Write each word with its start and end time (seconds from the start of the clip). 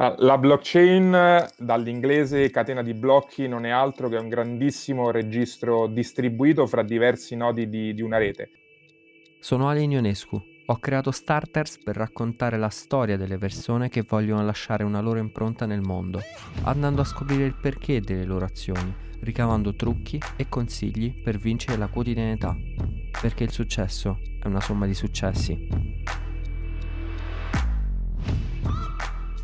La 0.00 0.38
blockchain, 0.38 1.44
dall'inglese 1.58 2.50
catena 2.50 2.82
di 2.82 2.94
blocchi, 2.94 3.48
non 3.48 3.66
è 3.66 3.70
altro 3.70 4.08
che 4.08 4.16
un 4.16 4.28
grandissimo 4.28 5.10
registro 5.10 5.88
distribuito 5.88 6.68
fra 6.68 6.84
diversi 6.84 7.34
nodi 7.34 7.68
di, 7.68 7.92
di 7.94 8.00
una 8.00 8.16
rete. 8.16 8.50
Sono 9.40 9.68
Ale 9.68 9.82
Ionescu. 9.82 10.40
Ho 10.66 10.76
creato 10.78 11.10
Starters 11.10 11.82
per 11.82 11.96
raccontare 11.96 12.58
la 12.58 12.68
storia 12.68 13.16
delle 13.16 13.38
persone 13.38 13.88
che 13.88 14.04
vogliono 14.06 14.44
lasciare 14.44 14.84
una 14.84 15.00
loro 15.00 15.18
impronta 15.18 15.66
nel 15.66 15.80
mondo, 15.80 16.20
andando 16.62 17.00
a 17.00 17.04
scoprire 17.04 17.44
il 17.44 17.56
perché 17.60 18.00
delle 18.00 18.24
loro 18.24 18.44
azioni, 18.44 18.94
ricavando 19.22 19.74
trucchi 19.74 20.20
e 20.36 20.48
consigli 20.48 21.20
per 21.20 21.38
vincere 21.38 21.76
la 21.76 21.88
quotidianità. 21.88 22.56
Perché 23.20 23.42
il 23.42 23.50
successo 23.50 24.20
è 24.40 24.46
una 24.46 24.60
somma 24.60 24.86
di 24.86 24.94
successi. 24.94 26.27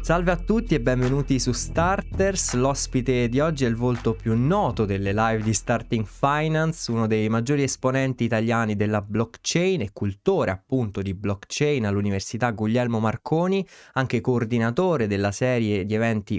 Salve 0.04 0.32
a 0.32 0.36
tutti 0.36 0.74
e 0.74 0.82
benvenuti 0.82 1.38
su 1.38 1.52
Starters. 1.52 2.52
L'ospite 2.52 3.26
di 3.30 3.40
oggi 3.40 3.64
è 3.64 3.68
il 3.68 3.74
volto 3.74 4.12
più 4.12 4.36
noto 4.36 4.84
delle 4.84 5.14
live 5.14 5.42
di 5.42 5.54
Starting 5.54 6.04
Finance, 6.04 6.90
uno 6.92 7.06
dei 7.06 7.30
maggiori 7.30 7.62
esponenti 7.62 8.24
italiani 8.24 8.76
della 8.76 9.00
blockchain 9.00 9.80
e 9.80 9.92
cultore 9.94 10.50
appunto 10.50 11.00
di 11.00 11.14
blockchain 11.14 11.86
all'Università 11.86 12.50
Guglielmo 12.50 13.00
Marconi, 13.00 13.66
anche 13.94 14.20
coordinatore 14.20 15.06
della 15.06 15.32
serie 15.32 15.86
di 15.86 15.94
eventi 15.94 16.38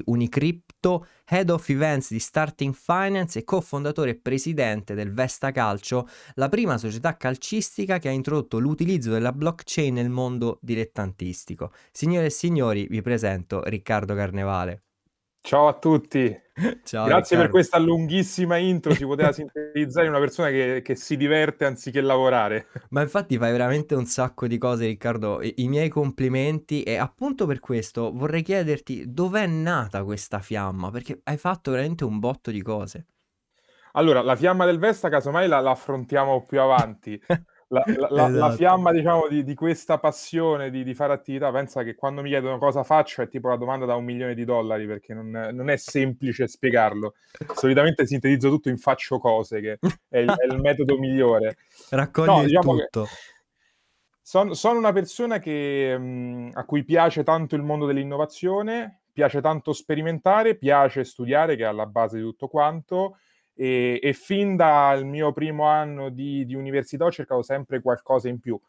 Unicrypto 0.86 1.08
Head 1.28 1.50
of 1.50 1.68
Events 1.70 2.12
di 2.12 2.20
Starting 2.20 2.74
Finance 2.74 3.40
e 3.40 3.44
cofondatore 3.44 4.12
e 4.12 4.16
presidente 4.16 4.94
del 4.94 5.12
Vesta 5.12 5.52
Calcio, 5.52 6.08
la 6.36 6.50
prima 6.50 6.78
società 6.78 7.18
calcistica 7.18 7.98
che 7.98 8.10
ha 8.10 8.12
introdotto 8.12 8.60
l'utilizzo 8.60 9.10
della 9.10 9.32
blockchain 9.32 9.94
nel 9.96 10.10
mondo 10.10 10.60
dilettantistico. 10.62 11.72
Signore 11.92 12.28
e 12.28 12.30
signori, 12.30 12.86
vi 12.88 13.02
presento 13.02 13.64
Riccardo 13.64 14.14
Carnevale. 14.14 14.85
Ciao 15.45 15.67
a 15.67 15.73
tutti. 15.73 16.35
Ciao, 16.84 17.05
Grazie 17.05 17.38
Riccardo. 17.38 17.41
per 17.44 17.49
questa 17.49 17.77
lunghissima 17.77 18.57
intro, 18.57 18.96
si 18.96 19.05
poteva 19.05 19.32
sintetizzare 19.32 20.07
in 20.07 20.13
una 20.13 20.20
persona 20.20 20.49
che, 20.49 20.82
che, 20.84 20.96
si 20.96 21.18
diverte 21.18 21.65
anziché 21.65 22.02
lavorare. 22.02 22.65
Ma 22.90 23.04
infatti 23.04 23.37
fai 23.37 23.52
veramente 23.52 23.93
un 23.93 24.07
sacco 24.07 24.48
di 24.48 24.57
cose 24.57 24.87
Riccardo, 24.87 25.43
I, 25.43 25.54
i 25.57 25.68
miei 25.68 25.90
complimenti 25.90 26.82
e 26.82 26.96
appunto 26.96 27.46
per 27.46 27.60
questo 27.60 28.12
vorrei 28.12 28.41
chiederti 28.41 29.13
dov'è 29.13 29.46
nata 29.46 30.04
questa 30.04 30.40
fiamma, 30.40 30.90
perché 30.90 31.20
hai 31.26 31.37
fatto 31.37 31.70
veramente 31.70 32.05
un 32.05 32.18
botto 32.18 32.49
di 32.49 32.63
cose. 32.63 33.05
Allora, 33.91 34.24
la 34.24 34.35
fiamma 34.35 34.65
del 34.65 34.80
Vesta 34.80 35.09
casomai 35.09 35.48
la, 35.48 35.59
la 35.59 35.71
affrontiamo 35.71 36.43
più 36.46 36.59
avanti. 36.59 37.21
la, 37.68 37.84
la, 37.85 38.08
esatto. 38.08 38.30
la, 38.30 38.52
fiamma 38.52 38.91
diciamo 38.91 39.27
di, 39.27 39.44
di 39.44 39.55
questa 39.55 39.98
passione 39.98 40.70
di, 40.70 40.84
di, 40.84 40.94
fare 40.94 41.13
attività 41.13 41.52
pensa 41.52 41.84
che 41.84 41.96
quando 41.96 42.21
mi 42.21 42.30
chiedono 42.30 42.60
cosa 42.60 42.84
faccio 42.84 43.24
è 43.24 43.27
tipo 43.27 43.48
la 43.48 43.55
domanda 43.55 43.85
da 43.85 43.96
un 43.96 44.04
milione 44.04 44.35
di 44.35 44.46
dollari 44.46 44.85
perché 44.85 45.16
non, 45.16 45.30
non 45.32 45.70
è 45.70 45.76
semplice 45.77 46.48
spiegarlo. 46.48 47.16
Solitamente 47.55 48.05
sintetizzo 48.05 48.49
tutto 48.49 48.70
in 48.70 48.77
faccio 48.77 49.18
cose 49.18 49.62
che 49.62 49.80
è 50.08 50.20
il, 50.20 50.30
è 50.30 50.46
il 50.46 50.60
metodo 50.60 50.98
migliore. 50.98 51.58
Raccogli 51.90 52.27
no, 52.27 52.43
diciamo 52.43 52.76
tutto. 52.77 53.08
sono, 54.21 54.54
sono, 54.54 54.77
una 54.77 54.93
persona 54.93 55.40
che, 55.40 55.98
mh, 55.98 56.52
a 56.54 56.66
cui 56.66 56.84
piace 56.84 57.24
tanto 57.24 57.55
il 57.55 57.63
mondo 57.63 57.88
dell'innovazione 57.88 59.02
piace 59.12 59.41
tanto 59.41 59.71
sperimentare 59.71 60.55
piace 60.55 61.05
studiare 61.05 61.55
che 61.55 61.63
è 61.63 61.68
alla 61.68 61.86
base 61.86 62.18
di 62.18 62.24
tutto 62.24 62.48
quanto 62.48 63.18
e, 63.56 64.00
e 64.02 64.14
fin 64.14 64.56
dal 64.56 65.06
mio 65.06 65.31
primo 65.31 65.66
anno 65.66 66.09
di, 66.09 66.46
di 66.46 66.56
università 66.56 67.06
ho 67.06 67.12
cercato 67.12 67.42
sempre 67.42 67.81
qualcosa 67.81 68.28
in 68.28 68.40
più 68.40 68.59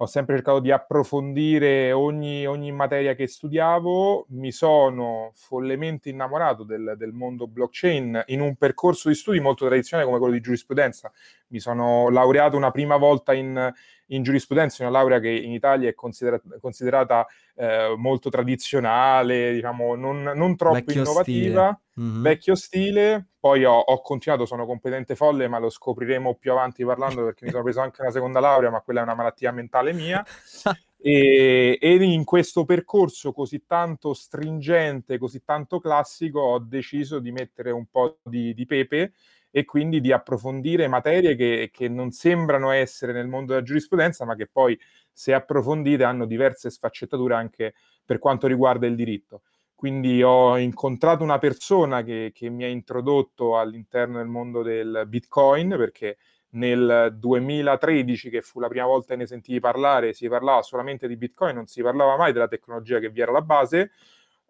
ho 0.00 0.06
sempre 0.06 0.36
cercato 0.36 0.60
di 0.60 0.70
approfondire 0.70 1.90
ogni, 1.90 2.46
ogni, 2.46 2.70
materia 2.70 3.14
che 3.14 3.26
studiavo, 3.26 4.26
mi 4.28 4.52
sono 4.52 5.32
follemente 5.34 6.08
innamorato 6.08 6.62
del, 6.62 6.94
del, 6.96 7.12
mondo 7.12 7.48
blockchain 7.48 8.22
in 8.26 8.40
un 8.40 8.54
percorso 8.54 9.08
di 9.08 9.16
studi 9.16 9.40
molto 9.40 9.66
tradizionale 9.66 10.06
come 10.06 10.20
quello 10.20 10.34
di 10.34 10.40
giurisprudenza. 10.40 11.10
Mi 11.48 11.58
sono 11.58 12.10
laureato 12.10 12.56
una 12.56 12.70
prima 12.70 12.96
volta 12.96 13.32
in, 13.32 13.72
in 14.08 14.22
giurisprudenza, 14.22 14.82
una 14.82 14.92
laurea 14.92 15.18
che 15.20 15.30
in 15.30 15.52
Italia 15.52 15.88
è 15.88 15.94
considera- 15.94 16.40
considerata 16.60 17.26
eh, 17.56 17.94
molto 17.96 18.30
tradizionale, 18.30 19.52
diciamo 19.52 19.94
non, 19.94 20.22
non 20.22 20.56
troppo 20.56 20.74
vecchio 20.74 21.02
innovativa, 21.02 21.80
stile. 21.92 22.06
Mm-hmm. 22.06 22.22
vecchio 22.22 22.54
stile. 22.54 23.26
Poi 23.40 23.64
ho, 23.64 23.78
ho, 23.78 24.00
continuato, 24.00 24.46
sono 24.46 24.66
competente 24.66 25.14
folle, 25.14 25.48
ma 25.48 25.58
lo 25.58 25.70
scopriremo 25.70 26.34
più 26.34 26.52
avanti 26.52 26.84
parlando 26.84 27.24
perché 27.24 27.44
mi 27.44 27.50
sono 27.50 27.62
preso 27.62 27.80
anche 27.80 28.02
una 28.02 28.10
seconda 28.10 28.40
laurea, 28.40 28.70
ma 28.70 28.80
quella 28.80 29.00
è 29.00 29.04
una 29.04 29.14
malattia 29.14 29.52
mentale 29.52 29.92
mia. 29.92 30.24
E, 31.00 31.78
e, 31.80 31.94
in 31.94 32.24
questo 32.24 32.64
percorso 32.64 33.30
così 33.30 33.64
tanto 33.66 34.14
stringente, 34.14 35.16
così 35.16 35.44
tanto 35.44 35.78
classico, 35.78 36.40
ho 36.40 36.58
deciso 36.58 37.20
di 37.20 37.30
mettere 37.30 37.70
un 37.70 37.86
po' 37.86 38.18
di, 38.24 38.52
di 38.52 38.66
pepe 38.66 39.12
e 39.50 39.64
quindi 39.64 40.00
di 40.00 40.12
approfondire 40.12 40.88
materie 40.88 41.34
che, 41.34 41.70
che, 41.72 41.88
non 41.88 42.10
sembrano 42.10 42.70
essere 42.70 43.12
nel 43.12 43.28
mondo 43.28 43.52
della 43.52 43.64
giurisprudenza, 43.64 44.24
ma 44.24 44.34
che 44.34 44.46
poi, 44.46 44.78
se 45.12 45.32
approfondite, 45.32 46.04
hanno 46.04 46.26
diverse 46.26 46.70
sfaccettature 46.70 47.34
anche 47.34 47.74
per 48.04 48.18
quanto 48.18 48.46
riguarda 48.46 48.86
il 48.86 48.94
diritto. 48.94 49.42
Quindi 49.74 50.22
ho 50.22 50.58
incontrato 50.58 51.22
una 51.22 51.38
persona 51.38 52.02
che, 52.02 52.32
che 52.34 52.48
mi 52.50 52.64
ha 52.64 52.68
introdotto 52.68 53.58
all'interno 53.58 54.18
del 54.18 54.26
mondo 54.26 54.62
del 54.62 55.04
Bitcoin, 55.06 55.68
perché 55.76 56.18
nel 56.50 57.14
2013, 57.16 58.30
che 58.30 58.40
fu 58.40 58.60
la 58.60 58.68
prima 58.68 58.86
volta 58.86 59.08
che 59.14 59.20
ne 59.20 59.26
sentii 59.26 59.60
parlare, 59.60 60.12
si 60.14 60.28
parlava 60.28 60.62
solamente 60.62 61.06
di 61.06 61.16
Bitcoin, 61.16 61.54
non 61.54 61.66
si 61.66 61.82
parlava 61.82 62.16
mai 62.16 62.32
della 62.32 62.48
tecnologia 62.48 62.98
che 62.98 63.10
vi 63.10 63.20
era 63.20 63.30
alla 63.30 63.42
base. 63.42 63.92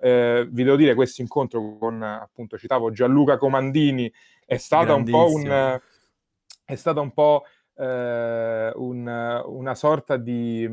Eh, 0.00 0.46
vi 0.50 0.62
devo 0.62 0.76
dire, 0.76 0.94
questo 0.94 1.22
incontro 1.22 1.76
con, 1.78 2.02
appunto, 2.02 2.56
citavo 2.56 2.90
Gianluca 2.90 3.36
Comandini, 3.36 4.12
è 4.44 4.56
stata 4.56 4.94
un 4.94 5.04
po' 5.04 5.32
un... 5.32 5.80
È 6.64 6.74
stata 6.74 7.00
un 7.00 7.12
po' 7.12 7.44
eh, 7.78 8.72
un, 8.74 9.42
una 9.46 9.74
sorta 9.74 10.18
di, 10.18 10.68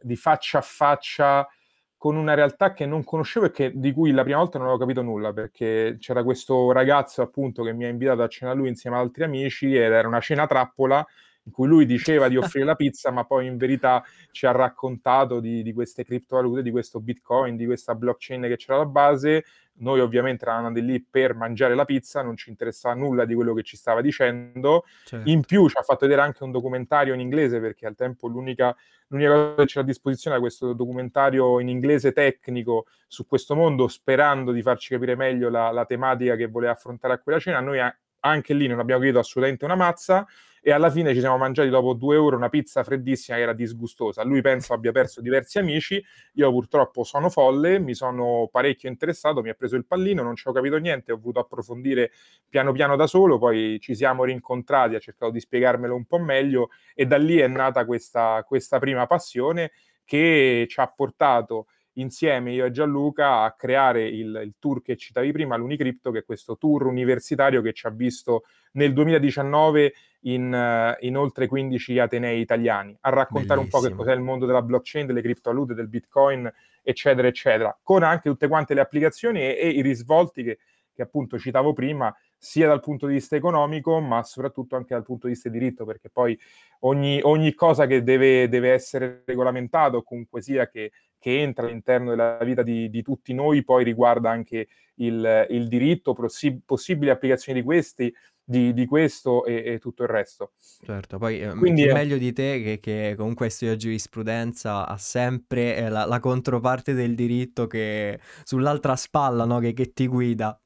di, 0.00 0.16
faccia 0.16 0.58
a 0.58 0.62
faccia 0.62 1.48
con 1.96 2.16
una 2.16 2.34
realtà 2.34 2.72
che 2.72 2.86
non 2.86 3.04
conoscevo 3.04 3.46
e 3.46 3.50
che, 3.52 3.70
di 3.72 3.92
cui 3.92 4.10
la 4.10 4.24
prima 4.24 4.38
volta 4.38 4.58
non 4.58 4.66
avevo 4.66 4.82
capito 4.82 5.02
nulla, 5.02 5.32
perché 5.32 5.96
c'era 6.00 6.24
questo 6.24 6.72
ragazzo 6.72 7.22
appunto 7.22 7.62
che 7.62 7.72
mi 7.72 7.84
ha 7.84 7.88
invitato 7.88 8.22
a 8.22 8.26
cena 8.26 8.50
a 8.50 8.54
lui 8.54 8.68
insieme 8.68 8.96
ad 8.96 9.02
altri 9.02 9.22
amici 9.22 9.76
ed 9.76 9.92
era 9.92 10.08
una 10.08 10.18
cena 10.18 10.48
trappola 10.48 11.06
in 11.44 11.52
cui 11.52 11.66
lui 11.66 11.86
diceva 11.86 12.28
di 12.28 12.36
offrire 12.36 12.64
la 12.64 12.76
pizza, 12.76 13.10
ma 13.10 13.24
poi 13.24 13.46
in 13.46 13.56
verità 13.56 14.02
ci 14.30 14.46
ha 14.46 14.52
raccontato 14.52 15.40
di, 15.40 15.62
di, 15.62 15.72
queste 15.72 16.04
criptovalute, 16.04 16.62
di 16.62 16.70
questo 16.70 17.00
bitcoin, 17.00 17.56
di 17.56 17.66
questa 17.66 17.94
blockchain 17.94 18.42
che 18.42 18.56
c'era 18.56 18.76
alla 18.76 18.86
base. 18.86 19.44
Noi 19.74 20.00
ovviamente 20.00 20.44
eravamo 20.44 20.68
lì 20.78 21.02
per 21.02 21.34
mangiare 21.34 21.74
la 21.74 21.84
pizza, 21.84 22.22
non 22.22 22.36
ci 22.36 22.50
interessava 22.50 22.94
nulla 22.94 23.24
di 23.24 23.34
quello 23.34 23.54
che 23.54 23.62
ci 23.62 23.76
stava 23.76 24.00
dicendo. 24.02 24.84
Certo. 25.04 25.28
In 25.28 25.44
più 25.44 25.68
ci 25.68 25.76
ha 25.76 25.82
fatto 25.82 26.06
vedere 26.06 26.20
anche 26.20 26.44
un 26.44 26.52
documentario 26.52 27.14
in 27.14 27.20
inglese, 27.20 27.58
perché 27.58 27.86
al 27.86 27.96
tempo 27.96 28.28
l'unica, 28.28 28.76
l'unica 29.08 29.30
cosa 29.30 29.54
che 29.56 29.64
c'era 29.64 29.80
a 29.80 29.84
disposizione 29.84 30.36
era 30.36 30.44
questo 30.44 30.74
documentario 30.74 31.58
in 31.58 31.68
inglese 31.68 32.12
tecnico 32.12 32.86
su 33.08 33.26
questo 33.26 33.56
mondo, 33.56 33.88
sperando 33.88 34.52
di 34.52 34.62
farci 34.62 34.90
capire 34.90 35.16
meglio 35.16 35.48
la, 35.48 35.72
la 35.72 35.86
tematica 35.86 36.36
che 36.36 36.46
voleva 36.46 36.72
affrontare 36.72 37.14
a 37.14 37.18
quella 37.18 37.40
cena. 37.40 37.60
Noi 37.60 37.80
anche 38.22 38.54
lì 38.54 38.66
non 38.66 38.78
abbiamo 38.78 39.00
capito 39.00 39.18
assolutamente 39.20 39.64
una 39.64 39.74
mazza 39.76 40.26
e 40.64 40.70
alla 40.70 40.90
fine 40.90 41.12
ci 41.12 41.18
siamo 41.18 41.36
mangiati 41.36 41.68
dopo 41.68 41.92
due 41.92 42.14
euro 42.14 42.36
una 42.36 42.48
pizza 42.48 42.84
freddissima 42.84 43.36
che 43.36 43.42
era 43.42 43.52
disgustosa. 43.52 44.22
Lui 44.22 44.40
penso 44.42 44.72
abbia 44.72 44.92
perso 44.92 45.20
diversi 45.20 45.58
amici, 45.58 46.02
io 46.34 46.50
purtroppo 46.52 47.02
sono 47.02 47.28
folle, 47.30 47.80
mi 47.80 47.94
sono 47.94 48.48
parecchio 48.50 48.88
interessato, 48.88 49.42
mi 49.42 49.50
ha 49.50 49.54
preso 49.54 49.74
il 49.74 49.84
pallino, 49.84 50.22
non 50.22 50.36
ci 50.36 50.46
ho 50.46 50.52
capito 50.52 50.76
niente, 50.76 51.10
ho 51.10 51.16
voluto 51.18 51.40
approfondire 51.40 52.12
piano 52.48 52.70
piano 52.72 52.94
da 52.94 53.08
solo, 53.08 53.38
poi 53.38 53.78
ci 53.80 53.96
siamo 53.96 54.22
rincontrati, 54.22 54.94
ha 54.94 55.00
cercato 55.00 55.32
di 55.32 55.40
spiegarmelo 55.40 55.94
un 55.96 56.04
po' 56.04 56.18
meglio 56.20 56.68
e 56.94 57.06
da 57.06 57.16
lì 57.16 57.38
è 57.38 57.48
nata 57.48 57.84
questa, 57.84 58.44
questa 58.46 58.78
prima 58.78 59.06
passione 59.06 59.72
che 60.04 60.66
ci 60.68 60.80
ha 60.80 60.86
portato 60.86 61.66
insieme 61.94 62.52
io 62.52 62.64
e 62.64 62.70
Gianluca 62.70 63.42
a 63.42 63.52
creare 63.52 64.06
il, 64.06 64.40
il, 64.44 64.54
tour 64.58 64.82
che 64.82 64.96
citavi 64.96 65.32
prima, 65.32 65.56
l'Unicrypto, 65.56 66.10
che 66.10 66.20
è 66.20 66.24
questo 66.24 66.56
tour 66.56 66.86
universitario 66.86 67.60
che 67.62 67.72
ci 67.72 67.86
ha 67.86 67.90
visto 67.90 68.44
nel 68.72 68.92
2019 68.92 69.92
in, 70.22 70.52
uh, 70.52 71.04
in 71.04 71.16
oltre 71.16 71.46
15 71.46 71.98
atenei 71.98 72.40
italiani, 72.40 72.96
a 73.00 73.10
raccontare 73.10 73.60
Bellissimo. 73.60 73.62
un 73.62 73.68
po' 73.68 73.88
che 73.88 73.94
cos'è 73.94 74.14
il 74.14 74.22
mondo 74.22 74.46
della 74.46 74.62
blockchain, 74.62 75.06
delle 75.06 75.22
criptovalute, 75.22 75.74
del 75.74 75.88
bitcoin, 75.88 76.50
eccetera, 76.82 77.28
eccetera, 77.28 77.76
con 77.82 78.02
anche 78.02 78.28
tutte 78.28 78.48
quante 78.48 78.74
le 78.74 78.80
applicazioni 78.80 79.40
e, 79.40 79.58
e 79.60 79.68
i 79.68 79.82
risvolti 79.82 80.42
che, 80.42 80.58
che 80.94 81.02
appunto 81.02 81.38
citavo 81.38 81.72
prima, 81.72 82.14
sia 82.36 82.66
dal 82.66 82.80
punto 82.80 83.06
di 83.06 83.14
vista 83.14 83.36
economico, 83.36 84.00
ma 84.00 84.22
soprattutto 84.24 84.76
anche 84.76 84.94
dal 84.94 85.04
punto 85.04 85.26
di 85.26 85.34
vista 85.34 85.48
di 85.48 85.58
diritto, 85.58 85.84
perché 85.84 86.10
poi 86.10 86.38
ogni, 86.80 87.20
ogni 87.22 87.54
cosa 87.54 87.86
che 87.86 88.02
deve, 88.02 88.48
deve, 88.48 88.72
essere 88.72 89.22
regolamentato, 89.24 90.02
comunque 90.02 90.42
sia 90.42 90.68
che, 90.68 90.90
che 91.22 91.40
entra 91.40 91.66
all'interno 91.66 92.10
della 92.10 92.36
vita 92.42 92.64
di, 92.64 92.90
di, 92.90 93.00
tutti 93.00 93.32
noi, 93.32 93.62
poi 93.62 93.84
riguarda 93.84 94.28
anche 94.28 94.66
il, 94.96 95.46
il 95.50 95.68
diritto, 95.68 96.14
possi- 96.14 96.60
possibili 96.66 97.12
applicazioni 97.12 97.60
di 97.60 97.64
questi, 97.64 98.12
di, 98.42 98.72
di 98.72 98.86
questo 98.86 99.44
e, 99.44 99.62
e, 99.64 99.78
tutto 99.78 100.02
il 100.02 100.08
resto. 100.08 100.54
Certo, 100.84 101.18
poi 101.18 101.40
eh, 101.40 101.54
Quindi, 101.54 101.86
meglio 101.86 102.18
di 102.18 102.32
te 102.32 102.60
che, 102.60 102.80
che, 102.80 103.14
comunque 103.16 103.50
studia 103.50 103.76
giurisprudenza 103.76 104.84
ha 104.88 104.96
sempre 104.96 105.76
eh, 105.76 105.88
la, 105.88 106.06
la, 106.06 106.18
controparte 106.18 106.92
del 106.92 107.14
diritto 107.14 107.68
che 107.68 108.18
sull'altra 108.42 108.96
spalla 108.96 109.44
no? 109.44 109.60
che, 109.60 109.74
che, 109.74 109.92
ti 109.92 110.08
guida. 110.08 110.60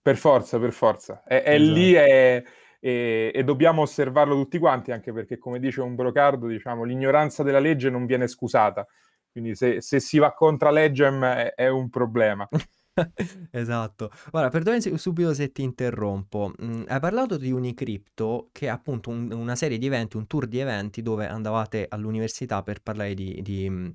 Per 0.00 0.16
forza, 0.16 0.58
per 0.58 0.72
forza. 0.72 1.22
È, 1.24 1.42
è 1.42 1.56
esatto. 1.56 1.72
lì 1.74 1.92
è, 1.92 2.42
e, 2.80 3.42
dobbiamo 3.44 3.82
osservarlo 3.82 4.34
tutti 4.34 4.58
quanti, 4.58 4.92
anche 4.92 5.12
perché 5.12 5.36
come 5.36 5.58
dice 5.58 5.82
un 5.82 5.94
brocardo, 5.94 6.46
diciamo, 6.46 6.84
l'ignoranza 6.84 7.42
della 7.42 7.60
legge 7.60 7.90
non 7.90 8.06
viene 8.06 8.26
scusata. 8.26 8.86
Quindi 9.34 9.54
se, 9.56 9.80
se 9.80 9.98
si 10.00 10.18
va 10.18 10.32
contra 10.32 10.70
legem 10.70 11.24
è, 11.24 11.54
è 11.54 11.68
un 11.68 11.90
problema. 11.90 12.48
Esatto. 13.50 14.10
Guarda, 14.30 14.50
perdonami 14.50 14.96
subito 14.98 15.34
se 15.34 15.50
ti 15.52 15.62
interrompo. 15.62 16.52
Mm, 16.62 16.84
hai 16.86 17.00
parlato 17.00 17.36
di 17.36 17.50
Unicrypto, 17.50 18.50
che 18.52 18.66
è 18.66 18.68
appunto 18.68 19.10
un- 19.10 19.32
una 19.32 19.56
serie 19.56 19.78
di 19.78 19.86
eventi, 19.86 20.16
un 20.16 20.26
tour 20.28 20.46
di 20.46 20.58
eventi 20.58 21.02
dove 21.02 21.26
andavate 21.26 21.86
all'università 21.88 22.62
per 22.62 22.82
parlare 22.82 23.14
di, 23.14 23.40
di, 23.42 23.68
mm, 23.68 23.88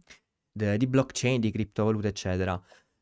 de- 0.52 0.78
di 0.78 0.88
blockchain, 0.88 1.40
di 1.40 1.52
criptovalute, 1.52 2.08
eccetera. 2.10 2.62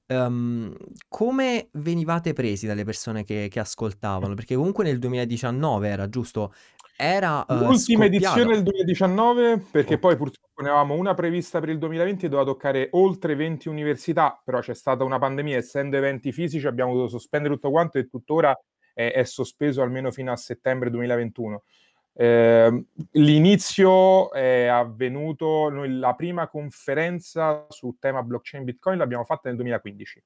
Ehm, 0.10 0.76
come 1.10 1.70
venivate 1.74 2.34
presi 2.34 2.68
dalle 2.68 2.86
persone 2.86 3.24
che, 3.24 3.48
che 3.50 3.60
ascoltavano? 3.60 4.36
Perché 4.36 4.56
comunque 4.56 4.84
nel 4.86 5.00
2019 5.00 5.90
era 5.90 6.10
giusto, 6.10 6.54
era 6.98 7.46
uh, 7.48 7.54
L'ultima 7.54 8.06
edizione 8.06 8.54
del 8.54 8.64
2019, 8.64 9.60
perché 9.70 9.94
oh. 9.94 10.00
poi 10.00 10.18
purtroppo 10.18 10.64
ne 10.64 10.70
avevamo 10.70 10.96
una 10.96 11.14
prevista 11.14 11.60
per 11.60 11.70
il 11.70 11.78
2020 11.78 12.26
e 12.26 12.30
doveva 12.30 12.50
toccare 12.50 12.90
oltre 12.94 13.36
20 13.36 13.70
università, 13.70 14.42
però 14.44 14.60
c'è 14.60 14.74
stata 14.74 15.04
una 15.04 15.20
pandemia, 15.20 15.58
essendo 15.58 15.96
eventi 15.96 16.32
fisici 16.32 16.66
abbiamo 16.66 16.94
dovuto 16.94 17.10
sospendere 17.10 17.54
tutto 17.54 17.70
quanto 17.70 18.00
e 18.00 18.08
tuttora 18.08 18.60
è, 18.94 19.12
è 19.14 19.24
sospeso 19.24 19.84
almeno 19.84 20.10
fino 20.10 20.32
a 20.32 20.36
settembre 20.36 20.90
2021. 20.90 21.64
Eh, 22.20 22.86
l'inizio 23.12 24.32
è 24.32 24.66
avvenuto, 24.66 25.70
noi 25.70 26.00
la 26.00 26.16
prima 26.16 26.48
conferenza 26.48 27.68
su 27.70 27.96
tema 28.00 28.24
blockchain 28.24 28.64
Bitcoin 28.64 28.98
l'abbiamo 28.98 29.24
fatta 29.24 29.50
nel 29.50 29.58
2015. 29.58 30.24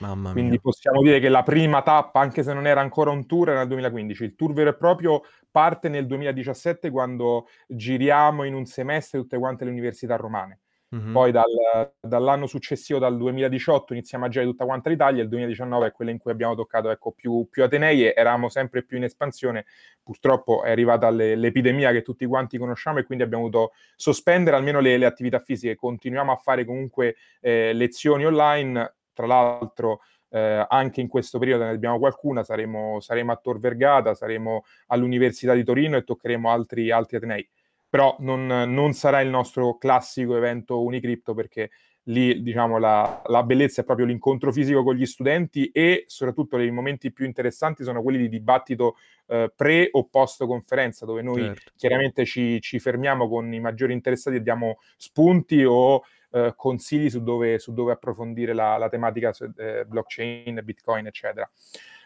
Mamma 0.00 0.32
Quindi 0.32 0.52
mia. 0.52 0.60
possiamo 0.60 1.02
dire 1.02 1.20
che 1.20 1.28
la 1.28 1.42
prima 1.42 1.82
tappa, 1.82 2.20
anche 2.20 2.42
se 2.42 2.52
non 2.52 2.66
era 2.66 2.80
ancora 2.80 3.10
un 3.10 3.26
tour, 3.26 3.50
era 3.50 3.58
nel 3.58 3.68
2015. 3.68 4.24
Il 4.24 4.34
tour 4.34 4.52
vero 4.52 4.70
e 4.70 4.74
proprio 4.74 5.22
parte 5.50 5.88
nel 5.88 6.06
2017 6.06 6.90
quando 6.90 7.48
giriamo 7.66 8.44
in 8.44 8.54
un 8.54 8.66
semestre 8.66 9.18
tutte 9.18 9.38
quante 9.38 9.64
le 9.64 9.70
università 9.70 10.16
romane. 10.16 10.60
Mm-hmm. 10.92 11.12
Poi 11.12 11.30
dal, 11.30 11.92
dall'anno 12.00 12.48
successivo, 12.48 12.98
dal 12.98 13.16
2018, 13.16 13.92
iniziamo 13.92 14.24
a 14.24 14.28
girare 14.28 14.50
tutta 14.50 14.64
quanta 14.64 14.90
l'Italia, 14.90 15.22
il 15.22 15.28
2019 15.28 15.86
è 15.86 15.92
quello 15.92 16.10
in 16.10 16.18
cui 16.18 16.32
abbiamo 16.32 16.56
toccato 16.56 16.90
ecco, 16.90 17.12
più, 17.12 17.46
più 17.48 17.62
Atenei 17.62 18.06
e 18.06 18.14
eravamo 18.16 18.48
sempre 18.48 18.82
più 18.82 18.96
in 18.96 19.04
espansione. 19.04 19.66
Purtroppo 20.02 20.64
è 20.64 20.70
arrivata 20.72 21.08
le, 21.10 21.36
l'epidemia 21.36 21.92
che 21.92 22.02
tutti 22.02 22.26
quanti 22.26 22.58
conosciamo 22.58 22.98
e 22.98 23.04
quindi 23.04 23.22
abbiamo 23.22 23.48
dovuto 23.48 23.72
sospendere 23.94 24.56
almeno 24.56 24.80
le, 24.80 24.98
le 24.98 25.06
attività 25.06 25.38
fisiche. 25.38 25.76
Continuiamo 25.76 26.32
a 26.32 26.36
fare 26.36 26.64
comunque 26.64 27.14
eh, 27.40 27.72
lezioni 27.72 28.26
online, 28.26 28.94
tra 29.20 29.26
l'altro 29.26 30.00
eh, 30.30 30.64
anche 30.68 31.00
in 31.00 31.08
questo 31.08 31.38
periodo 31.38 31.64
ne 31.64 31.70
abbiamo 31.70 31.98
qualcuna, 31.98 32.42
saremo, 32.42 33.00
saremo 33.00 33.32
a 33.32 33.36
Tor 33.36 33.58
Vergata, 33.58 34.14
saremo 34.14 34.64
all'Università 34.86 35.52
di 35.54 35.64
Torino 35.64 35.96
e 35.96 36.04
toccheremo 36.04 36.50
altri, 36.50 36.90
altri 36.90 37.18
Atenei. 37.18 37.48
Però 37.88 38.16
non, 38.20 38.46
non, 38.46 38.92
sarà 38.92 39.20
il 39.20 39.28
nostro 39.28 39.76
classico 39.76 40.36
evento 40.36 40.82
Unicrypto 40.82 41.34
perché 41.34 41.70
lì 42.04 42.40
diciamo 42.40 42.78
la, 42.78 43.20
la, 43.26 43.42
bellezza 43.42 43.82
è 43.82 43.84
proprio 43.84 44.06
l'incontro 44.06 44.52
fisico 44.52 44.84
con 44.84 44.94
gli 44.94 45.04
studenti 45.04 45.70
e 45.70 46.04
soprattutto 46.06 46.56
i 46.58 46.70
momenti 46.70 47.12
più 47.12 47.26
interessanti 47.26 47.82
sono 47.82 48.00
quelli 48.00 48.18
di 48.18 48.28
dibattito 48.28 48.96
eh, 49.26 49.52
pre 49.54 49.88
o 49.92 50.06
post 50.08 50.46
conferenza 50.46 51.04
dove 51.04 51.20
noi 51.20 51.42
certo. 51.42 51.72
chiaramente 51.76 52.24
ci, 52.24 52.60
ci, 52.60 52.78
fermiamo 52.78 53.28
con 53.28 53.52
i 53.52 53.60
maggiori 53.60 53.92
interessati 53.92 54.36
e 54.36 54.42
diamo 54.42 54.78
spunti 54.96 55.64
o 55.64 56.02
eh, 56.32 56.52
consigli 56.56 57.10
su 57.10 57.22
dove, 57.22 57.58
su 57.58 57.72
dove, 57.72 57.92
approfondire 57.92 58.52
la, 58.52 58.76
la 58.76 58.88
tematica 58.88 59.32
eh, 59.56 59.84
blockchain, 59.86 60.60
bitcoin, 60.62 61.06
eccetera. 61.06 61.50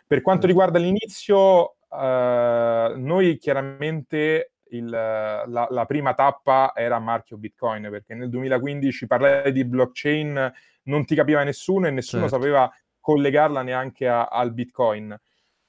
Per 0.07 0.21
quanto 0.23 0.47
riguarda 0.47 0.79
l'inizio, 0.79 1.77
eh, 1.91 2.93
noi 2.97 3.39
chiaramente 3.39 4.53
il, 4.71 4.89
la, 4.89 5.45
la, 5.47 5.85
prima 5.87 6.15
tappa 6.15 6.73
era 6.75 6.99
marchio 6.99 7.37
Bitcoin, 7.37 7.89
perché 7.91 8.15
nel 8.15 8.29
2015 8.29 9.07
parlare 9.07 9.53
di 9.53 9.65
blockchain 9.65 10.53
non 10.85 11.05
ti 11.05 11.15
capiva 11.15 11.43
nessuno 11.43 11.87
e 11.87 11.91
nessuno 11.91 12.29
certo. 12.29 12.37
sapeva 12.37 12.71
collegarla 13.01 13.63
neanche 13.63 14.09
a, 14.09 14.27
al 14.27 14.53
Bitcoin. 14.53 15.17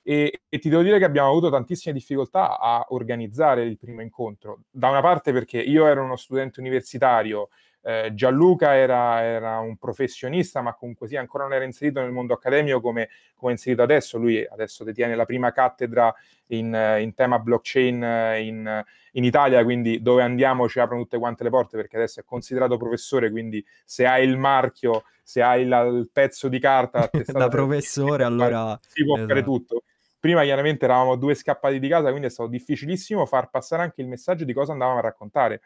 E, 0.07 0.41
e, 0.47 0.59
ti 0.59 0.69
devo 0.69 0.83
dire 0.83 0.99
che 0.99 1.05
abbiamo 1.05 1.29
avuto 1.29 1.49
tantissime 1.49 1.93
difficoltà 1.93 2.59
a 2.59 2.85
organizzare 2.89 3.63
il 3.63 3.77
primo 3.77 4.01
incontro. 4.01 4.61
Da 4.69 4.89
una 4.89 5.01
parte 5.01 5.31
perché 5.31 5.59
io 5.59 5.87
ero 5.87 6.03
uno 6.03 6.15
studente 6.15 6.59
universitario 6.59 7.49
eh, 7.87 8.15
Gianluca 8.15 8.73
era, 8.75 9.21
era, 9.21 9.59
un 9.59 9.77
professionista, 9.77 10.59
ma 10.61 10.73
comunque 10.73 11.07
sì, 11.07 11.17
ancora 11.17 11.43
non 11.43 11.53
era 11.53 11.65
inserito 11.65 12.01
nel 12.01 12.11
mondo 12.11 12.33
accademico 12.33 12.81
come, 12.81 13.09
come 13.35 13.51
è 13.51 13.53
inserito 13.53 13.83
adesso. 13.83 14.17
Lui 14.17 14.43
adesso 14.43 14.83
detiene 14.83 15.15
la 15.15 15.25
prima 15.25 15.51
cattedra 15.51 16.11
in, 16.47 16.97
in 16.99 17.13
tema 17.13 17.37
blockchain 17.37 17.95
in, 18.41 18.83
in, 19.11 19.23
Italia, 19.23 19.63
quindi 19.63 20.01
dove 20.01 20.23
andiamo 20.23 20.67
ci 20.67 20.79
aprono 20.79 21.03
tutte 21.03 21.19
quante 21.19 21.43
le 21.43 21.51
porte 21.51 21.77
perché 21.77 21.97
adesso 21.97 22.19
è 22.21 22.23
considerato 22.23 22.75
professore, 22.77 23.29
quindi 23.29 23.63
se 23.83 24.07
hai 24.07 24.27
il 24.27 24.35
marchio, 24.35 25.03
se 25.21 25.43
hai 25.43 25.67
la, 25.67 25.81
il 25.81 26.09
pezzo 26.11 26.47
di 26.47 26.57
carta 26.57 27.07
da 27.31 27.47
professore, 27.49 28.23
allora 28.23 28.79
si 28.81 29.03
può 29.03 29.15
esatto. 29.15 29.29
fare 29.29 29.43
tutto. 29.43 29.83
Prima 30.19 30.41
chiaramente 30.41 30.85
eravamo 30.85 31.17
due 31.17 31.35
scappati 31.35 31.77
di 31.77 31.87
casa, 31.87 32.09
quindi 32.09 32.25
è 32.25 32.31
stato 32.31 32.49
difficilissimo 32.49 33.27
far 33.27 33.51
passare 33.51 33.83
anche 33.83 34.01
il 34.01 34.07
messaggio 34.07 34.43
di 34.43 34.53
cosa 34.53 34.71
andavamo 34.71 34.97
a 34.97 35.01
raccontare 35.01 35.61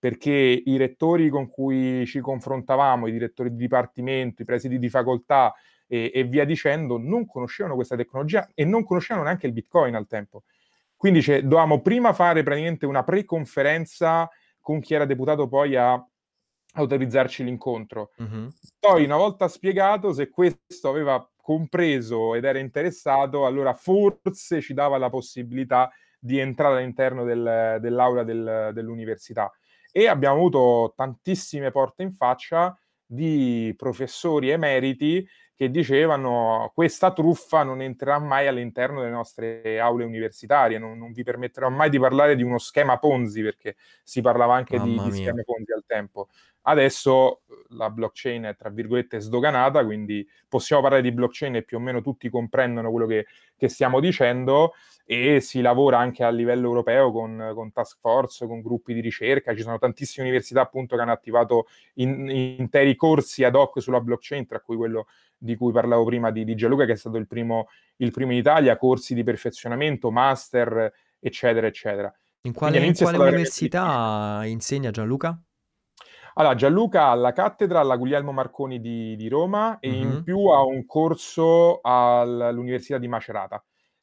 perché 0.00 0.32
i 0.32 0.76
rettori 0.78 1.28
con 1.28 1.50
cui 1.50 2.06
ci 2.06 2.20
confrontavamo, 2.20 3.06
i 3.06 3.12
direttori 3.12 3.50
di 3.50 3.56
dipartimento, 3.56 4.40
i 4.40 4.46
presidi 4.46 4.78
di 4.78 4.88
facoltà 4.88 5.52
e, 5.86 6.10
e, 6.14 6.24
via 6.24 6.46
dicendo, 6.46 6.96
non 6.96 7.26
conoscevano 7.26 7.74
questa 7.74 7.96
tecnologia 7.96 8.48
e 8.54 8.64
non 8.64 8.82
conoscevano 8.82 9.26
neanche 9.26 9.46
il 9.46 9.52
Bitcoin 9.52 9.94
al 9.94 10.06
tempo. 10.06 10.44
Quindi 10.96 11.20
cioè, 11.20 11.42
dovevamo 11.42 11.82
prima 11.82 12.14
fare 12.14 12.42
praticamente 12.42 12.86
una 12.86 13.04
pre-conferenza 13.04 14.28
con 14.58 14.80
chi 14.80 14.94
era 14.94 15.04
deputato 15.04 15.48
poi 15.48 15.76
a 15.76 16.02
autorizzarci 16.72 17.44
l'incontro. 17.44 18.12
Mm-hmm. 18.22 18.46
Poi, 18.78 19.04
una 19.04 19.16
volta 19.16 19.48
spiegato, 19.48 20.14
se 20.14 20.30
questo 20.30 20.88
aveva 20.88 21.28
compreso 21.36 22.34
ed 22.34 22.44
era 22.44 22.58
interessato, 22.58 23.44
allora 23.44 23.74
forse 23.74 24.62
ci 24.62 24.72
dava 24.72 24.96
la 24.96 25.10
possibilità 25.10 25.90
di 26.18 26.38
entrare 26.38 26.78
all'interno 26.78 27.24
del, 27.24 27.78
dell'aula 27.80 28.22
del, 28.22 28.70
dell'università 28.72 29.50
e 29.92 30.06
abbiamo 30.06 30.36
avuto 30.36 30.92
tantissime 30.96 31.70
porte 31.70 32.02
in 32.02 32.12
faccia 32.12 32.76
di 33.04 33.74
professori 33.76 34.50
emeriti 34.50 35.26
che 35.60 35.70
dicevano 35.70 36.70
questa 36.74 37.12
truffa 37.12 37.62
non 37.64 37.82
entrerà 37.82 38.18
mai 38.18 38.46
all'interno 38.46 39.00
delle 39.00 39.12
nostre 39.12 39.78
aule 39.78 40.04
universitarie, 40.04 40.78
non, 40.78 40.96
non 40.96 41.12
vi 41.12 41.22
permetterò 41.22 41.68
mai 41.68 41.90
di 41.90 41.98
parlare 41.98 42.34
di 42.34 42.42
uno 42.42 42.56
schema 42.56 42.96
Ponzi, 42.96 43.42
perché 43.42 43.76
si 44.02 44.22
parlava 44.22 44.54
anche 44.54 44.80
di, 44.80 44.98
di 44.98 45.12
schema 45.12 45.42
Ponzi 45.42 45.72
al 45.72 45.84
tempo. 45.86 46.28
Adesso 46.62 47.42
la 47.70 47.90
blockchain 47.90 48.44
è 48.44 48.56
tra 48.56 48.70
virgolette 48.70 49.20
sdoganata, 49.20 49.84
quindi 49.84 50.26
possiamo 50.48 50.80
parlare 50.80 51.02
di 51.02 51.12
blockchain 51.12 51.56
e 51.56 51.62
più 51.62 51.76
o 51.76 51.80
meno 51.80 52.00
tutti 52.00 52.30
comprendono 52.30 52.90
quello 52.90 53.06
che, 53.06 53.26
che 53.54 53.68
stiamo 53.68 54.00
dicendo 54.00 54.72
e 55.12 55.40
si 55.40 55.60
lavora 55.60 55.98
anche 55.98 56.22
a 56.22 56.30
livello 56.30 56.68
europeo 56.68 57.10
con, 57.10 57.50
con, 57.52 57.72
task 57.72 57.98
force, 57.98 58.46
con 58.46 58.62
gruppi 58.62 58.94
di 58.94 59.00
ricerca, 59.00 59.56
ci 59.56 59.62
sono 59.62 59.76
tantissime 59.76 60.28
università 60.28 60.60
appunto 60.60 60.94
che 60.94 61.02
hanno 61.02 61.10
attivato 61.10 61.66
in, 61.94 62.30
interi 62.30 62.94
corsi 62.94 63.42
ad 63.42 63.56
hoc 63.56 63.82
sulla 63.82 64.00
blockchain, 64.00 64.46
tra 64.46 64.60
cui 64.60 64.76
quello 64.76 65.08
di 65.36 65.56
cui 65.56 65.72
parlavo 65.72 66.04
prima 66.04 66.30
di, 66.30 66.44
di 66.44 66.54
Gianluca, 66.54 66.84
che 66.84 66.92
è 66.92 66.96
stato 66.96 67.16
il 67.16 67.26
primo, 67.26 67.66
il 67.96 68.12
primo 68.12 68.30
in 68.30 68.38
Italia, 68.38 68.76
corsi 68.76 69.14
di 69.14 69.24
perfezionamento, 69.24 70.12
master, 70.12 70.92
eccetera, 71.18 71.66
eccetera. 71.66 72.14
In 72.42 72.52
quale, 72.52 72.78
in 72.78 72.94
quale 72.94 73.18
università 73.18 74.42
insegna 74.44 74.92
Gianluca? 74.92 75.36
Allora, 76.34 76.54
Gianluca 76.54 77.08
ha 77.08 77.14
la 77.14 77.32
cattedra 77.32 77.80
alla 77.80 77.96
Guglielmo 77.96 78.30
Marconi 78.30 78.80
di, 78.80 79.16
di 79.16 79.26
Roma 79.26 79.80
e 79.80 79.90
mm-hmm. 79.90 80.00
in 80.02 80.22
più 80.22 80.46
ha 80.46 80.62
un 80.62 80.86
corso 80.86 81.80
all'Università 81.82 82.98
di 82.98 83.08
Macerata, 83.08 83.60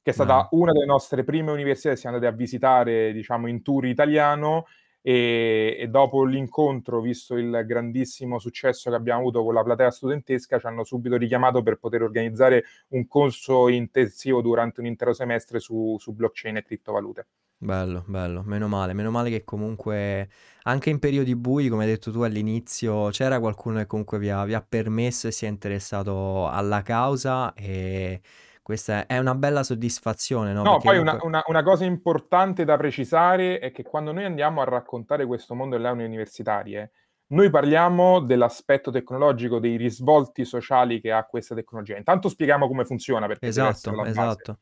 che 0.08 0.14
è 0.14 0.16
stata 0.16 0.44
mm. 0.44 0.58
una 0.58 0.72
delle 0.72 0.86
nostre 0.86 1.26
prime 1.26 1.52
università 1.52 1.90
che 1.90 1.98
siamo 1.98 2.16
andati 2.16 2.34
a 2.34 2.38
visitare, 2.38 3.12
diciamo, 3.12 3.48
in 3.48 3.62
tour 3.62 3.86
italiano 3.88 4.66
e, 5.02 5.76
e, 5.78 5.88
dopo 5.90 6.24
l'incontro, 6.24 7.02
visto 7.02 7.36
il 7.36 7.64
grandissimo 7.66 8.40
successo 8.40 8.90
che 8.90 8.96
abbiamo 8.96 9.20
avuto 9.20 9.44
con 9.44 9.54
la 9.54 9.64
platea 9.64 9.92
studentesca, 9.92 10.60
ci 10.60 10.66
hanno 10.66 10.86
subito 10.86 11.18
richiamato 11.18 11.62
per 11.62 11.76
poter 11.76 12.04
organizzare 12.04 12.64
un 12.90 13.06
corso 13.06 13.68
intensivo 13.68 14.42
durante 14.42 14.80
un 14.80 14.86
intero 14.86 15.12
semestre 15.12 15.60
su, 15.60 15.98
su 16.00 16.14
blockchain 16.14 16.56
e 16.56 16.64
criptovalute. 16.64 17.28
Bello, 17.58 18.06
bello, 18.08 18.44
meno 18.46 18.70
male, 18.70 18.94
meno 18.94 19.12
male 19.12 19.30
che 19.30 19.44
comunque 19.44 20.30
anche 20.62 20.90
in 20.90 21.00
periodi 21.00 21.36
bui, 21.36 21.68
come 21.68 21.84
hai 21.84 21.90
detto 21.90 22.12
tu 22.12 22.22
all'inizio, 22.22 23.10
c'era 23.10 23.42
qualcuno 23.42 23.80
che 23.80 23.88
comunque 23.88 24.20
vi 24.20 24.30
ha, 24.30 24.46
vi 24.46 24.54
ha 24.54 24.66
permesso 24.66 25.28
e 25.28 25.32
si 25.32 25.46
è 25.46 25.50
interessato 25.50 26.48
alla 26.48 26.82
causa 26.82 27.54
e 27.56 28.22
Questa 28.68 29.06
è 29.06 29.18
una 29.18 29.34
bella 29.34 29.64
soddisfazione, 29.64 30.52
no? 30.52 30.62
No, 30.62 30.80
poi 30.80 30.98
una, 30.98 31.18
una- 31.22 31.42
una 31.48 31.64
cosa 31.64 31.86
importante 31.86 32.66
da 32.66 32.76
precisare 32.76 33.60
è 33.60 33.72
che 33.72 33.82
quando 33.82 34.12
noi 34.12 34.26
andiamo 34.26 34.60
a 34.60 34.66
raccontare 34.66 35.26
questo 35.26 35.56
mondo 35.56 35.78
delle 35.78 35.88
aule 35.88 36.04
universitarie, 36.04 36.92
noi 37.28 37.50
parliamo 37.50 38.20
dell'aspetto 38.20 38.92
tecnologico, 38.92 39.60
dei 39.60 39.78
risvolti 39.78 40.44
sociali 40.44 41.00
che 41.00 41.14
ha 41.14 41.24
questa 41.24 41.56
tecnologia. 41.56 41.96
Intanto 41.96 42.28
spieghiamo 42.28 42.68
come 42.68 42.84
funziona, 42.84 43.26
perché 43.26 43.48
Esatto, 43.48 44.04
esatto. 44.04 44.60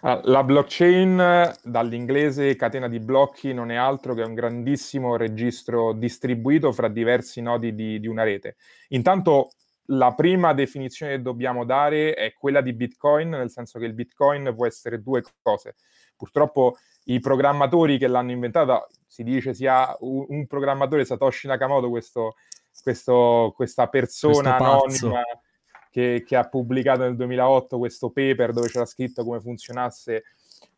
La 0.00 0.42
blockchain, 0.42 1.52
dall'inglese 1.62 2.56
catena 2.56 2.88
di 2.88 2.98
blocchi, 2.98 3.52
non 3.52 3.70
è 3.70 3.76
altro 3.76 4.14
che 4.14 4.22
un 4.22 4.34
grandissimo 4.34 5.16
registro 5.16 5.92
distribuito 5.92 6.72
fra 6.72 6.88
diversi 6.88 7.40
nodi 7.42 7.74
di, 7.74 8.00
di 8.00 8.06
una 8.08 8.24
rete. 8.24 8.56
Intanto 8.88 9.50
la 9.90 10.12
prima 10.12 10.52
definizione 10.52 11.12
che 11.12 11.22
dobbiamo 11.22 11.64
dare 11.64 12.14
è 12.14 12.34
quella 12.34 12.60
di 12.60 12.72
Bitcoin, 12.72 13.30
nel 13.30 13.50
senso 13.50 13.78
che 13.78 13.86
il 13.86 13.94
Bitcoin 13.94 14.52
può 14.54 14.66
essere 14.66 15.02
due 15.02 15.22
cose. 15.40 15.76
Purtroppo 16.16 16.76
i 17.04 17.20
programmatori 17.20 17.96
che 17.96 18.08
l'hanno 18.08 18.32
inventata, 18.32 18.86
si 19.06 19.22
dice 19.22 19.54
sia 19.54 19.96
un, 20.00 20.26
un 20.28 20.46
programmatore 20.46 21.04
Satoshi 21.04 21.46
Nakamoto, 21.46 21.88
questo, 21.88 22.34
questo, 22.82 23.52
questa 23.54 23.88
persona 23.88 24.56
anonima 24.56 25.22
che, 25.90 26.22
che, 26.26 26.36
ha 26.36 26.44
pubblicato 26.44 27.02
nel 27.02 27.16
2008 27.16 27.78
questo 27.78 28.10
paper 28.10 28.52
dove 28.52 28.68
c'era 28.68 28.84
scritto 28.84 29.24
come 29.24 29.40
funzionasse 29.40 30.24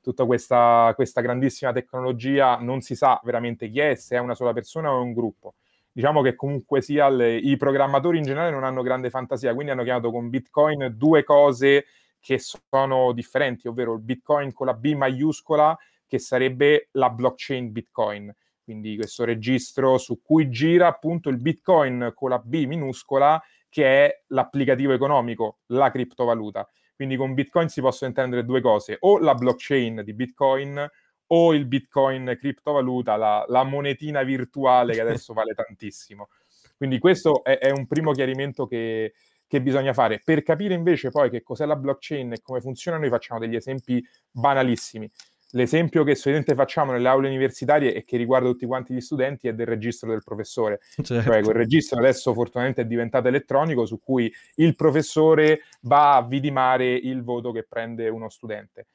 tutta 0.00 0.25
questa, 0.25 0.93
questa 0.95 1.21
grandissima 1.21 1.73
tecnologia, 1.73 2.57
non 2.57 2.81
si 2.81 2.95
sa 2.95 3.21
veramente 3.25 3.69
chi 3.69 3.81
è, 3.81 3.95
se 3.97 4.17
è 4.17 4.21
una 4.21 4.35
sola 4.35 4.52
persona 4.52 4.93
o 4.93 4.99
è 4.99 5.02
un 5.02 5.12
gruppo 5.12 5.55
diciamo 5.92 6.23
che 6.23 6.35
comunque 6.35 6.80
sia 6.80 7.09
le, 7.09 7.37
i 7.37 7.56
programmatori 7.56 8.18
in 8.18 8.25
generale 8.25 8.50
non 8.50 8.64
hanno 8.64 8.82
grande 8.82 9.11
fantasia, 9.11 9.54
quindi 9.54 9.73
hanno 9.73 9.82
chiamato 9.82 10.11
con 10.11 10.28
Bitcoin 10.28 10.94
due 10.97 11.25
cose 11.25 11.87
che 12.20 12.38
sono 12.38 13.12
differenti, 13.12 13.66
ovvero 13.66 13.94
il 13.94 14.00
Bitcoin 14.00 14.52
con 14.52 14.66
la 14.66 14.75
B 14.75 14.94
maiuscola, 14.94 15.76
che 16.06 16.18
sarebbe 16.18 16.88
la 16.92 17.09
blockchain 17.09 17.73
Bitcoin, 17.73 18.35
quindi 18.62 18.97
questo 18.97 19.25
registro 19.25 19.97
su 19.97 20.20
cui 20.23 20.50
gira 20.50 20.87
appunto 20.87 21.28
il 21.28 21.38
Bitcoin 21.38 22.12
con 22.14 22.30
la 22.30 22.38
B 22.38 22.66
minuscola, 22.66 23.42
che 23.68 24.06
è 24.06 24.23
l'applicativo 24.28 24.92
economico, 24.92 25.61
la 25.66 25.90
criptovaluta. 25.90 26.68
Quindi 26.94 27.16
con 27.16 27.32
Bitcoin 27.32 27.68
si 27.68 27.80
possono 27.80 28.11
intendere 28.11 28.44
due 28.44 28.61
cose, 28.61 28.97
o 29.00 29.18
la 29.18 29.35
blockchain 29.35 30.02
di 30.04 30.12
Bitcoin 30.12 30.90
o 31.32 31.54
il 31.54 31.66
bitcoin 31.66 32.37
criptovaluta, 32.38 33.16
la, 33.16 33.44
la 33.49 33.64
monetina 33.64 34.22
virtuale 34.22 34.94
che 34.94 35.00
adesso 35.00 35.32
vale 35.32 35.54
tantissimo. 35.54 36.28
Quindi 36.76 36.99
questo 36.99 37.44
è, 37.44 37.58
è 37.58 37.70
un 37.70 37.87
primo 37.87 38.12
chiarimento 38.12 38.66
che, 38.66 39.12
che, 39.46 39.60
bisogna 39.60 39.92
fare. 39.92 40.20
Per 40.25 40.42
capire 40.42 40.75
invece 40.75 41.10
poi 41.10 41.30
che 41.30 41.42
cos'è 41.42 41.66
la 41.66 41.76
blockchain 41.76 42.32
e 42.32 42.40
come 42.40 42.60
funziona, 42.60 42.99
noi 42.99 43.10
facciamo 43.10 43.38
degli 43.38 43.54
esempi 43.54 44.04
banalissimi. 44.30 45.08
L'esempio 45.52 46.04
che 46.04 46.14
solitamente 46.14 46.54
facciamo 46.54 46.92
nelle 46.92 47.08
aule 47.08 47.28
universitarie 47.28 47.92
e 47.92 48.04
che 48.04 48.16
riguarda 48.16 48.49
tutti 48.49 48.66
quanti 48.66 48.94
gli 48.94 49.00
studenti 49.00 49.49
è 49.49 49.52
del 49.52 49.66
registro 49.66 50.08
del 50.08 50.22
professore. 50.25 50.80
Certo. 51.02 51.22
Cioè 51.22 51.42
quel 51.42 51.56
registro 51.56 51.99
adesso 51.99 52.32
fortunatamente 52.32 52.82
è 52.82 52.87
diventato 52.87 53.28
elettronico 53.28 53.84
su 53.84 54.00
cui 54.00 54.32
il 54.56 54.75
professore 54.76 55.60
va 55.82 56.16
a 56.16 56.22
vidimare 56.22 56.92
il 56.92 57.22
voto 57.22 57.52
che 57.52 57.64
prende 57.68 58.08
uno 58.08 58.28
studente. 58.28 58.87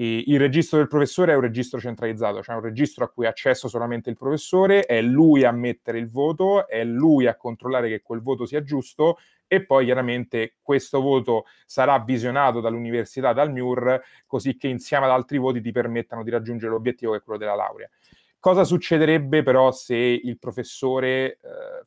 Il 0.00 0.38
registro 0.38 0.78
del 0.78 0.86
professore 0.86 1.32
è 1.32 1.34
un 1.34 1.40
registro 1.40 1.80
centralizzato, 1.80 2.40
cioè 2.40 2.54
un 2.54 2.62
registro 2.62 3.04
a 3.04 3.08
cui 3.08 3.26
ha 3.26 3.30
accesso 3.30 3.66
solamente 3.66 4.08
il 4.08 4.16
professore, 4.16 4.86
è 4.86 5.02
lui 5.02 5.42
a 5.42 5.50
mettere 5.50 5.98
il 5.98 6.08
voto, 6.08 6.68
è 6.68 6.84
lui 6.84 7.26
a 7.26 7.34
controllare 7.34 7.88
che 7.88 8.00
quel 8.00 8.22
voto 8.22 8.46
sia 8.46 8.62
giusto 8.62 9.18
e 9.48 9.64
poi 9.64 9.86
chiaramente 9.86 10.54
questo 10.62 11.00
voto 11.00 11.46
sarà 11.66 11.98
visionato 11.98 12.60
dall'università, 12.60 13.32
dal 13.32 13.50
MIUR, 13.50 14.00
così 14.28 14.56
che 14.56 14.68
insieme 14.68 15.06
ad 15.06 15.10
altri 15.10 15.38
voti 15.38 15.60
ti 15.60 15.72
permettano 15.72 16.22
di 16.22 16.30
raggiungere 16.30 16.70
l'obiettivo 16.70 17.10
che 17.12 17.18
è 17.18 17.22
quello 17.22 17.40
della 17.40 17.56
laurea. 17.56 17.90
Cosa 18.38 18.62
succederebbe 18.62 19.42
però 19.42 19.72
se 19.72 19.96
il 19.96 20.38
professore 20.38 21.08
eh, 21.08 21.38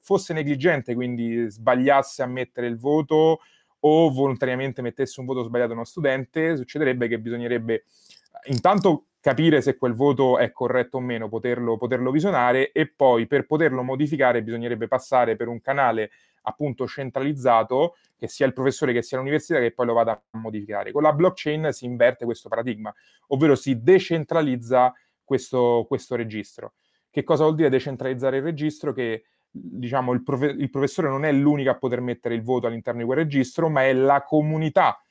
fosse 0.02 0.34
negligente, 0.34 0.94
quindi 0.96 1.50
sbagliasse 1.50 2.24
a 2.24 2.28
mettere 2.28 2.68
il 2.68 2.78
voto 2.78 3.40
o 3.82 4.12
volontariamente 4.12 4.82
mettesse 4.82 5.20
un 5.20 5.26
voto 5.26 5.44
sbagliato 5.44 5.72
a 5.72 5.76
uno 5.76 5.84
studente, 5.86 6.58
succederebbe 6.58 7.08
che 7.08 7.20
bisognerebbe 7.20 7.86
intanto 8.46 9.06
capire 9.20 9.62
se 9.62 9.78
quel 9.78 9.94
voto 9.94 10.38
è 10.38 10.52
corretto 10.52 10.98
o 10.98 11.00
meno, 11.00 11.30
poterlo, 11.30 11.78
poterlo 11.78 12.12
visionare 12.12 12.72
e 12.72 12.88
poi 12.88 13.28
per 13.28 13.46
poterlo 13.46 13.84
modificare 13.84 14.42
bisognerebbe 14.42 14.88
passare 14.88 15.36
per 15.36 15.48
un 15.48 15.62
canale 15.62 16.12
appunto 16.44 16.88
centralizzato, 16.88 17.98
che 18.18 18.28
sia 18.28 18.48
il 18.48 18.54
professore 18.54 18.94
che 18.94 19.04
sia 19.04 19.18
l'università, 19.18 19.60
che 19.60 19.72
poi 19.72 19.86
lo 19.86 19.94
vada 19.94 20.14
a 20.14 20.38
modificare. 20.38 20.92
Con 20.92 21.04
la 21.04 21.14
blockchain 21.14 21.72
si 21.72 21.86
inverte 21.86 22.26
questo 22.26 22.50
paradigma, 22.50 22.94
ovvero 23.28 23.56
si 23.56 23.82
decentralizza 23.82 24.94
questo, 25.24 25.86
questo 25.88 26.16
registro. 26.16 26.74
Che 27.12 27.24
cosa 27.24 27.44
vuol 27.44 27.56
dire 27.56 27.70
decentralizzare 27.70 28.38
il 28.38 28.44
registro? 28.44 28.92
Che 28.92 29.24
diciamo, 29.52 30.14
il, 30.14 30.24
profe- 30.24 30.56
il 30.58 30.70
professore 30.70 31.10
non 31.10 31.26
è 31.26 31.32
l'unico 31.32 31.70
a 31.70 31.78
poter 31.78 32.02
mettere 32.02 32.34
il 32.36 32.42
voto 32.42 32.68
all'interno 32.68 33.02
di 33.02 33.06
quel 33.06 33.20
registro, 33.20 33.70
ma 33.70 33.84
è 33.84 33.94
la 33.94 34.24
comunità 34.24 35.04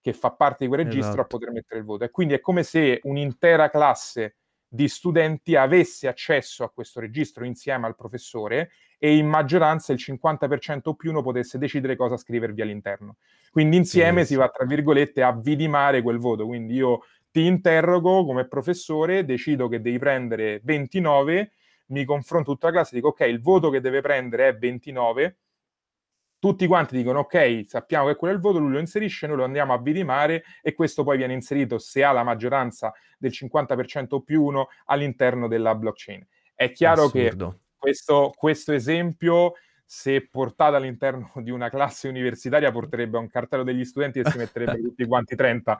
che 0.00 0.12
fa 0.12 0.30
parte 0.30 0.64
di 0.64 0.68
quel 0.68 0.84
registro 0.84 1.08
esatto. 1.08 1.20
a 1.20 1.26
poter 1.26 1.50
mettere 1.50 1.80
il 1.80 1.86
voto. 1.86 2.04
E 2.04 2.10
quindi 2.10 2.34
è 2.34 2.40
come 2.40 2.62
se 2.62 3.00
un'intera 3.02 3.68
classe 3.68 4.36
di 4.72 4.88
studenti 4.88 5.56
avesse 5.56 6.06
accesso 6.06 6.62
a 6.62 6.70
questo 6.70 7.00
registro 7.00 7.44
insieme 7.44 7.86
al 7.86 7.96
professore 7.96 8.70
e 8.98 9.16
in 9.16 9.26
maggioranza 9.26 9.92
il 9.92 9.98
50% 10.00 10.94
più 10.94 11.10
uno 11.10 11.22
potesse 11.22 11.58
decidere 11.58 11.96
cosa 11.96 12.16
scrivervi 12.16 12.62
all'interno. 12.62 13.16
Quindi 13.50 13.76
insieme 13.76 14.20
sì, 14.20 14.34
si 14.34 14.34
va, 14.36 14.48
tra 14.48 14.64
virgolette, 14.64 15.22
a 15.22 15.32
vidimare 15.32 16.02
quel 16.02 16.18
voto. 16.18 16.46
Quindi 16.46 16.74
io 16.74 17.00
ti 17.30 17.46
interrogo 17.46 18.24
come 18.24 18.46
professore, 18.46 19.24
decido 19.24 19.68
che 19.68 19.80
devi 19.80 19.98
prendere 19.98 20.60
29 20.62 21.52
mi 21.90 22.04
confronto 22.04 22.52
tutta 22.52 22.66
la 22.68 22.72
classe 22.72 22.92
e 22.92 22.96
dico 22.96 23.08
ok, 23.08 23.20
il 23.20 23.40
voto 23.40 23.70
che 23.70 23.80
deve 23.80 24.00
prendere 24.00 24.48
è 24.48 24.56
29, 24.56 25.38
tutti 26.38 26.66
quanti 26.66 26.96
dicono 26.96 27.20
ok, 27.20 27.64
sappiamo 27.66 28.06
che 28.06 28.16
quello 28.16 28.32
è 28.32 28.36
il 28.36 28.42
voto, 28.42 28.58
lui 28.58 28.72
lo 28.72 28.78
inserisce, 28.78 29.26
noi 29.26 29.36
lo 29.36 29.44
andiamo 29.44 29.74
a 29.74 29.78
vidimare 29.78 30.42
e 30.62 30.74
questo 30.74 31.04
poi 31.04 31.18
viene 31.18 31.34
inserito 31.34 31.78
se 31.78 32.02
ha 32.02 32.12
la 32.12 32.22
maggioranza 32.22 32.92
del 33.18 33.30
50% 33.30 34.22
più 34.22 34.42
1 34.44 34.68
all'interno 34.86 35.48
della 35.48 35.74
blockchain. 35.74 36.26
È 36.54 36.70
chiaro 36.72 37.04
Assurdo. 37.04 37.50
che 37.50 37.58
questo, 37.76 38.32
questo 38.36 38.72
esempio 38.72 39.54
se 39.84 40.24
portata 40.28 40.76
all'interno 40.76 41.32
di 41.42 41.50
una 41.50 41.68
classe 41.68 42.06
universitaria 42.06 42.70
porterebbe 42.70 43.16
a 43.16 43.20
un 43.20 43.28
cartello 43.28 43.64
degli 43.64 43.84
studenti 43.84 44.20
e 44.20 44.30
si 44.30 44.38
metterebbero 44.38 44.78
tutti 44.80 45.04
quanti 45.04 45.34
30, 45.34 45.78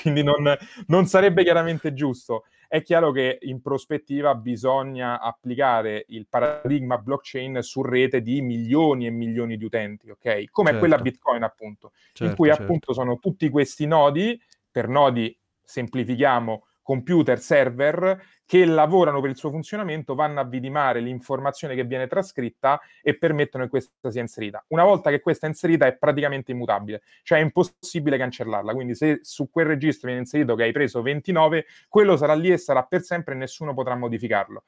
quindi 0.00 0.22
non, 0.22 0.56
non, 0.86 1.06
sarebbe 1.06 1.42
chiaramente 1.42 1.92
giusto. 1.92 2.44
È 2.72 2.80
chiaro 2.80 3.12
che 3.12 3.36
in 3.42 3.60
prospettiva 3.60 4.34
bisogna 4.34 5.20
applicare 5.20 6.06
il 6.08 6.26
paradigma 6.26 6.96
blockchain 6.96 7.60
su 7.60 7.82
rete 7.82 8.22
di 8.22 8.40
milioni 8.40 9.04
e 9.04 9.10
milioni 9.10 9.58
di 9.58 9.64
utenti, 9.66 10.08
ok? 10.08 10.50
Come 10.50 10.70
certo. 10.70 10.78
quella 10.78 10.96
Bitcoin 10.96 11.42
appunto, 11.42 11.92
certo, 12.14 12.24
in 12.24 12.34
cui 12.34 12.48
certo. 12.48 12.62
appunto 12.62 12.94
sono 12.94 13.18
tutti 13.18 13.50
questi 13.50 13.84
nodi, 13.84 14.40
per 14.70 14.88
nodi 14.88 15.38
semplifichiamo, 15.62 16.64
computer, 16.82 17.40
server 17.40 18.20
che 18.44 18.64
lavorano 18.64 19.20
per 19.20 19.30
il 19.30 19.36
suo 19.36 19.50
funzionamento, 19.50 20.14
vanno 20.14 20.40
a 20.40 20.44
vidimare 20.44 21.00
l'informazione 21.00 21.74
che 21.74 21.84
viene 21.84 22.06
trascritta 22.06 22.80
e 23.00 23.16
permettono 23.16 23.64
che 23.64 23.70
questa 23.70 24.10
sia 24.10 24.20
inserita. 24.20 24.64
Una 24.68 24.84
volta 24.84 25.10
che 25.10 25.20
questa 25.20 25.46
è 25.46 25.48
inserita 25.48 25.86
è 25.86 25.96
praticamente 25.96 26.52
immutabile, 26.52 27.02
cioè 27.22 27.38
è 27.38 27.42
impossibile 27.42 28.18
cancellarla. 28.18 28.74
Quindi 28.74 28.94
se 28.94 29.20
su 29.22 29.48
quel 29.50 29.66
registro 29.66 30.08
viene 30.08 30.22
inserito 30.22 30.54
che 30.54 30.64
hai 30.64 30.72
preso 30.72 31.00
29, 31.00 31.64
quello 31.88 32.16
sarà 32.16 32.34
lì 32.34 32.50
e 32.50 32.58
sarà 32.58 32.82
per 32.82 33.02
sempre 33.02 33.34
e 33.34 33.36
nessuno 33.38 33.72
potrà 33.72 33.94
modificarlo. 33.94 34.64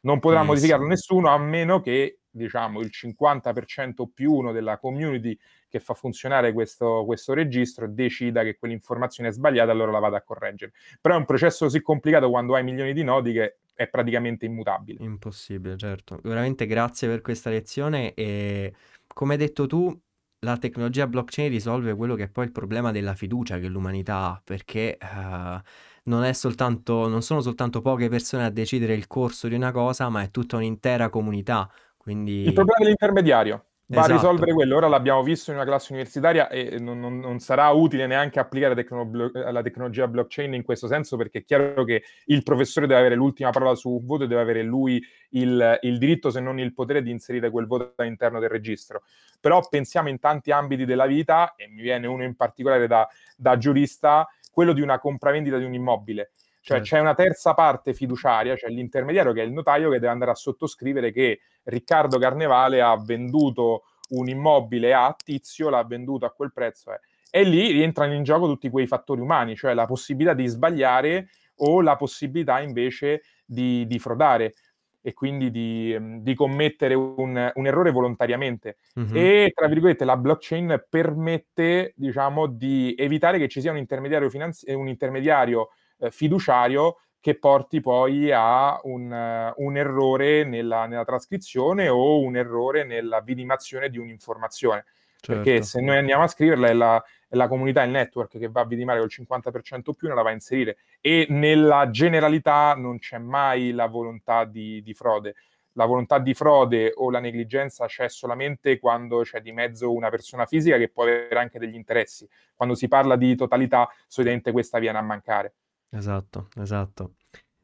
Non 0.00 0.20
potrà 0.20 0.40
yes. 0.40 0.48
modificarlo 0.48 0.86
nessuno 0.86 1.28
a 1.28 1.38
meno 1.38 1.80
che 1.80 2.20
diciamo 2.30 2.80
il 2.80 2.90
50% 2.92 4.06
più 4.12 4.32
uno 4.32 4.52
della 4.52 4.78
community 4.78 5.36
che 5.68 5.80
fa 5.80 5.94
funzionare 5.94 6.52
questo, 6.52 7.04
questo 7.04 7.34
registro 7.34 7.88
decida 7.88 8.42
che 8.42 8.56
quell'informazione 8.56 9.28
è 9.28 9.32
sbagliata, 9.32 9.70
allora 9.70 9.92
la 9.92 9.98
vada 9.98 10.16
a 10.16 10.22
correggere. 10.22 10.72
Però 11.00 11.14
è 11.14 11.18
un 11.18 11.24
processo 11.24 11.66
così 11.66 11.80
complicato 11.80 12.30
quando 12.30 12.54
hai 12.54 12.64
milioni 12.64 12.92
di 12.92 13.04
nodi 13.04 13.32
che 13.32 13.58
è 13.74 13.88
praticamente 13.88 14.44
immutabile. 14.44 15.04
Impossibile, 15.04 15.76
certo. 15.76 16.18
Veramente 16.22 16.66
grazie 16.66 17.06
per 17.06 17.20
questa 17.20 17.50
lezione 17.50 18.14
e 18.14 18.74
come 19.06 19.34
hai 19.34 19.38
detto 19.38 19.66
tu, 19.66 19.96
la 20.40 20.56
tecnologia 20.56 21.06
blockchain 21.06 21.50
risolve 21.50 21.94
quello 21.94 22.14
che 22.14 22.24
è 22.24 22.28
poi 22.28 22.46
il 22.46 22.52
problema 22.52 22.92
della 22.92 23.14
fiducia 23.14 23.58
che 23.58 23.68
l'umanità 23.68 24.30
ha, 24.30 24.42
perché 24.42 24.98
uh, 25.00 25.60
non, 26.04 26.32
soltanto, 26.34 27.08
non 27.08 27.22
sono 27.22 27.40
soltanto 27.40 27.80
poche 27.80 28.08
persone 28.08 28.44
a 28.44 28.50
decidere 28.50 28.94
il 28.94 29.06
corso 29.06 29.48
di 29.48 29.54
una 29.54 29.72
cosa, 29.72 30.08
ma 30.08 30.22
è 30.22 30.30
tutta 30.30 30.56
un'intera 30.56 31.08
comunità. 31.08 31.70
Quindi... 31.96 32.46
Il 32.46 32.52
problema 32.52 32.78
dell'intermediario 32.78 33.64
va 33.88 34.00
esatto. 34.00 34.12
a 34.12 34.16
risolvere 34.16 34.52
quello. 34.52 34.76
Ora 34.76 34.88
l'abbiamo 34.88 35.22
visto 35.22 35.50
in 35.50 35.56
una 35.56 35.64
classe 35.64 35.92
universitaria 35.92 36.48
e 36.48 36.78
non, 36.78 37.00
non, 37.00 37.18
non 37.18 37.38
sarà 37.38 37.68
utile 37.70 38.06
neanche 38.06 38.38
applicare 38.38 38.74
tecno- 38.74 39.30
la 39.32 39.62
tecnologia 39.62 40.06
blockchain 40.06 40.52
in 40.54 40.62
questo 40.62 40.86
senso, 40.86 41.16
perché 41.16 41.38
è 41.38 41.44
chiaro 41.44 41.84
che 41.84 42.02
il 42.26 42.42
professore 42.42 42.86
deve 42.86 43.00
avere 43.00 43.14
l'ultima 43.14 43.50
parola 43.50 43.74
su 43.74 43.90
un 43.90 44.04
voto 44.04 44.24
e 44.24 44.26
deve 44.26 44.40
avere 44.42 44.62
lui 44.62 45.02
il, 45.30 45.78
il, 45.82 45.98
diritto, 45.98 46.30
se 46.30 46.40
non 46.40 46.58
il 46.58 46.74
potere, 46.74 47.02
di 47.02 47.10
inserire 47.10 47.50
quel 47.50 47.66
voto 47.66 47.94
all'interno 47.96 48.40
del 48.40 48.50
registro. 48.50 49.04
Però 49.40 49.66
pensiamo 49.68 50.08
in 50.08 50.18
tanti 50.18 50.50
ambiti 50.50 50.84
della 50.84 51.06
vita, 51.06 51.54
e 51.56 51.66
mi 51.68 51.80
viene 51.80 52.06
uno 52.06 52.24
in 52.24 52.36
particolare 52.36 52.86
da, 52.86 53.08
da 53.36 53.56
giurista, 53.56 54.28
quello 54.52 54.72
di 54.72 54.82
una 54.82 54.98
compravendita 54.98 55.56
di 55.56 55.64
un 55.64 55.72
immobile. 55.72 56.32
Cioè 56.68 56.82
certo. 56.82 56.96
c'è 56.96 57.00
una 57.00 57.14
terza 57.14 57.54
parte 57.54 57.94
fiduciaria, 57.94 58.54
cioè 58.54 58.68
l'intermediario 58.68 59.32
che 59.32 59.40
è 59.40 59.44
il 59.44 59.52
notaio 59.52 59.88
che 59.88 59.98
deve 59.98 60.12
andare 60.12 60.32
a 60.32 60.34
sottoscrivere 60.34 61.12
che 61.12 61.40
Riccardo 61.62 62.18
Carnevale 62.18 62.82
ha 62.82 62.94
venduto 63.02 63.84
un 64.10 64.28
immobile 64.28 64.92
a 64.92 65.16
Tizio, 65.16 65.70
l'ha 65.70 65.82
venduto 65.84 66.26
a 66.26 66.30
quel 66.30 66.52
prezzo. 66.52 66.92
Eh. 66.92 67.00
E 67.30 67.42
lì 67.44 67.72
rientrano 67.72 68.12
in 68.12 68.22
gioco 68.22 68.46
tutti 68.46 68.68
quei 68.68 68.86
fattori 68.86 69.22
umani, 69.22 69.56
cioè 69.56 69.72
la 69.72 69.86
possibilità 69.86 70.34
di 70.34 70.46
sbagliare 70.46 71.30
o 71.60 71.80
la 71.80 71.96
possibilità 71.96 72.60
invece 72.60 73.22
di, 73.46 73.86
di 73.86 73.98
frodare 73.98 74.52
e 75.00 75.14
quindi 75.14 75.50
di, 75.50 75.96
di 76.20 76.34
commettere 76.34 76.92
un, 76.92 77.50
un, 77.54 77.66
errore 77.66 77.92
volontariamente. 77.92 78.76
Mm-hmm. 79.00 79.16
E 79.16 79.52
tra 79.54 79.68
virgolette 79.68 80.04
la 80.04 80.18
blockchain 80.18 80.84
permette, 80.86 81.94
diciamo, 81.96 82.46
di 82.46 82.94
evitare 82.94 83.38
che 83.38 83.48
ci 83.48 83.62
sia 83.62 83.70
un 83.70 83.78
intermediario, 83.78 84.28
finanzi- 84.28 84.70
un 84.70 84.86
intermediario 84.86 85.70
eh, 85.98 86.10
fiduciario 86.10 86.98
che 87.20 87.36
porti 87.38 87.80
poi 87.80 88.30
a 88.32 88.80
un, 88.84 89.10
uh, 89.10 89.62
un 89.62 89.76
errore 89.76 90.44
nella, 90.44 90.86
nella, 90.86 91.04
trascrizione 91.04 91.88
o 91.88 92.20
un 92.20 92.36
errore 92.36 92.84
nella 92.84 93.20
vidimazione 93.20 93.90
di 93.90 93.98
un'informazione. 93.98 94.84
Certo. 95.20 95.42
Perché 95.42 95.62
se 95.62 95.80
noi 95.80 95.96
andiamo 95.96 96.22
a 96.22 96.28
scriverla 96.28 96.68
è 96.68 96.72
la, 96.72 97.04
è 97.28 97.34
la, 97.34 97.48
comunità, 97.48 97.82
il 97.82 97.90
network 97.90 98.38
che 98.38 98.48
va 98.48 98.60
a 98.60 98.66
vidimare 98.66 99.00
col 99.00 99.10
50% 99.10 99.92
più, 99.96 100.06
non 100.06 100.16
la 100.16 100.22
va 100.22 100.30
a 100.30 100.32
inserire. 100.32 100.78
E 101.00 101.26
nella 101.28 101.90
generalità 101.90 102.74
non 102.76 102.98
c'è 102.98 103.18
mai 103.18 103.72
la 103.72 103.86
volontà 103.86 104.44
di, 104.44 104.80
di 104.80 104.94
frode. 104.94 105.34
La 105.72 105.86
volontà 105.86 106.18
di 106.18 106.34
frode 106.34 106.92
o 106.94 107.10
la 107.10 107.20
negligenza 107.20 107.86
c'è 107.86 108.08
solamente 108.08 108.78
quando 108.78 109.20
c'è 109.20 109.40
di 109.40 109.52
mezzo 109.52 109.92
una 109.92 110.08
persona 110.08 110.46
fisica 110.46 110.76
che 110.76 110.88
può 110.88 111.02
avere 111.02 111.38
anche 111.38 111.58
degli 111.58 111.74
interessi. 111.74 112.28
Quando 112.54 112.74
si 112.74 112.88
parla 112.88 113.16
di 113.16 113.34
totalità, 113.36 113.88
solitamente 114.06 114.50
questa 114.50 114.78
viene 114.78 114.98
a 114.98 115.02
mancare. 115.02 115.54
Esatto, 115.90 116.48
esatto. 116.56 117.14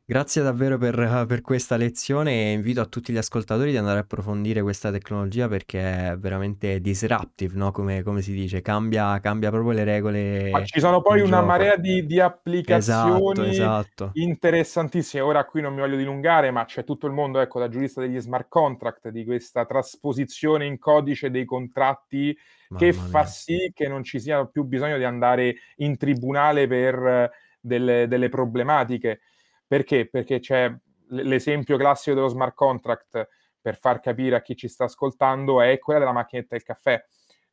Grazie 0.07 0.43
davvero 0.43 0.77
per, 0.77 0.95
per 1.27 1.41
questa 1.41 1.77
lezione 1.77 2.33
e 2.33 2.53
invito 2.53 2.83
a 2.83 2.85
tutti 2.85 3.11
gli 3.11 3.17
ascoltatori 3.17 3.71
di 3.71 3.79
andare 3.79 3.99
a 3.99 4.03
approfondire 4.03 4.61
questa 4.61 4.91
tecnologia 4.91 5.49
perché 5.49 6.11
è 6.11 6.17
veramente 6.19 6.79
disruptive, 6.81 7.55
no? 7.57 7.71
Come, 7.73 8.03
come 8.03 8.21
si 8.21 8.33
dice, 8.33 8.61
cambia, 8.61 9.19
cambia 9.21 9.49
proprio 9.51 9.73
le 9.73 9.85
regole. 9.85 10.51
Ma 10.51 10.63
ci 10.65 10.79
sono 10.79 11.01
poi 11.01 11.21
una 11.21 11.37
gioco. 11.37 11.47
marea 11.47 11.77
di, 11.77 12.05
di 12.05 12.21
applicazioni 12.21 13.41
esatto, 13.41 13.43
esatto. 13.45 14.11
interessantissime. 14.13 15.23
Ora 15.23 15.43
qui 15.47 15.63
non 15.63 15.73
mi 15.73 15.81
voglio 15.81 15.97
dilungare, 15.97 16.51
ma 16.51 16.67
c'è 16.67 16.85
tutto 16.85 17.07
il 17.07 17.15
mondo, 17.15 17.41
ecco, 17.41 17.59
da 17.59 17.71
giurista 17.71 18.03
degli 18.03 18.21
smart 18.21 18.49
contract, 18.51 19.09
di 19.09 19.25
questa 19.25 19.65
trasposizione 19.65 20.67
in 20.67 20.79
codice 20.79 21.31
dei 21.31 21.47
contratti 21.47 22.37
Mamma 22.69 22.85
che 22.85 22.93
fa 22.93 23.21
mia. 23.21 23.25
sì 23.25 23.73
che 23.75 23.89
non 23.89 24.05
ci 24.05 24.21
sia 24.21 24.45
più 24.45 24.65
bisogno 24.65 24.99
di 24.99 25.05
andare 25.05 25.57
in 25.77 25.97
tribunale 25.97 26.67
per 26.67 27.43
delle, 27.65 28.07
delle 28.07 28.29
problematiche. 28.29 29.21
Perché? 29.67 30.09
Perché 30.09 30.39
c'è 30.39 30.73
l'esempio 31.09 31.77
classico 31.77 32.15
dello 32.15 32.29
smart 32.29 32.55
contract, 32.55 33.29
per 33.61 33.79
far 33.79 34.01
capire 34.01 34.37
a 34.37 34.43
chi 34.43 34.55
ci 34.55 34.69
sta 34.69 34.85
ascoltando, 34.85 35.63
è 35.63 35.79
quella 35.79 36.01
della 36.01 36.13
macchinetta 36.13 36.49
del 36.51 36.63
caffè. 36.63 37.03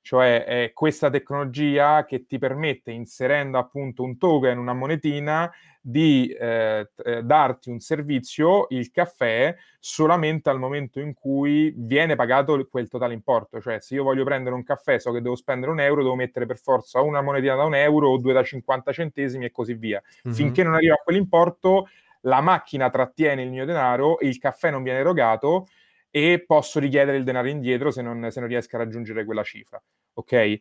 Cioè 0.01 0.45
è 0.45 0.71
questa 0.73 1.09
tecnologia 1.09 2.05
che 2.05 2.25
ti 2.25 2.37
permette, 2.37 2.91
inserendo 2.91 3.57
appunto 3.57 4.03
un 4.03 4.17
token, 4.17 4.57
una 4.57 4.73
monetina, 4.73 5.51
di 5.83 6.27
eh, 6.27 6.89
eh, 7.03 7.23
darti 7.23 7.69
un 7.69 7.79
servizio, 7.79 8.67
il 8.69 8.91
caffè, 8.91 9.55
solamente 9.79 10.49
al 10.49 10.59
momento 10.59 10.99
in 10.99 11.13
cui 11.13 11.73
viene 11.75 12.15
pagato 12.15 12.67
quel 12.69 12.87
totale 12.87 13.13
importo. 13.13 13.59
Cioè, 13.59 13.79
se 13.79 13.95
io 13.95 14.03
voglio 14.03 14.23
prendere 14.23 14.55
un 14.55 14.63
caffè, 14.63 14.99
so 14.99 15.11
che 15.11 15.21
devo 15.21 15.35
spendere 15.35 15.71
un 15.71 15.79
euro, 15.79 16.03
devo 16.03 16.15
mettere 16.15 16.45
per 16.45 16.57
forza 16.57 17.01
una 17.01 17.21
monetina 17.21 17.55
da 17.55 17.63
un 17.63 17.75
euro 17.75 18.09
o 18.09 18.17
due 18.17 18.33
da 18.33 18.43
50 18.43 18.91
centesimi 18.91 19.45
e 19.45 19.51
così 19.51 19.73
via. 19.73 20.01
Mm-hmm. 20.27 20.35
Finché 20.35 20.63
non 20.63 20.75
arrivo 20.75 20.93
a 20.93 21.01
quell'importo, 21.03 21.87
la 22.21 22.41
macchina 22.41 22.89
trattiene 22.89 23.41
il 23.41 23.49
mio 23.49 23.65
denaro, 23.65 24.17
il 24.21 24.37
caffè 24.37 24.69
non 24.69 24.83
viene 24.83 24.99
erogato 24.99 25.67
e 26.11 26.43
posso 26.45 26.79
richiedere 26.79 27.17
il 27.17 27.23
denaro 27.23 27.47
indietro 27.47 27.89
se 27.89 28.01
non, 28.01 28.27
se 28.29 28.39
non 28.41 28.49
riesco 28.49 28.75
a 28.75 28.79
raggiungere 28.79 29.25
quella 29.25 29.43
cifra. 29.43 29.81
Ok? 30.13 30.59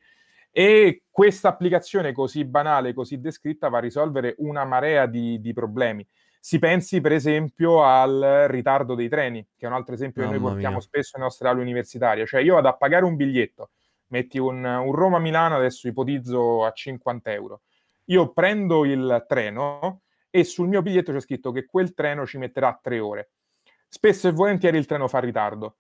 E 0.52 1.02
questa 1.10 1.48
applicazione 1.48 2.12
così 2.12 2.44
banale, 2.44 2.94
così 2.94 3.20
descritta, 3.20 3.68
va 3.68 3.78
a 3.78 3.82
risolvere 3.82 4.36
una 4.38 4.64
marea 4.64 5.06
di, 5.06 5.40
di, 5.40 5.52
problemi. 5.52 6.06
Si 6.40 6.58
pensi 6.58 7.00
per 7.00 7.12
esempio 7.12 7.84
al 7.84 8.46
ritardo 8.48 8.94
dei 8.94 9.08
treni, 9.08 9.46
che 9.56 9.66
è 9.66 9.68
un 9.68 9.74
altro 9.74 9.94
esempio 9.94 10.22
Mamma 10.22 10.34
che 10.34 10.40
noi 10.40 10.50
portiamo 10.50 10.76
mia. 10.76 10.84
spesso 10.84 11.10
nelle 11.14 11.28
nostre 11.28 11.48
aule 11.48 11.60
universitarie. 11.60 12.26
Cioè 12.26 12.40
io 12.40 12.54
vado 12.54 12.68
a 12.68 12.76
pagare 12.76 13.04
un 13.04 13.16
biglietto, 13.16 13.70
metti 14.08 14.38
un, 14.38 14.64
un 14.64 14.92
Roma-Milano, 14.92 15.56
adesso 15.56 15.86
ipotizzo 15.86 16.64
a 16.64 16.72
50 16.72 17.32
euro. 17.32 17.60
Io 18.06 18.32
prendo 18.32 18.84
il 18.84 19.24
treno 19.28 20.02
e 20.30 20.44
sul 20.44 20.68
mio 20.68 20.82
biglietto 20.82 21.12
c'è 21.12 21.20
scritto 21.20 21.52
che 21.52 21.66
quel 21.66 21.92
treno 21.92 22.26
ci 22.26 22.38
metterà 22.38 22.78
tre 22.80 22.98
ore. 22.98 23.30
Spesso 23.92 24.28
e 24.28 24.30
volentieri 24.30 24.78
il 24.78 24.86
treno 24.86 25.08
fa 25.08 25.18
ritardo 25.18 25.78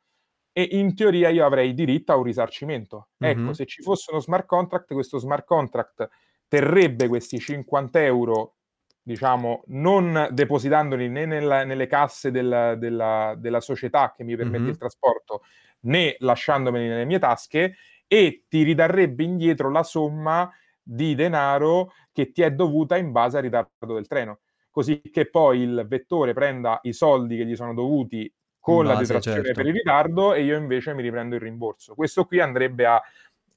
e 0.52 0.68
in 0.72 0.96
teoria 0.96 1.28
io 1.28 1.46
avrei 1.46 1.72
diritto 1.74 2.10
a 2.10 2.16
un 2.16 2.24
risarcimento. 2.24 3.10
Mm-hmm. 3.24 3.40
Ecco, 3.40 3.52
se 3.52 3.66
ci 3.66 3.82
fosse 3.82 4.10
uno 4.10 4.20
smart 4.20 4.46
contract, 4.46 4.92
questo 4.92 5.18
smart 5.18 5.44
contract 5.44 6.08
terrebbe 6.48 7.06
questi 7.06 7.38
50 7.38 8.02
euro, 8.02 8.56
diciamo, 9.00 9.62
non 9.68 10.28
depositandoli 10.32 11.08
né 11.08 11.24
nella, 11.24 11.62
nelle 11.62 11.86
casse 11.86 12.32
della, 12.32 12.74
della, 12.74 13.34
della, 13.38 13.60
società 13.60 14.12
che 14.16 14.24
mi 14.24 14.34
permette 14.34 14.58
mm-hmm. 14.58 14.70
il 14.70 14.76
trasporto, 14.76 15.42
né 15.82 16.16
lasciandomeli 16.18 16.88
nelle 16.88 17.04
mie 17.04 17.20
tasche, 17.20 17.76
e 18.08 18.44
ti 18.48 18.64
ridarrebbe 18.64 19.22
indietro 19.22 19.70
la 19.70 19.84
somma 19.84 20.50
di 20.82 21.14
denaro 21.14 21.92
che 22.10 22.32
ti 22.32 22.42
è 22.42 22.50
dovuta 22.50 22.96
in 22.96 23.12
base 23.12 23.36
al 23.36 23.44
ritardo 23.44 23.94
del 23.94 24.08
treno. 24.08 24.40
Così 24.70 25.00
che 25.00 25.28
poi 25.28 25.60
il 25.60 25.84
vettore 25.88 26.32
prenda 26.32 26.78
i 26.82 26.92
soldi 26.92 27.36
che 27.36 27.44
gli 27.44 27.56
sono 27.56 27.74
dovuti 27.74 28.32
con 28.60 28.84
base, 28.84 28.92
la 28.92 29.00
detrazione 29.00 29.36
certo. 29.38 29.52
per 29.54 29.66
il 29.66 29.72
ritardo 29.72 30.34
e 30.34 30.42
io 30.42 30.56
invece 30.56 30.94
mi 30.94 31.02
riprendo 31.02 31.34
il 31.34 31.40
rimborso. 31.40 31.94
Questo 31.94 32.24
qui 32.24 32.40
andrebbe 32.40 32.86
a, 32.86 33.02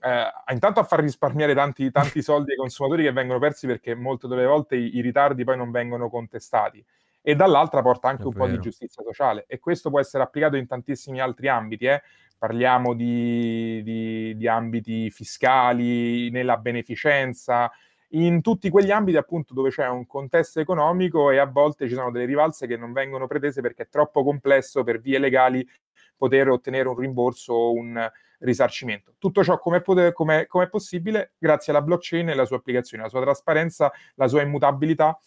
eh, 0.02 0.54
intanto 0.54 0.80
a 0.80 0.84
far 0.84 1.02
risparmiare 1.02 1.54
tanti, 1.54 1.92
tanti 1.92 2.22
soldi 2.24 2.52
ai 2.52 2.58
consumatori 2.58 3.04
che 3.04 3.12
vengono 3.12 3.40
persi 3.40 3.68
perché 3.68 3.96
molte 3.96 4.28
delle 4.28 4.46
volte 4.46 4.76
i, 4.76 4.98
i, 4.98 5.02
ritardi 5.02 5.44
poi 5.44 5.58
non 5.58 5.72
vengono 5.72 6.10
contestati 6.10 6.84
e 7.22 7.36
dall'altra 7.36 7.82
porta 7.82 8.10
anche 8.10 8.28
un 8.28 8.34
po' 8.34 8.48
di 8.48 8.60
giustizia 8.60 9.02
sociale 9.02 9.46
e 9.48 9.60
questo 9.60 9.90
può 9.90 10.00
essere 10.00 10.24
applicato 10.24 10.58
in 10.58 10.68
tantissimi 10.68 11.22
altri 11.22 11.48
ambiti. 11.48 11.86
Eh? 11.86 12.02
Parliamo 12.38 12.94
di, 12.94 13.82
di, 13.84 14.36
di 14.36 14.48
ambiti 14.50 15.10
fiscali, 15.10 16.30
nella 16.32 16.58
beneficenza, 16.58 17.72
in 18.16 18.42
tutti 18.42 18.70
quegli 18.70 18.92
ambiti 18.92 19.18
appunto 19.18 19.54
dove 19.54 19.70
c'è 19.70 19.88
un 19.88 20.06
contesto 20.06 20.60
economico 20.60 21.32
e 21.32 21.38
a 21.38 21.46
volte 21.46 21.88
ci 21.88 21.96
sono 21.96 22.12
delle 22.12 22.26
rivalse 22.26 22.68
che 22.68 22.78
non 22.78 22.94
vengono 22.94 23.28
pretese 23.28 23.62
perché 23.62 23.84
è 23.84 23.90
troppo 23.90 24.24
complesso 24.24 24.84
per 24.84 25.00
vie 25.00 25.18
legali 25.18 25.68
poter 26.16 26.50
ottenere 26.50 26.88
un 26.90 26.96
rimborso 26.98 27.54
o 27.54 27.74
un 27.74 28.12
risarcimento. 28.40 29.16
Tutto 29.18 29.44
ciò 29.44 29.58
come 29.58 29.82
è 29.82 30.70
possibile 30.70 31.34
grazie 31.38 31.72
alla 31.74 31.82
blockchain 31.82 32.30
e 32.30 32.32
alla 32.34 32.46
sua 32.46 32.58
applicazione, 32.58 33.04
la 33.04 33.10
sua 33.10 33.22
trasparenza, 33.22 33.92
la 34.16 34.28
sua 34.28 34.42
immutabilità 34.42 35.20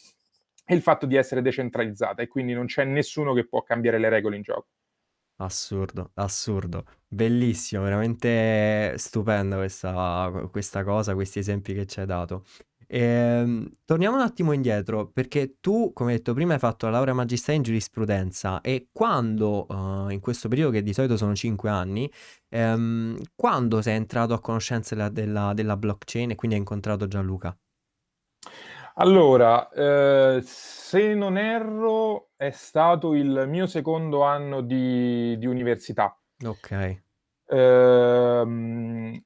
e 0.64 0.74
il 0.74 0.82
fatto 0.82 1.06
di 1.06 1.16
essere 1.16 1.42
decentralizzata 1.42 2.22
e 2.22 2.28
quindi 2.28 2.52
non 2.52 2.66
c'è 2.66 2.84
nessuno 2.84 3.32
che 3.32 3.46
può 3.46 3.62
cambiare 3.62 3.98
le 3.98 4.08
regole 4.08 4.36
in 4.36 4.42
gioco. 4.42 4.66
Assurdo, 5.38 6.12
assurdo. 6.14 6.84
Bellissimo, 7.06 7.82
veramente 7.82 8.94
stupenda 8.96 9.56
questa, 9.56 10.48
questa 10.50 10.82
cosa, 10.82 11.14
questi 11.14 11.40
esempi 11.40 11.74
che 11.74 11.84
ci 11.86 12.00
hai 12.00 12.06
dato. 12.06 12.44
Ehm, 12.88 13.68
torniamo 13.84 14.16
un 14.16 14.22
attimo 14.22 14.52
indietro, 14.52 15.08
perché 15.10 15.56
tu, 15.60 15.92
come 15.92 16.12
detto 16.12 16.34
prima, 16.34 16.54
hai 16.54 16.58
fatto 16.58 16.86
la 16.86 16.92
laurea 16.92 17.14
magistrale 17.14 17.58
in 17.58 17.64
giurisprudenza 17.64 18.60
e 18.60 18.88
quando, 18.92 19.66
uh, 19.68 20.08
in 20.10 20.20
questo 20.20 20.48
periodo 20.48 20.70
che 20.72 20.82
di 20.82 20.92
solito 20.92 21.16
sono 21.16 21.34
5 21.34 21.68
anni, 21.70 22.10
ehm, 22.48 23.18
quando 23.34 23.82
sei 23.82 23.96
entrato 23.96 24.34
a 24.34 24.40
conoscenza 24.40 24.94
della, 24.94 25.08
della, 25.08 25.52
della 25.54 25.76
blockchain 25.76 26.30
e 26.30 26.34
quindi 26.34 26.56
hai 26.56 26.62
incontrato 26.62 27.06
Gianluca? 27.08 27.56
Allora, 28.94 29.68
eh, 29.70 30.40
se 30.42 31.14
non 31.14 31.36
erro, 31.36 32.30
è 32.36 32.50
stato 32.50 33.14
il 33.14 33.44
mio 33.46 33.66
secondo 33.66 34.22
anno 34.22 34.62
di, 34.62 35.36
di 35.38 35.46
università. 35.46 36.18
Ok. 36.44 37.02
Ehm, 37.48 39.22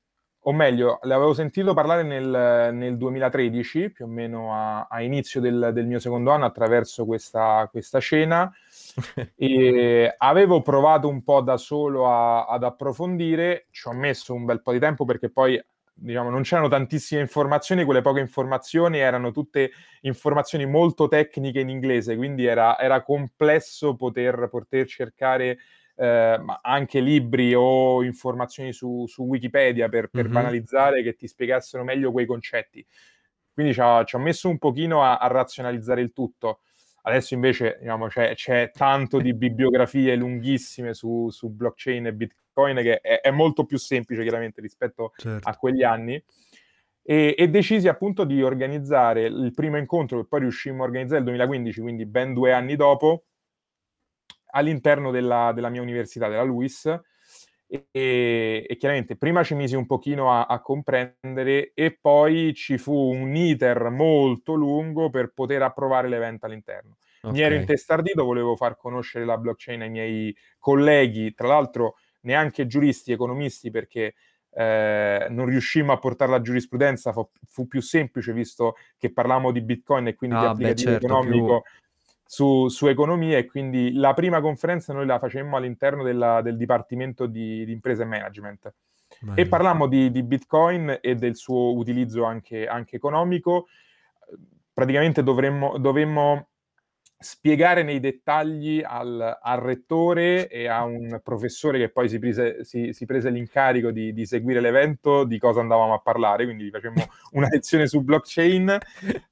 o 0.50 0.52
meglio, 0.52 0.98
l'avevo 1.02 1.32
sentito 1.32 1.74
parlare 1.74 2.02
nel, 2.02 2.74
nel 2.74 2.96
2013, 2.96 3.90
più 3.90 4.04
o 4.04 4.08
meno 4.08 4.52
a, 4.52 4.88
a 4.90 5.00
inizio 5.00 5.40
del, 5.40 5.70
del, 5.72 5.86
mio 5.86 6.00
secondo 6.00 6.32
anno, 6.32 6.44
attraverso 6.44 7.04
questa, 7.04 7.68
questa 7.70 8.00
scena. 8.00 8.52
e 9.36 10.12
avevo 10.18 10.60
provato 10.60 11.06
un 11.06 11.22
po' 11.22 11.40
da 11.40 11.56
solo 11.56 12.08
a, 12.08 12.46
ad 12.46 12.64
approfondire, 12.64 13.66
ci 13.70 13.86
ho 13.86 13.92
messo 13.92 14.34
un 14.34 14.44
bel 14.44 14.60
po' 14.60 14.72
di 14.72 14.80
tempo 14.80 15.04
perché 15.04 15.30
poi 15.30 15.62
diciamo, 15.94 16.30
non 16.30 16.42
c'erano 16.42 16.66
tantissime 16.66 17.20
informazioni, 17.20 17.84
quelle 17.84 18.02
poche 18.02 18.18
informazioni 18.18 18.98
erano 18.98 19.30
tutte 19.30 19.70
informazioni 20.00 20.66
molto 20.66 21.06
tecniche 21.06 21.60
in 21.60 21.68
inglese, 21.68 22.16
quindi 22.16 22.44
era, 22.44 22.76
era 22.76 23.04
complesso 23.04 23.94
poter, 23.94 24.48
poter 24.50 24.88
cercare 24.88 25.58
eh, 26.00 26.40
anche 26.62 27.00
libri 27.00 27.52
o 27.54 28.02
informazioni 28.02 28.72
su, 28.72 29.04
su 29.06 29.24
Wikipedia 29.24 29.88
per, 29.88 30.08
per 30.08 30.24
mm-hmm. 30.24 30.32
banalizzare 30.32 31.02
che 31.02 31.14
ti 31.14 31.26
spiegassero 31.28 31.84
meglio 31.84 32.12
quei 32.12 32.26
concetti. 32.26 32.84
Quindi 33.52 33.72
ci 33.74 33.80
ho, 33.80 34.04
ci 34.04 34.16
ho 34.16 34.18
messo 34.18 34.48
un 34.48 34.58
pochino 34.58 35.02
a, 35.02 35.18
a, 35.18 35.26
razionalizzare 35.26 36.00
il 36.00 36.12
tutto. 36.12 36.60
Adesso 37.02 37.34
invece 37.34 37.78
diciamo, 37.80 38.08
c'è, 38.08 38.34
c'è 38.34 38.70
tanto 38.72 39.20
di 39.20 39.34
bibliografie 39.34 40.14
lunghissime 40.16 40.94
su, 40.94 41.28
su 41.30 41.48
blockchain 41.50 42.06
e 42.06 42.12
Bitcoin 42.12 42.38
Bitcoin, 42.50 42.76
che 42.76 43.00
è, 43.00 43.20
è 43.20 43.30
molto 43.30 43.64
più 43.64 43.78
semplice 43.78 44.22
chiaramente 44.22 44.60
rispetto 44.60 45.12
certo. 45.16 45.48
a 45.48 45.56
quegli 45.56 45.82
anni. 45.82 46.22
E, 47.02 47.34
e, 47.36 47.48
decisi 47.48 47.88
appunto 47.88 48.24
di 48.24 48.42
organizzare 48.42 49.24
il 49.24 49.52
primo 49.54 49.78
incontro 49.78 50.20
che 50.20 50.28
poi 50.28 50.40
riuscimmo 50.40 50.82
a 50.82 50.86
organizzare 50.86 51.22
nel 51.22 51.30
2015, 51.30 51.80
quindi 51.80 52.06
ben 52.06 52.34
due 52.34 52.52
anni 52.52 52.76
dopo, 52.76 53.24
all'interno 54.50 55.10
della, 55.10 55.52
della 55.54 55.68
mia 55.68 55.82
università, 55.82 56.28
della 56.28 56.42
LUIS. 56.42 57.00
E, 57.66 58.66
e, 58.68 58.76
chiaramente 58.78 59.14
prima 59.14 59.44
ci 59.44 59.54
misi 59.54 59.76
un 59.76 59.86
pochino 59.86 60.32
a, 60.32 60.46
a, 60.46 60.60
comprendere 60.60 61.70
e 61.72 61.96
poi 62.00 62.52
ci 62.52 62.78
fu 62.78 62.92
un 62.92 63.36
iter 63.36 63.90
molto 63.90 64.54
lungo 64.54 65.08
per 65.08 65.32
poter 65.32 65.62
approvare 65.62 66.08
l'evento 66.08 66.46
all'interno. 66.46 66.96
Okay. 67.22 67.30
Mi 67.30 67.40
ero 67.42 67.54
intestardito, 67.54 68.24
volevo 68.24 68.56
far 68.56 68.76
conoscere 68.76 69.24
la 69.24 69.38
blockchain 69.38 69.82
ai 69.82 69.90
miei 69.90 70.36
colleghi, 70.58 71.32
tra 71.32 71.46
l'altro 71.46 71.96
neanche 72.22 72.66
giuristi, 72.66 73.12
economisti, 73.12 73.70
perché 73.70 74.14
eh, 74.52 75.26
non 75.30 75.46
riuscimmo 75.46 75.92
a 75.92 75.98
portare 75.98 76.30
la 76.30 76.40
giurisprudenza, 76.40 77.12
fu, 77.12 77.28
fu, 77.46 77.68
più 77.68 77.80
semplice 77.80 78.32
visto 78.32 78.76
che 78.98 79.12
parlavamo 79.12 79.52
di 79.52 79.60
Bitcoin 79.60 80.08
e 80.08 80.14
quindi 80.14 80.36
ah, 80.36 80.40
di 80.40 80.46
applicativo 80.46 80.90
certo, 80.90 81.06
economico 81.06 81.60
più... 81.60 81.70
su, 82.30 82.68
su, 82.68 82.86
economia 82.86 83.38
e 83.38 83.46
quindi 83.46 83.92
la 83.94 84.14
prima 84.14 84.40
conferenza 84.40 84.92
noi 84.92 85.04
la 85.04 85.18
facemmo 85.18 85.56
all'interno 85.56 86.04
della, 86.04 86.40
del 86.42 86.56
Dipartimento 86.56 87.26
di, 87.26 87.64
di 87.64 87.72
Impresa 87.72 88.04
e 88.04 88.06
Management. 88.06 88.72
Beh, 89.18 89.32
e 89.34 89.46
parlammo 89.48 89.88
di, 89.88 90.12
di, 90.12 90.22
Bitcoin 90.22 90.98
e 91.00 91.16
del 91.16 91.34
suo 91.34 91.74
utilizzo 91.74 92.22
anche, 92.22 92.68
anche 92.68 92.94
economico. 92.94 93.66
Praticamente 94.72 95.24
dovremmo, 95.24 95.76
dovemmo 95.78 96.50
spiegare 97.22 97.82
nei 97.82 98.00
dettagli 98.00 98.82
al, 98.82 99.38
al, 99.42 99.60
rettore 99.60 100.48
e 100.48 100.68
a 100.68 100.84
un 100.84 101.20
professore 101.22 101.76
che 101.76 101.90
poi 101.90 102.08
si 102.08 102.18
prese, 102.18 102.64
si, 102.64 102.94
si 102.94 103.04
prese 103.04 103.28
l'incarico 103.28 103.90
di, 103.90 104.14
di, 104.14 104.24
seguire 104.24 104.58
l'evento 104.58 105.24
di 105.24 105.38
cosa 105.38 105.60
andavamo 105.60 105.92
a 105.92 105.98
parlare, 105.98 106.44
quindi 106.44 106.64
gli 106.64 106.70
facemmo 106.70 107.06
una 107.32 107.48
lezione 107.50 107.86
su 107.86 108.00
blockchain, 108.00 108.78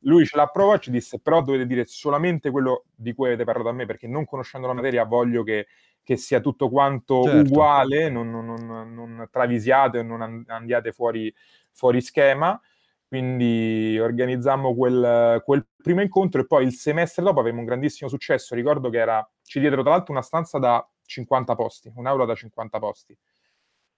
lui 0.01 0.27
ce 0.27 0.37
l'approvò 0.37 0.75
e 0.75 0.81
ci 0.81 0.91
disse 0.91 1.19
però 1.19 1.41
dovete 1.41 1.65
dire 1.65 1.87
solamente 1.87 2.51
quello 2.51 2.85
di 2.95 3.15
cui 3.15 3.29
avete 3.29 3.45
parlato 3.45 3.71
a 3.71 3.73
me 3.73 3.87
perché 3.87 4.07
non 4.07 4.27
conoscendo 4.27 4.67
la 4.67 4.75
materia 4.75 5.05
voglio 5.05 5.43
che, 5.43 5.69
che 6.03 6.19
sia 6.19 6.41
tutto 6.41 6.69
quanto 6.69 7.23
certo. 7.23 7.39
uguale, 7.39 8.11
non, 8.11 8.29
non, 8.29 8.45
non, 8.45 8.93
non 8.93 9.29
travisiate 9.31 10.03
non 10.03 10.45
andiate 10.47 10.93
fuori, 10.93 11.35
fuori 11.73 12.03
schema 12.03 12.61
quindi 13.09 13.99
organizzammo 13.99 14.75
quel, 14.75 15.41
quel, 15.43 15.67
primo 15.83 16.03
incontro 16.03 16.43
e 16.43 16.47
poi 16.47 16.67
il 16.67 16.75
semestre 16.75 17.23
dopo 17.23 17.41
avevamo 17.41 17.63
un 17.63 17.67
grandissimo 17.67 18.11
successo. 18.11 18.55
Ricordo 18.55 18.91
che 18.91 18.99
era, 18.99 19.27
ci 19.43 19.61
diedero 19.61 19.81
tra 19.83 19.93
l'altro 19.93 20.13
una 20.13 20.23
stanza 20.23 20.59
da 20.59 20.87
50 21.07 21.55
posti, 21.55 21.91
un'aula 21.95 22.27
da 22.27 22.35
50 22.35 22.79
posti. 22.79 23.17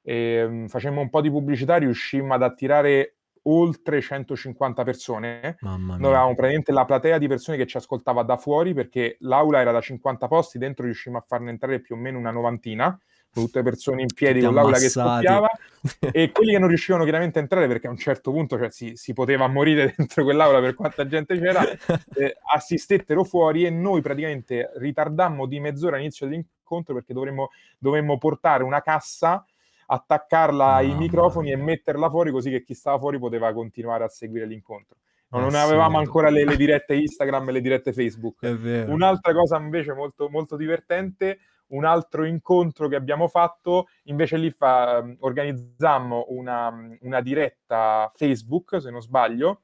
E, 0.02 0.44
um, 0.44 0.68
facemmo 0.68 1.00
un 1.00 1.10
po' 1.10 1.20
di 1.20 1.28
pubblicità, 1.28 1.76
riuscimmo 1.76 2.34
ad 2.34 2.44
attirare 2.44 3.16
oltre 3.44 4.00
150 4.00 4.84
persone. 4.84 5.56
Mamma 5.60 5.94
mia. 5.94 5.96
Noi 5.96 6.12
avevamo 6.12 6.34
praticamente 6.34 6.70
la 6.70 6.84
platea 6.84 7.18
di 7.18 7.26
persone 7.26 7.56
che 7.56 7.66
ci 7.66 7.78
ascoltava 7.78 8.22
da 8.22 8.36
fuori 8.36 8.74
perché 8.74 9.16
l'aula 9.20 9.60
era 9.60 9.72
da 9.72 9.80
50 9.80 10.28
posti, 10.28 10.58
dentro 10.58 10.84
riuscimmo 10.84 11.18
a 11.18 11.24
farne 11.26 11.50
entrare 11.50 11.80
più 11.80 11.96
o 11.96 11.98
meno 11.98 12.16
una 12.16 12.30
novantina 12.30 12.96
tutte 13.32 13.62
persone 13.62 14.02
in 14.02 14.12
piedi 14.12 14.40
con 14.40 14.54
l'aula 14.54 14.78
che 14.78 14.88
scoppiava 14.88 15.48
e 16.12 16.30
quelli 16.32 16.52
che 16.52 16.58
non 16.58 16.68
riuscivano 16.68 17.04
chiaramente 17.04 17.38
a 17.38 17.42
entrare 17.42 17.66
perché 17.68 17.86
a 17.86 17.90
un 17.90 17.96
certo 17.96 18.32
punto 18.32 18.58
cioè, 18.58 18.70
si, 18.70 18.96
si, 18.96 19.12
poteva 19.12 19.46
morire 19.46 19.94
dentro 19.96 20.24
quell'aula 20.24 20.60
per 20.60 20.74
quanta 20.74 21.06
gente 21.06 21.38
c'era, 21.38 21.62
eh, 22.16 22.36
assistettero 22.54 23.24
fuori 23.24 23.64
e 23.64 23.70
noi 23.70 24.00
praticamente 24.00 24.72
ritardammo 24.76 25.46
di 25.46 25.60
mezz'ora 25.60 25.96
l'inizio 25.96 26.26
dell'incontro 26.26 26.94
perché 26.94 27.12
dovremmo, 27.12 27.50
dovremmo 27.78 28.18
portare 28.18 28.62
una 28.62 28.82
cassa 28.82 29.44
attaccarla 29.92 30.64
oh, 30.64 30.74
ai 30.74 30.94
microfoni 30.94 31.50
e 31.50 31.56
metterla 31.56 32.08
fuori 32.08 32.30
così 32.30 32.50
che 32.50 32.62
chi 32.62 32.74
stava 32.74 32.98
fuori 32.98 33.18
poteva 33.18 33.52
continuare 33.52 34.04
a 34.04 34.08
seguire 34.08 34.46
l'incontro. 34.46 34.96
Non, 35.30 35.42
non 35.42 35.54
avevamo 35.54 35.98
ancora 35.98 36.28
le, 36.28 36.44
le, 36.44 36.56
dirette 36.56 36.94
Instagram 36.94 37.48
e 37.48 37.52
le 37.52 37.60
dirette 37.60 37.92
Facebook. 37.92 38.42
Un'altra 38.88 39.32
cosa 39.32 39.58
invece 39.58 39.92
molto, 39.92 40.28
molto 40.28 40.56
divertente, 40.56 41.38
un 41.70 41.84
altro 41.84 42.24
incontro 42.24 42.88
che 42.88 42.96
abbiamo 42.96 43.28
fatto, 43.28 43.88
invece 44.04 44.36
lì 44.36 44.50
fa, 44.50 45.04
organizzammo 45.18 46.26
una, 46.28 46.72
una 47.00 47.20
diretta 47.20 48.10
Facebook, 48.14 48.80
se 48.80 48.90
non 48.90 49.02
sbaglio, 49.02 49.62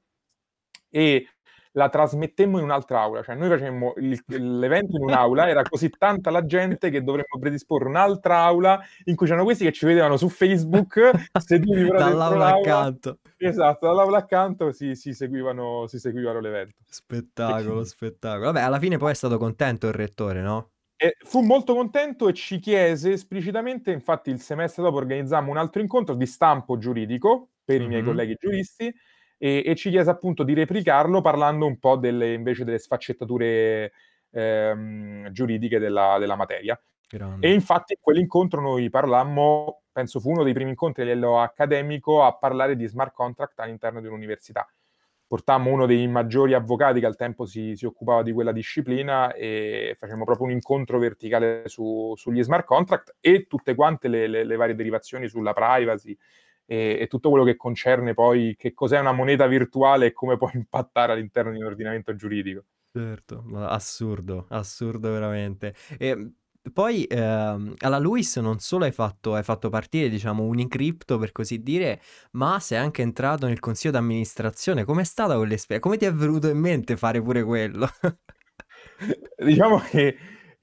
e 0.91 1.29
la 1.77 1.91
trasmettemmo 1.91 2.57
in 2.57 2.65
un'altra 2.65 3.03
aula, 3.03 3.23
cioè 3.23 3.35
noi 3.35 3.51
facemmo 3.51 3.93
il, 3.99 4.19
l'evento 4.29 4.97
in 4.97 5.03
un'aula, 5.03 5.47
era 5.47 5.63
così 5.63 5.91
tanta 5.91 6.31
la 6.31 6.47
gente 6.47 6.89
che 6.89 7.03
dovremmo 7.03 7.39
predisporre 7.39 7.87
un'altra 7.87 8.39
aula 8.39 8.81
in 9.05 9.15
cui 9.15 9.27
c'erano 9.27 9.45
questi 9.45 9.65
che 9.65 9.73
ci 9.73 9.85
vedevano 9.85 10.17
su 10.17 10.31
Facebook, 10.31 11.29
seduti 11.39 11.85
però 11.85 11.99
dall'aula 11.99 12.55
accanto. 12.55 13.19
Esatto, 13.37 13.87
dall'aula 13.87 14.17
accanto 14.17 14.73
si, 14.73 14.95
si, 14.95 15.13
seguivano, 15.13 15.87
si 15.87 15.99
seguivano 15.99 16.41
l'evento. 16.41 16.77
Spettacolo, 16.87 17.85
spettacolo. 17.85 18.53
Vabbè, 18.53 18.63
alla 18.63 18.79
fine 18.79 18.97
poi 18.97 19.11
è 19.11 19.15
stato 19.15 19.37
contento 19.37 19.87
il 19.87 19.93
rettore, 19.93 20.41
no? 20.41 20.71
E 20.97 21.17
fu 21.21 21.41
molto 21.43 21.75
contento 21.75 22.29
e 22.29 22.33
ci 22.33 22.59
chiese 22.59 23.13
esplicitamente, 23.13 23.91
infatti 23.91 24.31
il 24.31 24.41
semestre 24.41 24.83
dopo 24.83 24.97
organizzammo 24.97 25.51
un 25.51 25.59
altro 25.59 25.83
incontro 25.83 26.15
di 26.15 26.25
stampo 26.25 26.79
giuridico 26.79 27.51
per 27.65 27.77
mm-hmm. 27.77 27.85
i 27.85 27.89
miei 27.89 28.03
colleghi 28.03 28.37
giuristi 28.39 28.95
e, 29.37 29.63
e, 29.67 29.75
ci 29.75 29.91
chiese 29.91 30.09
appunto 30.09 30.43
di 30.43 30.55
replicarlo 30.55 31.21
parlando 31.21 31.67
un 31.67 31.79
po' 31.79 31.97
delle, 31.97 32.33
invece 32.33 32.65
delle 32.65 32.79
sfaccettature 32.79 33.93
ehm, 34.31 35.31
giuridiche 35.33 35.79
della, 35.79 36.17
della 36.19 36.37
materia. 36.37 36.81
Grande. 37.09 37.47
E 37.47 37.53
infatti 37.53 37.93
in 37.93 38.01
quell'incontro 38.01 38.61
noi 38.61 38.89
parlammo, 38.89 39.83
penso 39.93 40.19
fu 40.19 40.31
uno 40.31 40.43
dei 40.43 40.55
primi 40.55 40.71
incontri 40.71 41.03
a 41.03 41.05
livello 41.05 41.41
accademico, 41.41 42.25
a 42.25 42.35
parlare 42.35 42.75
di 42.75 42.87
smart 42.87 43.13
contract 43.13 43.61
all'interno 43.61 44.01
di 44.01 44.07
un'università. 44.07 44.67
Portammo 45.27 45.71
uno 45.71 45.87
dei 45.87 46.07
maggiori 46.07 46.55
avvocati 46.55 47.01
che 47.01 47.07
al 47.07 47.17
tempo 47.17 47.47
si, 47.47 47.75
si 47.75 47.85
occupava 47.85 48.23
di 48.23 48.33
quella 48.33 48.53
disciplina 48.53 49.33
e 49.35 49.95
facemmo 49.99 50.25
proprio 50.25 50.47
un 50.47 50.53
incontro 50.53 50.99
verticale 50.99 51.63
su, 51.67 52.13
sugli 52.17 52.43
smart 52.43 52.65
contract 52.65 53.17
e 53.21 53.47
tutte 53.47 53.75
quante 53.75 54.09
le, 54.09 54.27
le, 54.27 54.45
le 54.45 54.57
varie 54.57 54.75
derivazioni 54.75 55.29
sulla 55.29 55.53
privacy 55.53 56.17
e, 56.65 56.99
e, 57.01 57.07
tutto 57.07 57.31
quello 57.31 57.45
che 57.45 57.57
concerne 57.57 58.15
poi 58.15 58.55
che 58.57 58.75
cos'è 58.75 58.99
una 58.99 59.13
moneta 59.13 59.47
virtuale 59.47 60.07
e 60.07 60.13
come 60.13 60.37
può 60.37 60.51
impattare 60.53 61.13
all'interno 61.13 61.53
di 61.53 61.59
un 61.59 61.65
ordinamento 61.65 62.15
giuridico. 62.15 62.65
Certo, 62.85 63.45
assurdo, 63.57 64.47
assurdo 64.49 65.13
veramente. 65.13 65.75
E 65.99 66.33
poi 66.73 67.05
ehm, 67.05 67.75
alla 67.79 67.99
Luis 67.99 68.37
non 68.37 68.59
solo 68.59 68.85
hai 68.85 68.93
fatto, 68.93 69.35
hai 69.35 69.43
fatto 69.43 69.69
partire, 69.69 70.09
diciamo, 70.09 70.43
Unicrypto 70.43 71.19
per 71.19 71.33
così 71.33 71.63
dire, 71.63 72.01
ma 72.33 72.59
sei 72.61 72.79
anche 72.79 73.03
entrato 73.03 73.47
nel 73.47 73.61
consiglio 73.61 73.93
d'amministrazione. 73.93 74.85
Com'è 74.85 75.05
stata 75.05 75.37
quell'esperienza? 75.37 75.89
Come 75.89 75.97
ti 75.99 76.05
è 76.07 76.13
venuto 76.13 76.49
in 76.49 76.59
mente 76.59 76.97
fare 76.97 77.23
pure 77.23 77.43
quello? 77.43 77.89
diciamo 79.37 79.79
che, 79.79 80.17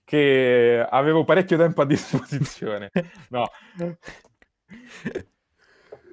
che 0.03 0.85
avevo 0.89 1.23
parecchio 1.23 1.57
tempo 1.57 1.81
a 1.81 1.85
disposizione. 1.85 2.91
No. 3.29 3.47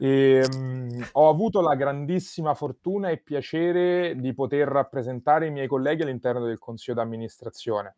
E, 0.02 0.42
um, 0.54 1.08
ho 1.12 1.28
avuto 1.28 1.60
la 1.60 1.74
grandissima 1.74 2.54
fortuna 2.54 3.10
e 3.10 3.18
piacere 3.18 4.16
di 4.16 4.32
poter 4.32 4.66
rappresentare 4.66 5.48
i 5.48 5.50
miei 5.50 5.66
colleghi 5.66 6.00
all'interno 6.00 6.42
del 6.42 6.58
consiglio 6.58 6.94
d'amministrazione 6.96 7.96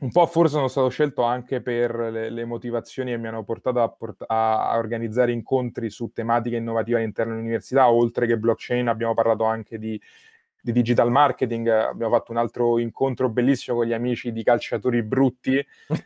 un 0.00 0.10
po' 0.10 0.26
forse 0.26 0.54
sono 0.54 0.68
stato 0.68 0.88
scelto 0.88 1.22
anche 1.22 1.60
per 1.60 1.94
le, 1.94 2.30
le 2.30 2.44
motivazioni 2.44 3.10
che 3.10 3.18
mi 3.18 3.28
hanno 3.28 3.44
portato 3.44 3.82
a, 3.82 3.88
port- 3.88 4.24
a, 4.26 4.76
organizzare 4.76 5.32
incontri 5.32 5.90
su 5.90 6.10
tematiche 6.12 6.56
innovative 6.56 6.98
all'interno 6.98 7.34
dell'università, 7.34 7.90
oltre 7.90 8.26
che 8.26 8.38
blockchain 8.38 8.88
abbiamo 8.88 9.12
parlato 9.12 9.44
anche 9.44 9.78
di, 9.78 10.00
di 10.62 10.72
digital 10.72 11.10
marketing, 11.10 11.68
abbiamo 11.68 12.14
fatto 12.14 12.32
un 12.32 12.38
altro 12.38 12.78
incontro 12.78 13.28
bellissimo 13.28 13.78
con 13.78 13.86
gli 13.86 13.92
amici 13.92 14.32
di 14.32 14.42
Calciatori 14.42 15.02
Brutti, 15.02 15.64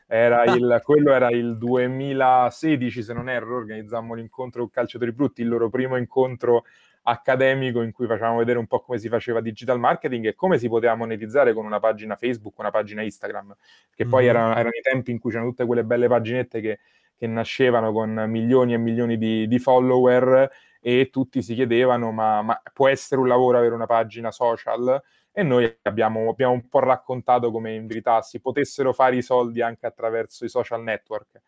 era 0.09 0.43
il, 0.55 0.81
quello 0.83 1.13
era 1.13 1.31
il 1.31 1.57
2016 1.57 3.03
se 3.03 3.13
non 3.13 3.29
erro, 3.29 3.57
organizzammo 3.57 4.15
l'incontro 4.15 4.63
con 4.63 4.71
Calciatori 4.71 5.13
Brutti, 5.13 5.43
il 5.43 5.49
loro 5.49 5.71
primo 5.71 5.97
incontro 5.97 6.65
accademico 7.07 7.83
in 7.83 7.93
cui 7.93 8.07
facevamo 8.07 8.39
vedere 8.39 8.59
un 8.59 8.67
po' 8.67 8.81
come 8.81 8.99
si 8.99 9.09
faceva 9.09 9.41
digital 9.41 9.79
marketing 9.79 10.27
e 10.27 10.35
come 10.35 10.59
si 10.59 10.69
poteva 10.69 10.95
monetizzare 10.95 11.53
con 11.53 11.65
una 11.65 11.79
pagina 11.81 12.17
Facebook, 12.17 12.59
una 12.59 12.71
pagina 12.71 13.03
Instagram, 13.03 13.55
che 13.95 14.07
mm 14.07 14.09
poi 14.09 14.27
erano, 14.27 14.53
erano, 14.53 14.69
i 14.69 14.81
tempi 14.81 15.11
in 15.11 15.19
cui 15.19 15.31
c'erano 15.31 15.51
tutte 15.51 15.67
quelle 15.67 15.85
belle 15.85 16.09
paginette 16.09 16.61
che, 16.61 16.79
che 17.17 17.27
nascevano 17.27 17.93
con 17.93 18.25
milioni 18.29 18.75
e 18.75 18.79
milioni 18.79 19.19
di, 19.19 19.47
di, 19.47 19.59
follower 19.59 20.51
e 20.81 21.11
tutti 21.11 21.43
si 21.43 21.55
chiedevano 21.55 22.11
ma, 22.13 22.43
ma, 22.43 22.63
può 22.73 22.89
essere 22.89 23.21
un 23.21 23.29
lavoro 23.29 23.59
avere 23.59 23.75
una 23.75 23.87
pagina 23.87 24.31
social? 24.31 25.03
E 25.33 25.43
noi 25.43 25.79
abbiamo, 25.83 26.31
abbiamo 26.31 26.53
un 26.53 26.69
po' 26.69 26.79
raccontato 26.79 27.51
come 27.51 27.75
in 27.75 27.87
verità 27.87 28.23
si 28.23 28.41
potessero 28.41 28.93
fare 28.93 29.17
i 29.17 29.23
soldi 29.23 29.61
anche 29.61 29.85
attraverso 29.85 30.45
i 30.45 30.49
social 30.49 30.83
network. 30.83 31.41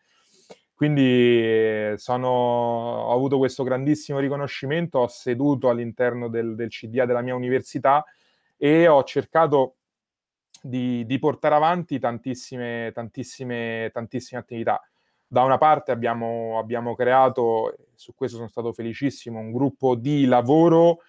Quindi 0.77 1.95
sono, 1.97 2.27
ho 2.29 3.11
avuto 3.11 3.39
questo 3.39 3.63
grandissimo 3.63 4.19
riconoscimento, 4.19 4.99
ho 4.99 5.07
seduto 5.07 5.69
all'interno 5.69 6.27
del, 6.27 6.53
del 6.53 6.69
CDA 6.69 7.07
della 7.07 7.23
mia 7.23 7.33
università 7.33 8.05
e 8.55 8.87
ho 8.87 9.03
cercato 9.03 9.77
di, 10.61 11.03
di 11.07 11.17
portare 11.17 11.55
avanti 11.55 11.97
tantissime, 11.97 12.91
tantissime, 12.93 13.89
tantissime 13.91 14.39
attività. 14.39 14.79
Da 15.25 15.41
una 15.41 15.57
parte 15.57 15.91
abbiamo, 15.91 16.59
abbiamo 16.59 16.93
creato, 16.93 17.75
su 17.95 18.13
questo 18.13 18.37
sono 18.37 18.47
stato 18.47 18.71
felicissimo, 18.71 19.39
un 19.39 19.51
gruppo 19.51 19.95
di 19.95 20.25
lavoro 20.25 20.99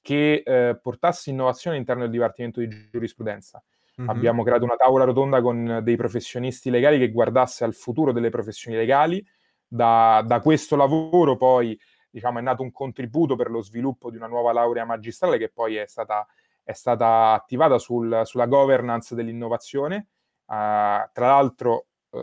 che 0.00 0.42
eh, 0.44 0.76
portasse 0.82 1.30
innovazione 1.30 1.76
all'interno 1.76 2.02
del 2.02 2.10
Dipartimento 2.10 2.58
di 2.58 2.88
Giurisprudenza. 2.90 3.62
Mm-hmm. 4.00 4.08
Abbiamo 4.08 4.42
creato 4.42 4.64
una 4.64 4.76
tavola 4.76 5.04
rotonda 5.04 5.42
con 5.42 5.80
dei 5.82 5.96
professionisti 5.96 6.70
legali 6.70 6.98
che 6.98 7.10
guardasse 7.10 7.64
al 7.64 7.74
futuro 7.74 8.12
delle 8.12 8.30
professioni 8.30 8.76
legali. 8.76 9.24
Da, 9.66 10.22
da 10.26 10.40
questo 10.40 10.76
lavoro 10.76 11.36
poi 11.36 11.78
diciamo, 12.10 12.38
è 12.38 12.42
nato 12.42 12.62
un 12.62 12.72
contributo 12.72 13.36
per 13.36 13.50
lo 13.50 13.62
sviluppo 13.62 14.10
di 14.10 14.16
una 14.16 14.26
nuova 14.26 14.52
laurea 14.52 14.84
magistrale 14.84 15.38
che 15.38 15.50
poi 15.50 15.76
è 15.76 15.86
stata, 15.86 16.26
è 16.62 16.72
stata 16.72 17.32
attivata 17.32 17.78
sul, 17.78 18.22
sulla 18.24 18.46
governance 18.46 19.14
dell'innovazione. 19.14 20.08
Uh, 20.44 21.08
tra 21.12 21.26
l'altro 21.28 21.86
uh, 22.10 22.20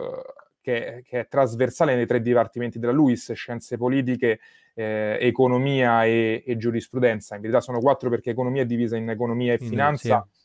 che, 0.60 1.02
che, 1.04 1.20
è 1.20 1.28
trasversale 1.28 1.94
nei 1.94 2.06
tre 2.06 2.20
dipartimenti 2.20 2.78
della 2.78 2.92
LUIS, 2.92 3.32
scienze 3.32 3.76
politiche, 3.76 4.40
eh, 4.74 5.16
economia 5.20 6.04
e, 6.04 6.44
e, 6.46 6.56
giurisprudenza. 6.56 7.34
In 7.34 7.40
verità 7.40 7.60
sono 7.60 7.80
quattro 7.80 8.08
perché 8.08 8.30
economia 8.30 8.62
è 8.62 8.66
divisa 8.66 8.96
in 8.96 9.08
economia 9.08 9.54
e 9.54 9.58
finanza. 9.58 10.28
Sì 10.30 10.38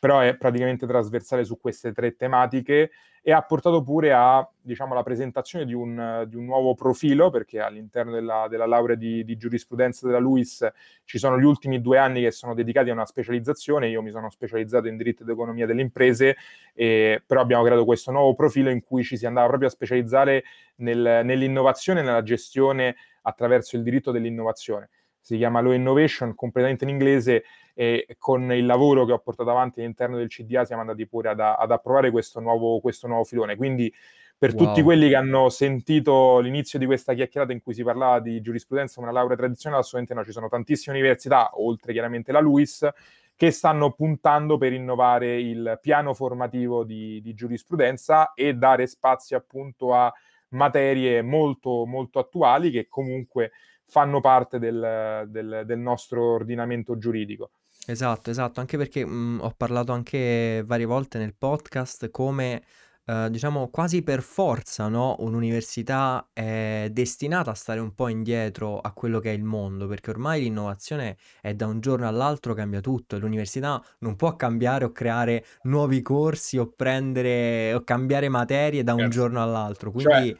però 0.00 0.20
è 0.20 0.34
praticamente 0.34 0.86
trasversale 0.86 1.44
su 1.44 1.60
queste 1.60 1.92
tre 1.92 2.16
tematiche 2.16 2.90
e 3.22 3.32
ha 3.32 3.42
portato 3.42 3.82
pure 3.82 4.14
a, 4.14 4.48
diciamo, 4.58 5.00
presentazione 5.02 5.66
di 5.66 5.74
un, 5.74 6.24
di 6.26 6.36
un, 6.36 6.46
nuovo 6.46 6.74
profilo, 6.74 7.28
perché 7.28 7.60
all'interno 7.60 8.12
della, 8.12 8.46
della 8.48 8.64
laurea 8.64 8.96
di, 8.96 9.24
di, 9.24 9.36
giurisprudenza 9.36 10.06
della 10.06 10.18
LUIS 10.18 10.66
ci 11.04 11.18
sono 11.18 11.38
gli 11.38 11.44
ultimi 11.44 11.82
due 11.82 11.98
anni 11.98 12.22
che 12.22 12.30
sono 12.30 12.54
dedicati 12.54 12.88
a 12.88 12.94
una 12.94 13.04
specializzazione, 13.04 13.88
io 13.88 14.00
mi 14.00 14.10
sono 14.10 14.30
specializzato 14.30 14.88
in 14.88 14.96
diritto 14.96 15.22
ed 15.22 15.28
economia 15.28 15.66
delle 15.66 15.82
imprese, 15.82 16.36
e, 16.72 17.22
però 17.26 17.42
abbiamo 17.42 17.62
creato 17.62 17.84
questo 17.84 18.10
nuovo 18.10 18.34
profilo 18.34 18.70
in 18.70 18.82
cui 18.82 19.04
ci 19.04 19.18
si 19.18 19.26
andava 19.26 19.48
proprio 19.48 19.68
a 19.68 19.72
specializzare 19.72 20.44
nel, 20.76 21.20
nell'innovazione 21.22 22.00
e 22.00 22.02
nella 22.02 22.22
gestione 22.22 22.96
attraverso 23.22 23.76
il 23.76 23.82
diritto 23.82 24.12
dell'innovazione. 24.12 24.88
Si 25.20 25.36
chiama 25.36 25.60
Law 25.60 25.72
Innovation, 25.72 26.34
completamente 26.34 26.84
in 26.84 26.90
inglese, 26.90 27.44
e 27.80 28.16
con 28.18 28.52
il 28.52 28.66
lavoro 28.66 29.06
che 29.06 29.12
ho 29.12 29.20
portato 29.20 29.48
avanti 29.48 29.80
all'interno 29.80 30.18
del 30.18 30.28
CDA 30.28 30.66
siamo 30.66 30.82
andati 30.82 31.06
pure 31.06 31.30
ad, 31.30 31.40
ad 31.40 31.70
approvare 31.70 32.10
questo 32.10 32.38
nuovo, 32.38 32.78
questo 32.78 33.06
nuovo, 33.06 33.24
filone. 33.24 33.56
Quindi 33.56 33.90
per 34.36 34.54
wow. 34.54 34.66
tutti 34.66 34.82
quelli 34.82 35.08
che 35.08 35.14
hanno 35.14 35.48
sentito 35.48 36.40
l'inizio 36.40 36.78
di 36.78 36.84
questa 36.84 37.14
chiacchierata 37.14 37.54
in 37.54 37.62
cui 37.62 37.72
si 37.72 37.82
parlava 37.82 38.20
di 38.20 38.42
giurisprudenza 38.42 39.00
una 39.00 39.12
laurea 39.12 39.34
tradizionale, 39.34 39.80
assolutamente 39.80 40.12
no, 40.12 40.26
ci 40.26 40.32
sono 40.32 40.50
tantissime 40.50 40.94
università, 40.94 41.52
oltre 41.54 41.94
chiaramente 41.94 42.32
la 42.32 42.40
LUIS, 42.40 42.86
che 43.34 43.50
stanno 43.50 43.92
puntando 43.92 44.58
per 44.58 44.74
innovare 44.74 45.40
il 45.40 45.78
piano 45.80 46.12
formativo 46.12 46.84
di, 46.84 47.22
di 47.22 47.32
giurisprudenza 47.32 48.34
e 48.34 48.52
dare 48.52 48.86
spazio 48.88 49.38
appunto 49.38 49.94
a 49.94 50.12
materie 50.48 51.22
molto, 51.22 51.86
molto 51.86 52.18
attuali 52.18 52.70
che 52.70 52.88
comunque 52.88 53.52
fanno 53.86 54.20
parte 54.20 54.58
del, 54.58 55.24
del, 55.28 55.62
del 55.64 55.78
nostro 55.78 56.34
ordinamento 56.34 56.98
giuridico. 56.98 57.52
Esatto, 57.86 58.30
esatto, 58.30 58.60
anche 58.60 58.76
perché 58.76 59.04
mh, 59.04 59.10
mm, 59.10 59.40
ho 59.40 59.54
parlato 59.56 59.92
anche 59.92 60.62
varie 60.64 60.86
volte 60.86 61.18
nel 61.18 61.34
podcast 61.34 62.10
come 62.10 62.62
Uh, 63.10 63.28
diciamo 63.28 63.70
quasi 63.70 64.02
per 64.02 64.22
forza, 64.22 64.86
no? 64.86 65.16
Un'università 65.18 66.28
è 66.32 66.86
destinata 66.92 67.50
a 67.50 67.54
stare 67.54 67.80
un 67.80 67.92
po' 67.92 68.06
indietro 68.06 68.78
a 68.78 68.92
quello 68.92 69.18
che 69.18 69.30
è 69.30 69.34
il 69.34 69.42
mondo, 69.42 69.88
perché 69.88 70.10
ormai 70.10 70.42
l'innovazione 70.42 71.16
è 71.40 71.52
da 71.54 71.66
un 71.66 71.80
giorno 71.80 72.06
all'altro 72.06 72.54
cambia 72.54 72.80
tutto 72.80 73.16
e 73.16 73.18
l'università 73.18 73.82
non 74.00 74.14
può 74.14 74.36
cambiare 74.36 74.84
o 74.84 74.92
creare 74.92 75.44
nuovi 75.62 76.02
corsi 76.02 76.56
o 76.56 76.70
prendere 76.70 77.74
o 77.74 77.82
cambiare 77.82 78.28
materie 78.28 78.84
da 78.84 78.92
un 78.92 79.00
certo. 79.00 79.14
giorno 79.14 79.42
all'altro. 79.42 79.90
Quindi 79.90 80.28
cioè 80.28 80.36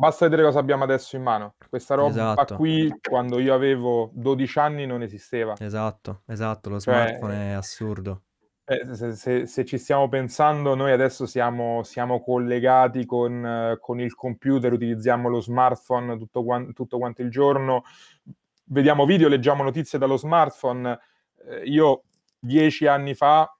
Basta 0.00 0.24
vedere 0.24 0.44
cosa 0.44 0.60
abbiamo 0.60 0.84
adesso 0.84 1.16
in 1.16 1.22
mano. 1.22 1.56
Questa 1.68 1.94
roba 1.94 2.08
esatto. 2.08 2.56
qui, 2.56 2.90
quando 3.06 3.38
io 3.38 3.52
avevo 3.52 4.10
12 4.14 4.58
anni, 4.58 4.86
non 4.86 5.02
esisteva. 5.02 5.52
Esatto, 5.58 6.22
esatto, 6.26 6.70
lo 6.70 6.80
cioè, 6.80 6.94
smartphone 6.94 7.50
è 7.50 7.52
assurdo. 7.52 8.22
Eh, 8.64 8.94
se, 8.94 9.14
se, 9.14 9.46
se, 9.46 9.64
ci 9.66 9.76
stiamo 9.76 10.08
pensando, 10.08 10.74
noi 10.74 10.92
adesso 10.92 11.26
siamo, 11.26 11.82
siamo 11.82 12.22
collegati 12.22 13.04
con, 13.04 13.76
con, 13.78 14.00
il 14.00 14.14
computer, 14.14 14.72
utilizziamo 14.72 15.28
lo 15.28 15.42
smartphone 15.42 16.16
tutto, 16.16 16.42
tutto, 16.72 16.96
quanto 16.96 17.20
il 17.20 17.28
giorno, 17.28 17.82
vediamo 18.68 19.04
video, 19.04 19.28
leggiamo 19.28 19.62
notizie 19.62 19.98
dallo 19.98 20.16
smartphone. 20.16 20.98
Eh, 21.46 21.64
io 21.64 22.04
10 22.38 22.86
anni 22.86 23.12
fa, 23.12 23.54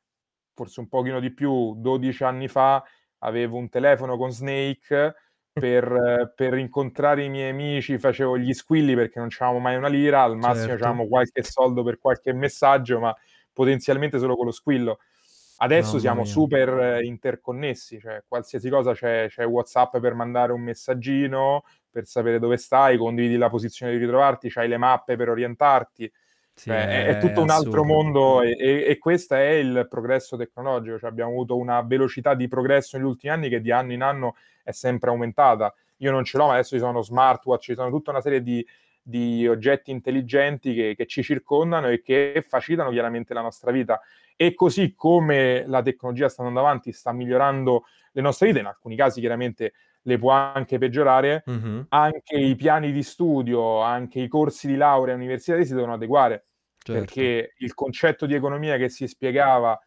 forse 0.54 0.80
un 0.80 0.88
pochino 0.88 1.20
di 1.20 1.34
più, 1.34 1.74
12 1.76 2.24
anni 2.24 2.48
fa, 2.48 2.82
avevo 3.18 3.58
un 3.58 3.68
telefono 3.68 4.16
con 4.16 4.30
Snake 4.30 5.28
per, 5.52 6.32
per, 6.34 6.56
incontrare 6.56 7.24
i 7.24 7.28
miei 7.28 7.50
amici 7.50 7.98
facevo 7.98 8.38
gli 8.38 8.52
squilli 8.52 8.94
perché 8.94 9.18
non 9.18 9.28
c'avevamo 9.28 9.58
mai 9.58 9.76
una 9.76 9.88
lira, 9.88 10.22
al 10.22 10.36
massimo 10.36 10.68
certo. 10.68 10.84
avevamo 10.84 11.08
qualche 11.08 11.42
soldo 11.42 11.82
per 11.82 11.98
qualche 11.98 12.32
messaggio, 12.32 13.00
ma 13.00 13.14
potenzialmente 13.52 14.18
solo 14.18 14.36
con 14.36 14.46
lo 14.46 14.52
squillo. 14.52 14.98
Adesso 15.62 15.94
no, 15.94 15.98
siamo 15.98 16.24
super 16.24 17.02
interconnessi, 17.02 17.98
cioè 18.00 18.22
qualsiasi 18.26 18.70
cosa 18.70 18.94
c'è, 18.94 19.26
c'è, 19.28 19.44
WhatsApp 19.44 19.98
per 19.98 20.14
mandare 20.14 20.52
un 20.52 20.62
messaggino, 20.62 21.64
per 21.90 22.06
sapere 22.06 22.38
dove 22.38 22.56
stai, 22.56 22.96
condividi 22.96 23.36
la 23.36 23.50
posizione 23.50 23.92
di 23.92 23.98
ritrovarti, 23.98 24.48
c'hai 24.48 24.68
le 24.68 24.78
mappe 24.78 25.16
per 25.16 25.28
orientarti. 25.28 26.10
Sì, 26.54 26.68
cioè, 26.68 26.86
è, 26.86 27.06
è, 27.06 27.18
tutto 27.18 27.40
è 27.40 27.42
un 27.42 27.50
altro 27.50 27.84
mondo 27.84 28.42
e, 28.42 28.56
e, 28.58 28.84
e, 28.86 28.98
questo 28.98 29.34
è 29.34 29.48
il 29.50 29.86
progresso 29.88 30.36
tecnologico. 30.36 30.98
Cioè, 30.98 31.08
abbiamo 31.08 31.30
avuto 31.30 31.56
una 31.56 31.80
velocità 31.82 32.34
di 32.34 32.48
progresso 32.48 32.96
negli 32.96 33.06
ultimi 33.06 33.32
anni 33.32 33.48
che 33.48 33.60
di 33.60 33.70
anno 33.70 33.92
in 33.92 34.02
anno 34.02 34.36
è 34.62 34.72
sempre 34.72 35.10
aumentata. 35.10 35.74
Io 35.98 36.10
non 36.10 36.24
ce 36.24 36.38
l'ho, 36.38 36.46
ma 36.46 36.52
adesso 36.54 36.74
ci 36.74 36.82
sono 36.82 37.02
smartwatch, 37.02 37.62
ci 37.62 37.74
sono 37.74 37.90
tutta 37.90 38.10
una 38.10 38.20
serie 38.20 38.42
di, 38.42 38.66
di 39.02 39.46
oggetti 39.46 39.90
intelligenti 39.90 40.74
che, 40.74 40.94
che, 40.96 41.06
ci 41.06 41.22
circondano 41.22 41.88
e 41.88 42.02
che 42.02 42.44
facilitano 42.46 42.90
chiaramente 42.90 43.34
la 43.34 43.42
nostra 43.42 43.70
vita. 43.70 44.00
E 44.36 44.54
così 44.54 44.94
come 44.94 45.64
la 45.66 45.82
tecnologia 45.82 46.28
sta 46.28 46.42
andando 46.42 46.66
avanti, 46.66 46.92
sta 46.92 47.12
migliorando 47.12 47.84
le 48.12 48.20
nostre 48.22 48.48
vite, 48.48 48.60
in 48.60 48.66
alcuni 48.66 48.96
casi 48.96 49.20
chiaramente 49.20 49.72
le 50.02 50.18
può 50.18 50.32
anche 50.32 50.78
peggiorare, 50.78 51.44
mm-hmm. 51.48 51.80
anche 51.88 52.36
i 52.36 52.54
piani 52.56 52.92
di 52.92 53.02
studio, 53.02 53.80
anche 53.80 54.20
i 54.20 54.28
corsi 54.28 54.66
di 54.66 54.76
laurea 54.76 55.14
universitari 55.14 55.64
si 55.64 55.74
devono 55.74 55.94
adeguare, 55.94 56.44
certo. 56.78 57.00
perché 57.00 57.54
il 57.58 57.74
concetto 57.74 58.26
di 58.26 58.34
economia 58.34 58.76
che 58.76 58.88
si 58.88 59.06
spiegava 59.06 59.78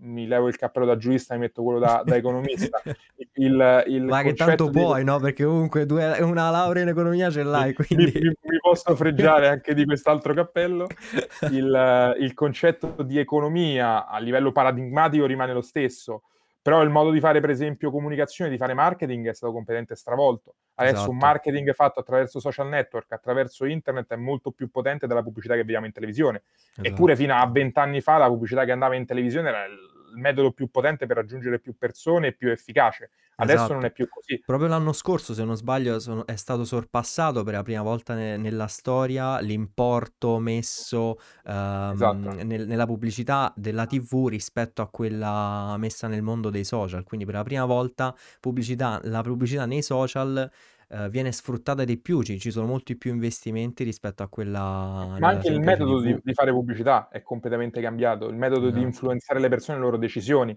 mi 0.00 0.26
levo 0.26 0.48
il 0.48 0.56
cappello 0.56 0.86
da 0.86 0.96
giurista 0.96 1.34
e 1.34 1.36
mi 1.36 1.44
metto 1.44 1.62
quello 1.62 1.78
da, 1.78 2.02
da 2.04 2.16
economista. 2.16 2.80
Il, 3.34 3.84
il 3.86 4.02
Ma 4.04 4.22
che 4.22 4.34
tanto 4.34 4.68
di... 4.68 4.78
puoi, 4.78 5.04
no? 5.04 5.18
Perché 5.18 5.44
comunque 5.44 5.86
tu 5.86 5.94
una 5.94 6.50
laurea 6.50 6.82
in 6.82 6.90
economia 6.90 7.30
ce 7.30 7.42
l'hai, 7.42 7.72
quindi... 7.72 8.04
Mi, 8.04 8.12
mi, 8.20 8.36
mi 8.42 8.58
posso 8.60 8.94
freggiare 8.94 9.48
anche 9.48 9.72
di 9.72 9.86
quest'altro 9.86 10.34
cappello. 10.34 10.86
Il, 11.50 12.16
il 12.20 12.34
concetto 12.34 13.02
di 13.02 13.18
economia 13.18 14.06
a 14.06 14.18
livello 14.18 14.52
paradigmatico 14.52 15.24
rimane 15.24 15.54
lo 15.54 15.62
stesso, 15.62 16.24
però 16.62 16.80
il 16.82 16.90
modo 16.90 17.10
di 17.10 17.18
fare, 17.18 17.40
per 17.40 17.50
esempio, 17.50 17.90
comunicazione, 17.90 18.48
di 18.48 18.56
fare 18.56 18.72
marketing 18.72 19.28
è 19.28 19.34
stato 19.34 19.52
completamente 19.52 19.96
stravolto. 19.96 20.54
Adesso 20.76 20.94
esatto. 20.94 21.10
un 21.10 21.16
marketing 21.18 21.72
fatto 21.74 21.98
attraverso 21.98 22.38
social 22.38 22.68
network, 22.68 23.10
attraverso 23.10 23.64
internet, 23.64 24.12
è 24.12 24.16
molto 24.16 24.52
più 24.52 24.70
potente 24.70 25.08
della 25.08 25.24
pubblicità 25.24 25.54
che 25.54 25.64
vediamo 25.64 25.86
in 25.86 25.92
televisione. 25.92 26.44
Esatto. 26.54 26.88
Eppure 26.88 27.16
fino 27.16 27.34
a 27.34 27.44
vent'anni 27.50 28.00
fa 28.00 28.16
la 28.16 28.28
pubblicità 28.28 28.64
che 28.64 28.70
andava 28.70 28.94
in 28.94 29.04
televisione 29.04 29.48
era 29.48 29.64
il 29.64 29.76
metodo 30.14 30.52
più 30.52 30.70
potente 30.70 31.06
per 31.06 31.16
raggiungere 31.16 31.58
più 31.58 31.76
persone 31.76 32.28
e 32.28 32.32
più 32.32 32.48
efficace. 32.50 33.10
Adesso 33.36 33.58
esatto. 33.58 33.72
non 33.74 33.84
è 33.84 33.90
più 33.92 34.08
così. 34.08 34.42
Proprio 34.44 34.68
l'anno 34.68 34.92
scorso, 34.92 35.34
se 35.34 35.44
non 35.44 35.56
sbaglio, 35.56 35.98
sono, 35.98 36.26
è 36.26 36.36
stato 36.36 36.64
sorpassato 36.64 37.42
per 37.42 37.54
la 37.54 37.62
prima 37.62 37.82
volta 37.82 38.14
ne, 38.14 38.36
nella 38.36 38.66
storia 38.66 39.38
l'importo 39.40 40.38
messo 40.38 41.18
ehm, 41.46 41.92
esatto. 41.94 42.44
nel, 42.44 42.66
nella 42.66 42.86
pubblicità 42.86 43.52
della 43.56 43.86
TV 43.86 44.26
rispetto 44.28 44.82
a 44.82 44.88
quella 44.88 45.76
messa 45.78 46.08
nel 46.08 46.22
mondo 46.22 46.50
dei 46.50 46.64
social. 46.64 47.04
Quindi 47.04 47.24
per 47.24 47.34
la 47.34 47.42
prima 47.42 47.64
volta 47.64 48.14
pubblicità, 48.40 49.00
la 49.04 49.22
pubblicità 49.22 49.66
nei 49.66 49.82
social 49.82 50.50
Uh, 50.92 51.08
viene 51.08 51.32
sfruttata 51.32 51.84
di 51.84 51.96
più, 51.96 52.20
ci, 52.20 52.38
ci, 52.38 52.50
sono 52.50 52.66
molti 52.66 52.96
più 52.96 53.12
investimenti 53.12 53.82
rispetto 53.82 54.22
a 54.22 54.28
quella... 54.28 55.16
Ma 55.18 55.28
anche 55.28 55.48
il 55.48 55.58
metodo 55.58 56.02
di, 56.02 56.20
di, 56.22 56.34
fare 56.34 56.50
pubblicità 56.50 57.08
è 57.08 57.22
completamente 57.22 57.80
cambiato, 57.80 58.28
il 58.28 58.36
metodo 58.36 58.66
no. 58.66 58.72
di 58.72 58.72
esatto. 58.72 58.86
influenzare 58.88 59.40
le 59.40 59.48
persone 59.48 59.78
e 59.78 59.80
le 59.80 59.86
loro 59.86 59.96
decisioni 59.96 60.54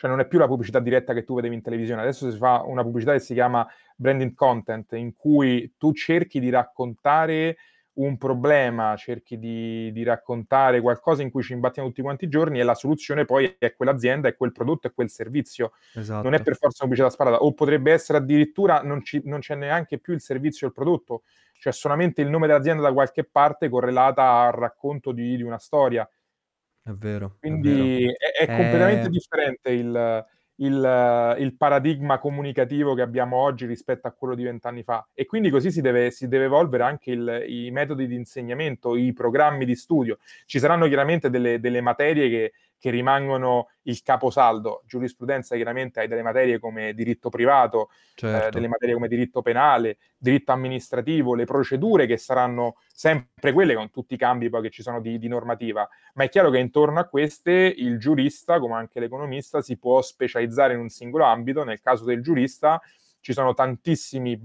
cioè 0.00 0.08
non 0.08 0.20
è 0.20 0.26
più 0.26 0.38
la 0.38 0.46
pubblicità 0.46 0.80
diretta 0.80 1.12
che 1.12 1.24
tu 1.24 1.34
vedevi 1.34 1.54
in 1.54 1.60
televisione, 1.60 2.00
adesso 2.00 2.30
si 2.30 2.38
fa 2.38 2.62
una 2.64 2.82
pubblicità 2.82 3.12
che 3.12 3.18
si 3.18 3.34
chiama 3.34 3.68
branding 3.94 4.32
content, 4.32 4.92
in 4.92 5.14
cui 5.14 5.74
tu 5.76 5.92
cerchi 5.92 6.40
di 6.40 6.48
raccontare 6.48 7.58
un 7.94 8.16
problema, 8.16 8.96
cerchi 8.96 9.38
di, 9.38 9.92
di, 9.92 10.02
raccontare 10.02 10.80
qualcosa 10.80 11.20
in 11.20 11.30
cui 11.30 11.42
ci 11.42 11.52
imbattiamo 11.52 11.88
tutti 11.88 12.00
quanti 12.00 12.24
i 12.24 12.28
giorni 12.30 12.60
e 12.60 12.62
la 12.62 12.74
soluzione 12.74 13.26
poi 13.26 13.56
è 13.58 13.74
quell'azienda, 13.74 14.28
è 14.28 14.36
quel 14.36 14.52
prodotto, 14.52 14.86
è 14.86 14.94
quel 14.94 15.10
servizio. 15.10 15.72
Esatto. 15.92 16.22
Non 16.22 16.32
è 16.32 16.42
per 16.42 16.56
forza 16.56 16.84
una 16.84 16.94
pubblicità 16.94 17.10
sparata, 17.10 17.44
o 17.44 17.52
potrebbe 17.52 17.92
essere 17.92 18.16
addirittura 18.16 18.80
non, 18.80 19.04
ci, 19.04 19.20
non 19.26 19.40
c'è 19.40 19.54
neanche 19.54 19.98
più 19.98 20.14
il 20.14 20.22
servizio 20.22 20.66
o 20.66 20.70
il 20.70 20.74
prodotto, 20.74 21.24
cioè 21.58 21.74
solamente 21.74 22.22
il 22.22 22.30
nome 22.30 22.46
dell'azienda 22.46 22.80
da 22.80 22.92
qualche 22.94 23.24
parte 23.24 23.68
correlata 23.68 24.46
al 24.46 24.52
racconto 24.52 25.12
di, 25.12 25.36
di 25.36 25.42
una 25.42 25.58
storia. 25.58 26.08
È 26.90 26.94
vero. 26.94 27.36
Quindi 27.38 27.70
è, 27.70 28.06
vero. 28.06 28.12
è, 28.16 28.42
è 28.42 28.46
completamente 28.46 29.06
eh... 29.06 29.10
differente 29.10 29.70
il, 29.70 30.26
il, 30.56 31.36
il, 31.38 31.56
paradigma 31.56 32.18
comunicativo 32.18 32.94
che 32.94 33.02
abbiamo 33.02 33.36
oggi 33.36 33.66
rispetto 33.66 34.06
a 34.06 34.12
quello 34.12 34.34
di 34.34 34.42
vent'anni 34.42 34.82
fa. 34.82 35.06
E 35.14 35.26
quindi 35.26 35.50
così 35.50 35.70
si 35.70 35.80
deve, 35.80 36.10
si 36.10 36.28
deve 36.28 36.44
evolvere 36.44 36.82
anche 36.82 37.12
il, 37.12 37.44
i 37.46 37.70
metodi 37.70 38.06
di 38.06 38.14
insegnamento, 38.14 38.96
i 38.96 39.12
programmi 39.12 39.64
di 39.64 39.76
studio. 39.76 40.18
Ci 40.46 40.58
saranno 40.58 40.86
chiaramente 40.86 41.30
delle, 41.30 41.60
delle 41.60 41.80
materie 41.80 42.28
che, 42.28 42.52
che 42.80 42.88
rimangono 42.88 43.68
il 43.82 44.02
caposaldo. 44.02 44.82
Giurisprudenza 44.86 45.54
chiaramente 45.54 46.00
hai 46.00 46.08
delle 46.08 46.22
materie 46.22 46.58
come 46.58 46.94
diritto 46.94 47.28
privato, 47.28 47.90
eh, 47.90 47.94
certo. 48.14 48.48
eh, 48.48 48.50
delle 48.50 48.68
materie 48.68 48.94
come 48.94 49.06
diritto 49.06 49.42
penale, 49.42 49.98
diritto 50.16 50.52
amministrativo, 50.52 51.34
le 51.34 51.44
procedure 51.44 52.06
che 52.06 52.16
saranno 52.16 52.76
sempre 52.88 53.52
quelle 53.52 53.74
con 53.74 53.90
tutti 53.90 54.14
i 54.14 54.16
cambi 54.16 54.48
poi 54.48 54.62
che 54.62 54.70
ci 54.70 54.82
sono 54.82 55.00
di, 55.00 55.18
di 55.18 55.28
normativa, 55.28 55.86
ma 56.14 56.24
è 56.24 56.30
chiaro 56.30 56.48
che 56.48 56.58
intorno 56.58 56.98
a 57.00 57.04
queste 57.04 57.52
il 57.52 57.98
giurista, 57.98 58.58
come 58.58 58.74
anche 58.74 58.98
l'economista, 58.98 59.60
si 59.60 59.78
può 59.78 60.00
specializzare 60.00 60.72
in 60.72 60.80
un 60.80 60.88
singolo 60.88 61.24
ambito. 61.24 61.62
Nel 61.64 61.82
caso 61.82 62.04
del 62.04 62.22
giurista 62.22 62.80
ci 63.20 63.34
sono 63.34 63.52
tantissime 63.52 64.40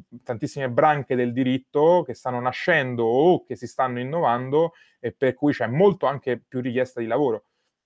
branche 0.69 1.15
del 1.15 1.31
diritto 1.31 2.03
che 2.05 2.13
stanno 2.13 2.41
nascendo 2.41 3.05
o 3.05 3.45
che 3.45 3.55
si 3.55 3.67
stanno 3.67 4.01
innovando 4.01 4.73
e 4.99 5.13
per 5.13 5.33
cui 5.33 5.53
c'è 5.53 5.67
molto 5.67 6.05
anche 6.05 6.37
più 6.45 6.59
richiesta 6.59 6.99
di 6.99 7.07
lavoro. 7.07 7.45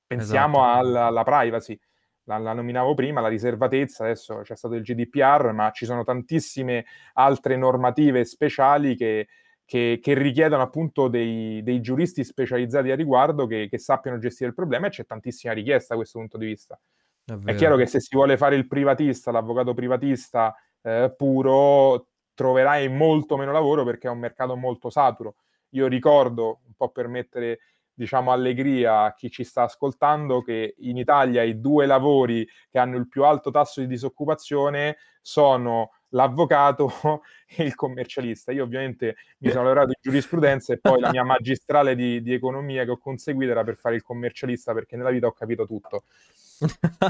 Pensiamo 0.10 0.58
esatto. 0.58 0.80
alla, 0.80 1.06
alla, 1.06 1.24
privacy, 1.24 1.80
la, 2.24 2.40
la, 2.40 2.54
nominavo 2.54 2.96
prima, 2.96 3.22
la 3.22 3.28
riservatezza, 3.28 4.06
adesso 4.06 4.40
c'è 4.42 4.56
stato 4.56 4.74
il 4.74 4.82
GDPR, 4.82 5.52
ma 5.54 5.70
ci 5.70 5.86
sono 5.86 6.04
tantissime 6.04 6.84
altre 7.14 7.56
normative 7.56 8.26
speciali 8.26 8.96
che, 8.96 9.28
che, 9.64 10.00
che 10.02 10.14
richiedono 10.16 10.64
appunto 10.64 11.10
dei, 11.10 11.62
dei, 11.62 11.80
giuristi 11.80 12.24
specializzati 12.24 12.90
a 12.90 12.96
riguardo 12.96 13.46
che, 13.46 13.68
che, 13.70 13.78
sappiano 13.78 14.18
gestire 14.18 14.50
il 14.50 14.56
problema 14.56 14.88
e 14.88 14.90
c'è 14.90 15.06
tantissima 15.06 15.54
richiesta 15.54 15.94
da 15.94 16.00
questo 16.00 16.18
punto 16.18 16.40
di 16.40 16.48
vista. 16.48 16.80
È, 17.24 17.34
È 17.52 17.54
chiaro 17.54 17.76
che 17.76 17.86
se 17.86 18.00
si 18.00 18.16
vuole 18.16 18.36
fare 18.36 18.56
il 18.56 18.68
privatista, 18.68 19.30
l'avvocato 19.30 19.76
privatista 19.76 20.56
eh, 20.82 21.14
puro, 21.16 22.08
troverai 22.34 22.90
molto 22.90 23.38
meno 23.38 23.52
lavoro 23.52 23.84
perché 23.84 24.08
è 24.08 24.12
un 24.12 24.18
mercato 24.18 24.56
molto 24.56 24.90
saturo. 24.90 25.36
Io 25.74 25.86
ricordo, 25.86 26.62
un 26.66 26.74
po' 26.76 26.90
per 26.90 27.08
mettere 27.08 27.60
diciamo, 28.00 28.32
allegria 28.32 29.02
a 29.02 29.14
chi 29.14 29.30
ci 29.30 29.44
sta 29.44 29.64
ascoltando 29.64 30.42
che 30.42 30.76
in 30.78 30.96
Italia 30.96 31.44
i 31.44 31.60
due 31.60 31.86
lavori 31.86 32.48
che 32.70 32.80
hanno 32.80 32.96
il 32.96 33.10
più 33.10 33.26
alto 33.26 33.52
tasso 33.52 33.82
di 33.82 33.88
disoccupazione 33.88 34.96
sono 35.22 35.92
l'avvocato 36.12 36.90
e 37.46 37.64
il 37.66 37.76
commercialista. 37.76 38.54
Io 38.54 38.64
ovviamente 38.64 39.18
mi 39.40 39.50
sono 39.52 39.66
laureato 39.66 39.90
in 39.90 40.00
giurisprudenza 40.02 40.72
e 40.72 40.78
poi 40.80 41.02
la 41.02 41.12
mia 41.12 41.26
magistrale 41.26 41.94
di, 41.94 42.22
di, 42.22 42.34
economia 42.34 42.86
che 42.86 42.92
ho 42.92 42.98
conseguito 42.98 43.52
era 43.52 43.66
per 43.66 43.76
fare 43.76 43.96
il 43.96 44.02
commercialista 44.02 44.74
perché 44.74 44.96
nella 44.96 45.12
vita 45.12 45.28
ho 45.28 45.34
capito 45.34 45.66
tutto. 45.66 46.04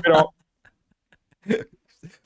Però... 0.01 0.33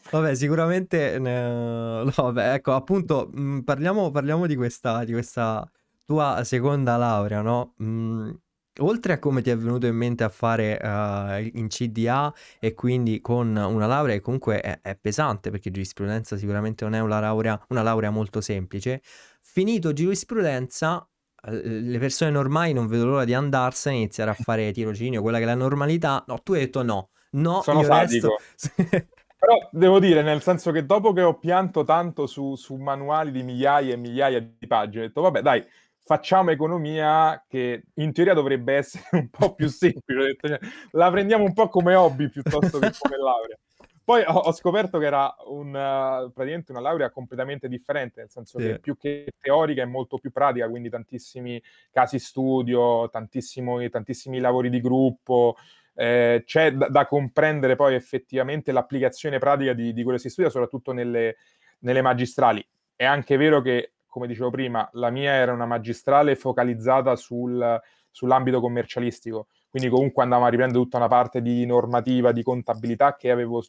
Vabbè, 0.09 0.35
sicuramente... 0.35 1.17
No, 1.19 2.05
vabbè, 2.05 2.53
ecco, 2.53 2.73
appunto, 2.73 3.29
mh, 3.33 3.41
mm, 3.41 3.59
parliamo, 3.61 4.11
parliamo 4.11 4.45
di, 4.45 4.55
questa, 4.55 5.03
di 5.03 5.11
questa 5.11 5.69
tua 6.05 6.43
seconda 6.43 6.97
laurea, 6.97 7.41
no? 7.41 7.73
Mm, 7.81 8.31
Oltre 8.79 9.13
a 9.13 9.19
come 9.19 9.41
ti 9.41 9.51
è 9.51 9.57
venuto 9.57 9.85
in 9.85 9.95
mente 9.95 10.23
a 10.23 10.29
fare 10.29 10.79
uh, 10.81 11.57
in 11.57 11.67
CDA 11.67 12.33
e 12.59 12.73
quindi 12.73 13.21
con 13.21 13.55
una 13.55 13.85
laurea 13.85 14.15
che 14.15 14.21
comunque 14.21 14.61
è, 14.61 14.79
è, 14.81 14.95
pesante 14.95 15.51
perché 15.51 15.69
giurisprudenza 15.69 16.37
sicuramente 16.37 16.83
non 16.83 16.95
è 16.95 16.99
una 16.99 17.19
laurea, 17.19 17.63
una 17.69 17.83
laurea 17.83 18.09
molto 18.09 18.41
semplice, 18.41 19.01
finito 19.41 19.93
giurisprudenza 19.93 21.07
le 21.45 21.99
persone 21.99 22.31
normali 22.31 22.71
non 22.71 22.87
vedo 22.87 23.05
l'ora 23.05 23.25
di 23.25 23.33
andarsene 23.33 23.97
iniziare 23.97 24.31
a 24.31 24.33
fare 24.33 24.71
tirocinio, 24.71 25.21
quella 25.21 25.37
che 25.37 25.43
è 25.43 25.47
la 25.47 25.55
normalità. 25.55 26.23
No, 26.27 26.39
tu 26.41 26.53
hai 26.53 26.61
detto 26.61 26.83
no, 26.83 27.09
no, 27.31 27.61
sono 27.61 27.83
sadico. 27.83 28.37
Resto... 28.37 29.07
Però 29.43 29.69
devo 29.71 29.99
dire, 29.99 30.21
nel 30.21 30.41
senso 30.41 30.71
che 30.71 30.85
dopo 30.85 31.11
che 31.11 31.21
ho 31.21 31.37
pianto 31.37 31.83
tanto 31.83 32.27
su, 32.27 32.55
su 32.55 32.75
manuali 32.75 33.29
di 33.29 33.43
migliaia 33.43 33.93
e 33.93 33.97
migliaia 33.97 34.39
di 34.39 34.67
pagine, 34.67 35.03
ho 35.03 35.07
detto 35.07 35.19
vabbè 35.19 35.41
dai, 35.41 35.61
facciamo 36.03 36.51
economia 36.51 37.43
che 37.47 37.83
in 37.95 38.11
teoria 38.13 38.33
dovrebbe 38.33 38.75
essere 38.75 39.03
un 39.17 39.29
po' 39.29 39.53
più 39.55 39.67
semplice, 39.67 40.35
cioè, 40.39 40.59
la 40.91 41.09
prendiamo 41.09 41.43
un 41.43 41.53
po' 41.53 41.69
come 41.69 41.95
hobby 41.95 42.29
piuttosto 42.29 42.79
che 42.79 42.91
come 42.97 43.17
laurea. 43.17 43.57
Poi 44.05 44.21
ho, 44.27 44.33
ho 44.33 44.51
scoperto 44.51 44.99
che 44.99 45.05
era 45.05 45.33
un, 45.45 45.71
praticamente 45.71 46.73
una 46.73 46.81
laurea 46.81 47.09
completamente 47.09 47.69
differente, 47.69 48.19
nel 48.19 48.29
senso 48.29 48.59
sì. 48.59 48.65
che 48.65 48.79
più 48.79 48.97
che 48.97 49.31
teorica 49.39 49.81
è 49.81 49.85
molto 49.85 50.17
più 50.17 50.29
pratica, 50.29 50.67
quindi 50.67 50.89
tantissimi 50.89 51.61
casi 51.89 52.19
studio, 52.19 53.09
tantissimi, 53.09 53.89
tantissimi 53.89 54.39
lavori 54.39 54.69
di 54.69 54.81
gruppo, 54.81 55.55
eh, 55.95 56.43
c'è 56.45 56.73
da, 56.73 56.89
da, 56.89 57.05
comprendere 57.05 57.77
poi 57.77 57.95
effettivamente 57.95 58.73
l'applicazione 58.73 59.37
pratica 59.37 59.71
di, 59.71 59.93
di 59.93 60.03
quello 60.03 60.17
che 60.17 60.23
si 60.23 60.29
studia, 60.29 60.51
soprattutto 60.51 60.91
nelle, 60.91 61.37
nelle 61.79 62.01
magistrali. 62.01 62.65
È 62.93 63.05
anche 63.05 63.37
vero 63.37 63.61
che 63.61 63.92
come 64.13 64.27
dicevo 64.27 64.51
prima, 64.51 64.87
la 64.93 65.09
mia 65.09 65.31
era 65.31 65.53
una 65.53 65.65
magistrale 65.65 66.35
focalizzata 66.35 67.15
sul, 67.15 67.81
sull'ambito 68.11 68.59
commercialistico, 68.59 69.47
quindi 69.71 69.89
comunque 69.89 70.21
andavamo 70.21 70.45
a 70.45 70.51
riprendere 70.51 70.83
tutta 70.83 70.97
una 70.97 71.07
parte 71.07 71.41
di 71.41 71.65
normativa, 71.65 72.31
di 72.31 72.43
contabilità 72.43 73.15
che 73.15 73.31
avevo 73.31 73.63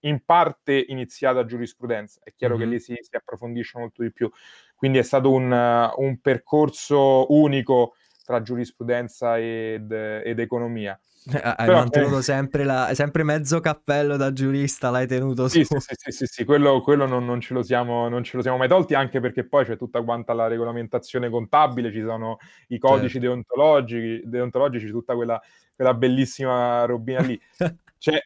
in 0.00 0.24
parte 0.24 0.84
iniziato 0.88 1.38
a 1.38 1.44
giurisprudenza. 1.44 2.18
È 2.24 2.32
chiaro 2.34 2.56
mm-hmm. 2.56 2.64
che 2.64 2.70
lì 2.70 2.80
si, 2.80 2.96
si, 2.98 3.14
approfondisce 3.14 3.78
molto 3.78 4.02
di 4.02 4.10
più. 4.10 4.28
Quindi 4.74 4.98
è 4.98 5.02
stato 5.02 5.30
un, 5.30 5.52
un 5.52 6.20
percorso 6.20 7.32
unico 7.32 7.94
tra 8.24 8.40
giurisprudenza 8.42 9.38
ed, 9.38 9.92
ed 9.92 10.38
economia. 10.38 10.98
Hai 11.26 11.66
Però, 11.66 11.78
mantenuto 11.78 12.18
eh, 12.18 12.22
sempre, 12.22 12.64
la, 12.64 12.90
sempre, 12.92 13.22
mezzo 13.22 13.60
cappello 13.60 14.16
da 14.16 14.32
giurista, 14.32 14.90
l'hai 14.90 15.06
tenuto 15.06 15.48
sì, 15.48 15.64
su. 15.64 15.78
Sì, 15.78 15.94
sì, 15.96 16.10
sì, 16.10 16.26
sì, 16.26 16.44
quello, 16.44 16.82
quello 16.82 17.06
non, 17.06 17.24
non, 17.24 17.40
ce 17.40 17.62
siamo, 17.62 18.08
non, 18.08 18.22
ce 18.24 18.36
lo 18.36 18.42
siamo, 18.42 18.58
mai 18.58 18.68
tolti, 18.68 18.94
anche 18.94 19.20
perché 19.20 19.46
poi 19.46 19.64
c'è 19.64 19.78
tutta 19.78 20.02
quanta 20.02 20.34
la 20.34 20.48
regolamentazione 20.48 21.30
contabile, 21.30 21.90
ci 21.90 22.02
sono 22.02 22.38
i 22.68 22.78
codici 22.78 23.12
certo. 23.12 23.26
deontologici, 23.28 24.22
deontologici, 24.26 24.90
tutta 24.90 25.14
quella, 25.14 25.40
quella 25.74 25.94
bellissima 25.94 26.84
robina 26.84 27.20
lì. 27.22 27.40
c'è, 27.98 28.18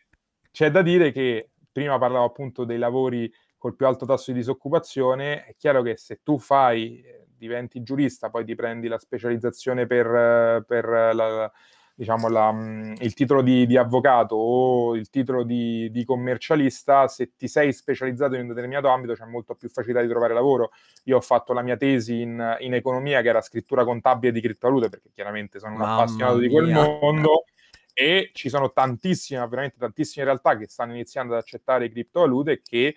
c'è 0.50 0.70
da 0.70 0.82
dire 0.82 1.12
che 1.12 1.50
prima 1.70 1.98
parlavo 1.98 2.24
appunto 2.24 2.64
dei 2.64 2.78
lavori 2.78 3.32
col 3.56 3.76
più 3.76 3.86
alto 3.86 4.06
tasso 4.06 4.32
di 4.32 4.38
disoccupazione, 4.38 5.44
è 5.44 5.54
chiaro 5.56 5.82
che 5.82 5.96
se 5.96 6.20
tu 6.24 6.38
fai, 6.38 7.00
diventi 7.38 7.82
giurista, 7.82 8.28
poi 8.30 8.44
ti 8.44 8.54
prendi 8.54 8.88
la 8.88 8.98
specializzazione 8.98 9.86
per, 9.86 10.64
per 10.66 10.84
la 11.14 11.50
diciamo, 11.98 12.28
la, 12.28 12.52
mm, 12.52 12.94
il 13.00 13.12
titolo 13.12 13.42
di, 13.42 13.66
di, 13.66 13.76
avvocato 13.76 14.36
o 14.36 14.94
il 14.94 15.10
titolo 15.10 15.42
di, 15.42 15.90
di, 15.90 16.04
commercialista, 16.04 17.08
se 17.08 17.32
ti 17.36 17.48
sei 17.48 17.72
specializzato 17.72 18.36
in 18.36 18.42
un 18.42 18.46
determinato 18.46 18.86
ambito 18.86 19.14
c'è 19.14 19.24
molto 19.24 19.56
più 19.56 19.68
facilità 19.68 20.00
di 20.00 20.06
trovare 20.06 20.32
lavoro. 20.32 20.70
Io 21.04 21.16
ho 21.16 21.20
fatto 21.20 21.52
la 21.52 21.60
mia 21.60 21.76
tesi 21.76 22.20
in, 22.20 22.56
in 22.60 22.74
economia, 22.74 23.20
che 23.20 23.30
era 23.30 23.40
scrittura 23.40 23.82
contabile 23.82 24.30
di 24.30 24.40
criptovalute, 24.40 24.88
perché 24.88 25.10
chiaramente 25.12 25.58
sono 25.58 25.72
un 25.72 25.78
Mamma 25.80 25.94
appassionato 25.96 26.36
mia. 26.36 26.46
di 26.46 26.54
quel 26.54 26.68
mondo. 26.68 27.46
E 27.92 28.30
ci 28.32 28.48
sono 28.48 28.70
tantissime, 28.70 29.40
veramente 29.48 29.76
tantissime 29.76 30.24
realtà 30.24 30.56
che 30.56 30.68
stanno 30.68 30.92
iniziando 30.92 31.32
ad 31.32 31.40
accettare 31.40 31.90
criptovalute 31.90 32.62
che 32.62 32.86
eh, 32.86 32.94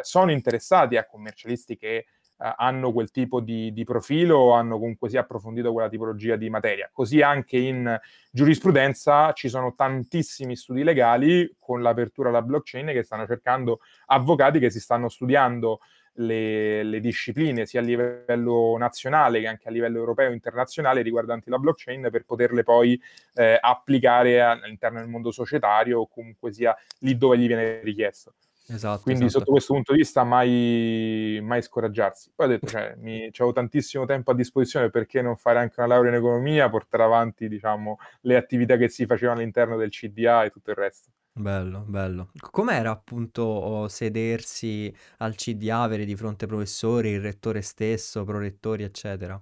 sono 0.00 0.32
interessati 0.32 0.96
a 0.96 1.06
commercialisti 1.06 1.76
che 1.76 2.06
hanno 2.40 2.92
quel 2.92 3.10
tipo 3.10 3.40
di, 3.40 3.72
di, 3.72 3.84
profilo 3.84 4.36
o 4.36 4.52
hanno 4.52 4.78
comunque 4.78 5.08
sia 5.08 5.20
approfondito 5.20 5.72
quella 5.72 5.88
tipologia 5.88 6.36
di 6.36 6.48
materia. 6.48 6.88
Così 6.92 7.20
anche 7.20 7.58
in 7.58 7.98
giurisprudenza 8.30 9.32
ci 9.32 9.48
sono 9.48 9.74
tantissimi 9.74 10.56
studi 10.56 10.82
legali 10.82 11.56
con 11.58 11.82
l'apertura 11.82 12.30
alla 12.30 12.42
blockchain 12.42 12.86
che 12.86 13.02
stanno 13.02 13.26
cercando 13.26 13.80
avvocati 14.06 14.58
che 14.58 14.70
si 14.70 14.80
stanno 14.80 15.08
studiando 15.08 15.80
le, 16.14 16.82
le, 16.82 17.00
discipline 17.00 17.66
sia 17.66 17.80
a 17.80 17.84
livello 17.84 18.76
nazionale 18.78 19.40
che 19.40 19.46
anche 19.46 19.68
a 19.68 19.70
livello 19.70 19.98
europeo 19.98 20.30
e 20.30 20.34
internazionale 20.34 21.02
riguardanti 21.02 21.50
la 21.50 21.58
blockchain 21.58 22.08
per 22.10 22.24
poterle 22.24 22.62
poi 22.62 23.00
eh, 23.34 23.58
applicare 23.60 24.40
all'interno 24.40 24.98
del 24.98 25.08
mondo 25.08 25.30
societario 25.30 26.00
o 26.00 26.08
comunque 26.08 26.52
sia 26.52 26.76
lì 27.00 27.16
dove 27.16 27.38
gli 27.38 27.46
viene 27.46 27.80
richiesto. 27.82 28.34
Esatto, 28.72 29.02
Quindi 29.02 29.24
esatto. 29.24 29.40
sotto 29.40 29.50
questo 29.52 29.74
punto 29.74 29.92
di 29.92 29.98
vista 29.98 30.22
mai, 30.22 31.40
mai 31.42 31.60
scoraggiarsi. 31.60 32.32
Poi 32.34 32.46
ho 32.46 32.48
detto, 32.50 32.66
cioè, 32.66 32.94
mi, 32.98 33.24
avevo 33.24 33.52
tantissimo 33.52 34.04
tempo 34.04 34.30
a 34.30 34.34
disposizione, 34.34 34.90
perché 34.90 35.22
non 35.22 35.36
fare 35.36 35.58
anche 35.58 35.74
una 35.78 35.88
laurea 35.88 36.10
in 36.10 36.18
economia, 36.18 36.68
portare 36.68 37.02
avanti 37.02 37.48
diciamo, 37.48 37.98
le 38.22 38.36
attività 38.36 38.76
che 38.76 38.88
si 38.88 39.06
facevano 39.06 39.40
all'interno 39.40 39.76
del 39.76 39.90
CDA 39.90 40.44
e 40.44 40.50
tutto 40.50 40.70
il 40.70 40.76
resto. 40.76 41.10
Bello, 41.32 41.84
bello. 41.86 42.30
Com'era 42.50 42.90
appunto 42.90 43.88
sedersi 43.88 44.94
al 45.18 45.34
CDA, 45.34 45.80
avere 45.80 46.04
di 46.04 46.14
fronte 46.14 46.46
professori, 46.46 47.10
il 47.10 47.20
rettore 47.20 47.62
stesso, 47.62 48.24
prorettori, 48.24 48.84
eccetera? 48.84 49.40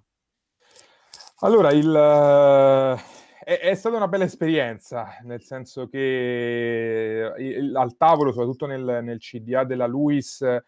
Allora, 1.41 1.71
il 1.71 2.99
è, 3.49 3.61
è, 3.61 3.75
stata 3.75 3.97
una 3.97 4.09
bella 4.09 4.25
esperienza, 4.25 5.17
nel 5.23 5.43
senso 5.43 5.89
che 5.89 7.33
il, 7.39 7.75
al 7.75 7.97
tavolo, 7.97 8.31
soprattutto 8.31 8.67
nel, 8.67 9.01
nel 9.03 9.21
CDA 9.21 9.65
della 9.65 9.87
LUIS, 9.87 10.43
eh, 10.43 10.63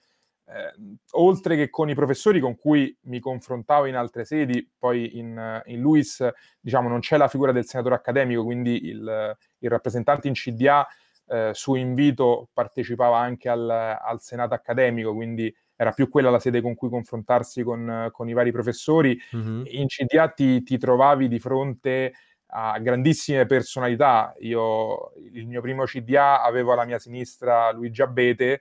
oltre 1.10 1.56
che 1.56 1.68
con 1.68 1.90
i 1.90 1.94
professori 1.94 2.40
con 2.40 2.56
cui 2.56 2.96
mi 3.02 3.20
confrontavo 3.20 3.84
in 3.84 3.96
altre 3.96 4.24
sedi, 4.24 4.66
poi 4.78 5.18
in, 5.18 5.62
in 5.66 5.80
LUIS 5.80 6.26
diciamo, 6.58 6.88
non 6.88 7.00
c'è 7.00 7.18
la 7.18 7.28
figura 7.28 7.52
del 7.52 7.66
senatore 7.66 7.96
accademico, 7.96 8.44
quindi 8.44 8.86
il, 8.86 9.36
il 9.58 9.70
rappresentante 9.70 10.28
in 10.28 10.32
CDA 10.32 10.86
eh, 11.26 11.50
su 11.52 11.74
invito 11.74 12.48
partecipava 12.50 13.18
anche 13.18 13.50
al, 13.50 13.68
al, 13.68 14.22
Senato 14.22 14.54
accademico, 14.54 15.14
quindi 15.14 15.54
era 15.76 15.92
più 15.92 16.08
quella 16.08 16.30
la 16.30 16.40
sede 16.40 16.62
con 16.62 16.74
cui 16.74 16.88
confrontarsi 16.88 17.62
con, 17.62 18.08
con 18.10 18.26
i 18.26 18.32
vari 18.32 18.52
professori. 18.52 19.18
Mm-hmm. 19.36 19.62
In 19.66 19.86
CDA 19.86 20.28
ti, 20.28 20.62
ti 20.62 20.78
trovavi 20.78 21.28
di 21.28 21.38
fronte 21.38 22.12
a 22.50 22.78
grandissime 22.78 23.46
personalità. 23.46 24.34
Io, 24.40 25.12
il 25.32 25.46
mio 25.46 25.60
primo 25.60 25.84
CDA, 25.84 26.42
avevo 26.42 26.72
alla 26.72 26.84
mia 26.84 26.98
sinistra 26.98 27.70
Luigi 27.72 28.02
Abete, 28.02 28.60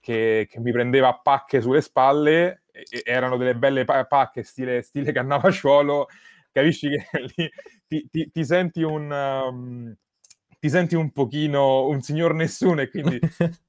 che, 0.00 0.46
che 0.48 0.60
mi 0.60 0.72
prendeva 0.72 1.14
pacche 1.14 1.60
sulle 1.60 1.80
spalle, 1.80 2.62
e, 2.70 2.84
e 2.90 3.02
erano 3.04 3.36
delle 3.36 3.56
belle 3.56 3.84
pacche 3.84 4.42
stile, 4.42 4.82
stile 4.82 5.12
Cannavacciuolo, 5.12 6.08
capisci 6.52 6.88
che 6.88 7.06
lì 7.36 7.50
ti, 7.86 8.08
ti, 8.10 8.30
ti 8.30 8.44
senti 8.44 8.82
un... 8.82 9.10
Um, 9.10 9.96
ti 10.58 10.68
senti 10.68 10.96
un 10.96 11.12
pochino 11.12 11.86
un 11.86 12.00
signor 12.00 12.34
nessuno 12.34 12.80
e 12.80 12.90
quindi. 12.90 13.18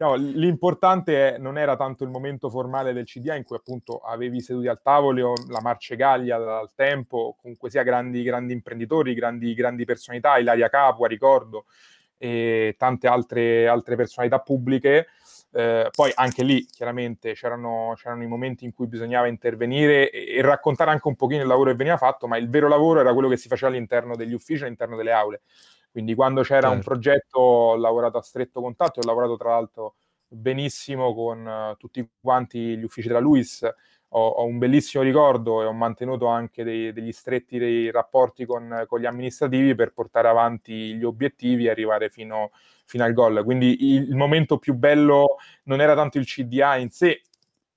No, 0.00 0.14
l'importante 0.14 1.34
è, 1.34 1.38
non 1.38 1.58
era 1.58 1.74
tanto 1.74 2.04
il 2.04 2.10
momento 2.10 2.48
formale 2.50 2.92
del 2.92 3.04
CDA 3.04 3.34
in 3.34 3.42
cui 3.42 3.56
appunto 3.56 3.98
avevi 3.98 4.40
seduti 4.40 4.68
al 4.68 4.80
tavolo 4.80 5.32
la 5.48 5.60
Marcegaglia 5.60 6.38
dal 6.38 6.70
tempo, 6.72 7.36
comunque 7.40 7.68
sia 7.68 7.82
grandi, 7.82 8.22
grandi 8.22 8.52
imprenditori, 8.52 9.12
grandi, 9.12 9.52
grandi 9.54 9.84
personalità, 9.84 10.38
Ilaria 10.38 10.68
Capua, 10.68 11.08
ricordo, 11.08 11.64
e 12.16 12.76
tante 12.78 13.08
altre, 13.08 13.66
altre 13.66 13.96
personalità 13.96 14.38
pubbliche. 14.38 15.08
Eh, 15.50 15.88
poi 15.90 16.12
anche 16.14 16.44
lì 16.44 16.64
chiaramente 16.66 17.32
c'erano, 17.32 17.94
c'erano, 17.96 18.22
i 18.22 18.28
momenti 18.28 18.64
in 18.64 18.72
cui 18.72 18.86
bisognava 18.86 19.26
intervenire 19.26 20.10
e, 20.10 20.36
e, 20.36 20.42
raccontare 20.42 20.90
anche 20.90 21.08
un 21.08 21.16
pochino 21.16 21.40
il 21.42 21.48
lavoro 21.48 21.70
che 21.70 21.76
veniva 21.76 21.96
fatto, 21.96 22.28
ma 22.28 22.36
il 22.36 22.48
vero 22.48 22.68
lavoro 22.68 23.00
era 23.00 23.12
quello 23.12 23.28
che 23.28 23.36
si 23.36 23.48
faceva 23.48 23.72
all'interno 23.72 24.14
degli 24.14 24.34
uffici, 24.34 24.62
all'interno 24.62 24.94
delle 24.94 25.10
aule. 25.10 25.40
Quindi 25.90 26.14
quando 26.14 26.42
c'era 26.42 26.68
certo. 26.68 26.74
un 26.74 26.82
progetto 26.82 27.38
ho 27.38 27.76
lavorato 27.76 28.18
a 28.18 28.22
stretto 28.22 28.60
contatto, 28.60 29.00
ho 29.00 29.04
lavorato 29.04 29.36
tra 29.36 29.50
l'altro 29.50 29.94
benissimo 30.28 31.14
con 31.14 31.44
uh, 31.44 31.76
tutti 31.76 32.06
quanti 32.20 32.76
gli 32.76 32.84
uffici 32.84 33.08
della 33.08 33.20
LUIS, 33.20 33.68
ho, 34.10 34.26
ho, 34.26 34.44
un 34.44 34.58
bellissimo 34.58 35.02
ricordo 35.02 35.62
e 35.62 35.66
ho 35.66 35.72
mantenuto 35.72 36.26
anche 36.26 36.64
dei, 36.64 36.92
degli 36.92 37.12
stretti 37.12 37.58
dei 37.58 37.90
rapporti 37.90 38.46
con, 38.46 38.84
con, 38.86 39.00
gli 39.00 39.06
amministrativi 39.06 39.74
per 39.74 39.92
portare 39.92 40.28
avanti 40.28 40.94
gli 40.94 41.04
obiettivi 41.04 41.66
e 41.66 41.70
arrivare 41.70 42.08
fino, 42.08 42.50
fino 42.84 43.04
al 43.04 43.12
gol. 43.12 43.42
Quindi 43.44 43.94
il, 43.94 44.08
il, 44.08 44.16
momento 44.16 44.58
più 44.58 44.74
bello 44.74 45.36
non 45.64 45.80
era 45.80 45.94
tanto 45.94 46.18
il 46.18 46.24
CDA 46.24 46.76
in 46.76 46.90
sé, 46.90 47.22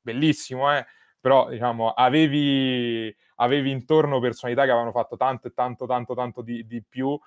bellissimo, 0.01 0.73
eh? 0.75 0.85
però 1.19 1.49
diciamo, 1.49 1.91
avevi, 1.91 3.13
avevi 3.35 3.69
intorno 3.69 4.19
personalità 4.19 4.63
che 4.63 4.71
avevano 4.71 4.91
fatto 4.91 5.17
tanto 5.17 5.47
e 5.47 5.53
tanto, 5.53 5.85
tanto, 5.85 6.15
tanto 6.15 6.41
di, 6.41 6.65
di 6.65 6.81
più 6.87 7.19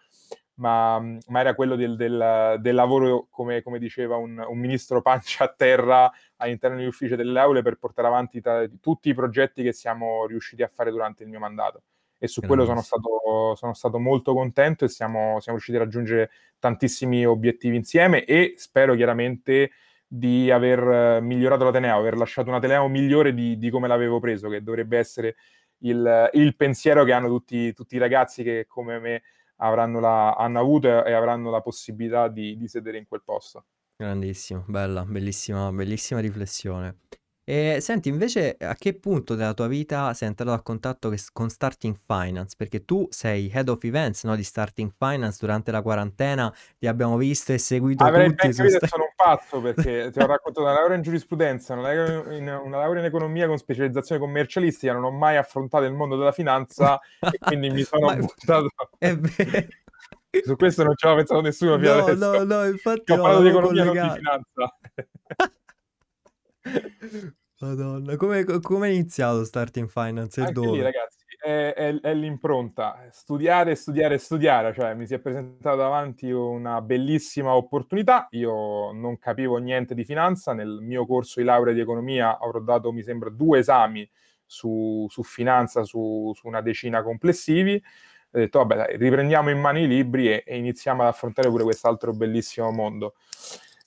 ma, 0.57 1.01
ma 1.01 1.41
era 1.41 1.55
quello 1.55 1.75
del, 1.75 1.97
del, 1.97 2.57
del 2.61 2.75
lavoro, 2.75 3.27
come, 3.31 3.63
come 3.63 3.79
diceva 3.79 4.17
un, 4.17 4.45
un, 4.47 4.59
ministro 4.59 5.03
pancia 5.03 5.45
a 5.45 5.55
terra 5.57 6.11
all'interno 6.37 6.77
degli 6.77 6.87
uffici 6.87 7.17
delle 7.17 7.39
aule 7.41 7.63
per 7.63 7.77
portare 7.77 8.09
avanti 8.09 8.41
ta, 8.41 8.65
tutti 8.81 9.09
i 9.09 9.15
progetti 9.15 9.63
che 9.63 9.73
siamo 9.73 10.27
riusciti 10.27 10.63
a 10.63 10.69
fare 10.69 10.91
durante 10.91 11.25
il 11.25 11.29
mio 11.29 11.41
mandato. 11.41 11.83
E 12.19 12.29
su 12.29 12.41
quello 12.41 12.65
sono 12.65 12.81
stato, 12.81 13.55
sono 13.55 13.75
stato, 13.75 13.99
molto 13.99 14.33
contento 14.33 14.85
e 14.85 14.89
siamo, 14.89 15.41
siamo 15.41 15.59
riusciti 15.59 15.77
a 15.77 15.81
raggiungere 15.81 16.31
tantissimi 16.59 17.27
obiettivi 17.27 17.77
insieme 17.77 18.25
e 18.25 18.55
spero 18.57 18.95
chiaramente 18.95 19.73
di 20.07 20.51
aver 20.51 21.21
migliorato 21.21 21.65
l'Ateneo, 21.65 21.99
aver 21.99 22.17
lasciato 22.17 22.49
un 22.49 22.55
Ateneo 22.55 22.89
migliore 22.89 23.35
di, 23.35 23.59
di 23.59 23.69
come 23.69 23.89
l'avevo 23.89 24.21
preso, 24.21 24.49
che 24.49 24.63
dovrebbe 24.63 24.97
essere 24.97 25.37
il, 25.79 26.31
il 26.33 26.57
pensiero 26.57 27.05
che 27.05 27.13
hanno 27.13 27.29
tutti, 27.29 27.73
tutti, 27.75 27.97
i 27.97 27.99
ragazzi 27.99 28.43
che 28.43 28.65
come 28.67 28.99
me 29.01 29.23
avranno 29.57 30.01
la, 30.01 30.33
hanno 30.33 30.61
avuto 30.61 31.05
e 31.05 31.13
avranno 31.13 31.51
la 31.51 31.61
possibilità 31.61 32.29
di, 32.29 32.57
di 32.57 32.69
sedere 32.69 32.99
in 32.99 33.07
quel 33.07 33.23
posto. 33.25 33.67
Grandissimo, 33.97 34.65
bella, 34.67 35.05
bellissima, 35.05 35.71
bellissima 35.71 36.21
riflessione. 36.21 36.99
E 37.47 37.79
senti, 37.83 38.09
invece, 38.09 38.57
a 38.59 38.75
che 38.75 38.95
punto 38.95 39.35
della 39.35 39.53
tua 39.53 39.67
vita 39.67 40.15
sei 40.15 40.29
entrato 40.29 40.53
a 40.53 40.63
contatto 40.63 41.13
con 41.31 41.51
Starting 41.51 41.95
Finance? 42.07 42.55
Perché 42.57 42.87
tu 42.87 43.07
sei 43.11 43.51
head 43.53 43.69
of 43.69 43.85
events 43.85 44.25
no, 44.25 44.35
di 44.35 44.43
Starting 44.43 44.91
Finance 44.97 45.37
durante 45.41 45.71
la 45.71 45.83
quarantena, 45.83 46.51
ti 46.79 46.87
abbiamo 46.87 47.19
visto 47.19 47.53
e 47.53 47.59
seguito 47.59 48.03
Avrei 48.03 48.31
tutti. 48.31 48.47
Avrei 48.47 48.55
ben 48.55 48.71
capito 48.71 48.87
sono 48.87 49.03
un 49.03 49.13
pazzo 49.15 49.61
perché 49.61 50.09
ti 50.13 50.19
ho 50.21 50.27
raccontato 50.27 50.63
una 50.63 50.73
laurea 50.73 50.97
in 50.97 51.03
giurisprudenza, 51.03 51.75
una 51.75 51.83
laurea 51.83 52.33
in, 52.35 52.61
una 52.65 52.79
laurea 52.79 53.01
in 53.01 53.07
economia 53.09 53.47
con 53.47 53.59
specializzazione 53.59 54.23
commercialistica, 54.23 54.95
non 54.95 55.05
ho 55.05 55.11
mai 55.11 55.37
affrontato 55.37 55.85
il 55.85 55.93
mondo 55.93 56.17
della 56.17 56.33
finanza 56.33 56.99
e 57.21 57.39
quindi 57.39 57.69
mi 57.69 57.83
sono 57.83 58.07
Ma... 58.09 58.17
buttato... 58.17 58.71
È 58.97 59.15
vero. 59.15 59.67
Su 60.45 60.57
questo 60.57 60.83
non 60.83 60.97
ci 60.97 61.05
aveva 61.05 61.21
pensato 61.21 61.41
nessuno 61.43 61.79
fino 61.79 61.95
no, 61.95 62.03
adesso. 62.05 62.33
No, 62.33 62.45
no, 62.45 62.65
infatti 62.65 63.13
ho 63.13 63.21
parlato 63.21 63.43
di 63.43 63.49
economia, 63.49 63.85
collegato. 63.85 64.09
non 64.09 64.15
di 64.15 64.19
finanza. 64.19 64.79
Madonna, 67.61 68.17
come, 68.17 68.45
come 68.45 68.89
è 68.89 68.91
iniziato 68.91 69.45
Starting 69.45 69.89
Finance 69.89 70.41
e 70.41 70.45
Anche 70.45 70.55
dove? 70.55 70.71
lì, 70.73 70.83
ragazzi, 70.83 71.25
è, 71.45 71.73
è, 71.75 72.01
è 72.01 72.15
l'impronta. 72.15 73.07
Studiare, 73.11 73.75
studiare, 73.75 74.19
studiare. 74.19 74.73
Cioè, 74.73 74.95
mi 74.95 75.07
si 75.07 75.15
è 75.15 75.19
presentata 75.19 75.77
davanti 75.77 76.31
una 76.31 76.81
bellissima 76.81 77.55
opportunità. 77.55 78.27
Io 78.31 78.93
non 78.93 79.19
capivo 79.19 79.57
niente 79.59 79.95
di 79.95 80.05
finanza. 80.05 80.53
Nel 80.53 80.79
mio 80.81 81.07
corso 81.07 81.41
di 81.41 81.47
laurea 81.47 81.75
di 81.75 81.81
economia 81.81 82.39
avrò 82.39 82.61
dato, 82.61 82.93
mi 82.93 83.03
sembra, 83.03 83.31
due 83.31 83.59
esami 83.61 84.09
su, 84.45 85.07
su 85.09 85.23
finanza, 85.23 85.85
su, 85.85 86.33
su, 86.35 86.47
una 86.47 86.61
decina 86.61 87.03
complessivi. 87.03 87.75
Ho 87.75 88.39
detto, 88.39 88.59
vabbè, 88.59 88.77
dai, 88.77 88.97
riprendiamo 88.97 89.51
in 89.51 89.61
mano 89.61 89.79
i 89.79 89.87
libri 89.87 90.29
e, 90.29 90.43
e 90.45 90.57
iniziamo 90.57 91.03
ad 91.03 91.09
affrontare 91.09 91.49
pure 91.49 91.63
quest'altro 91.63 92.13
bellissimo 92.13 92.71
mondo. 92.71 93.15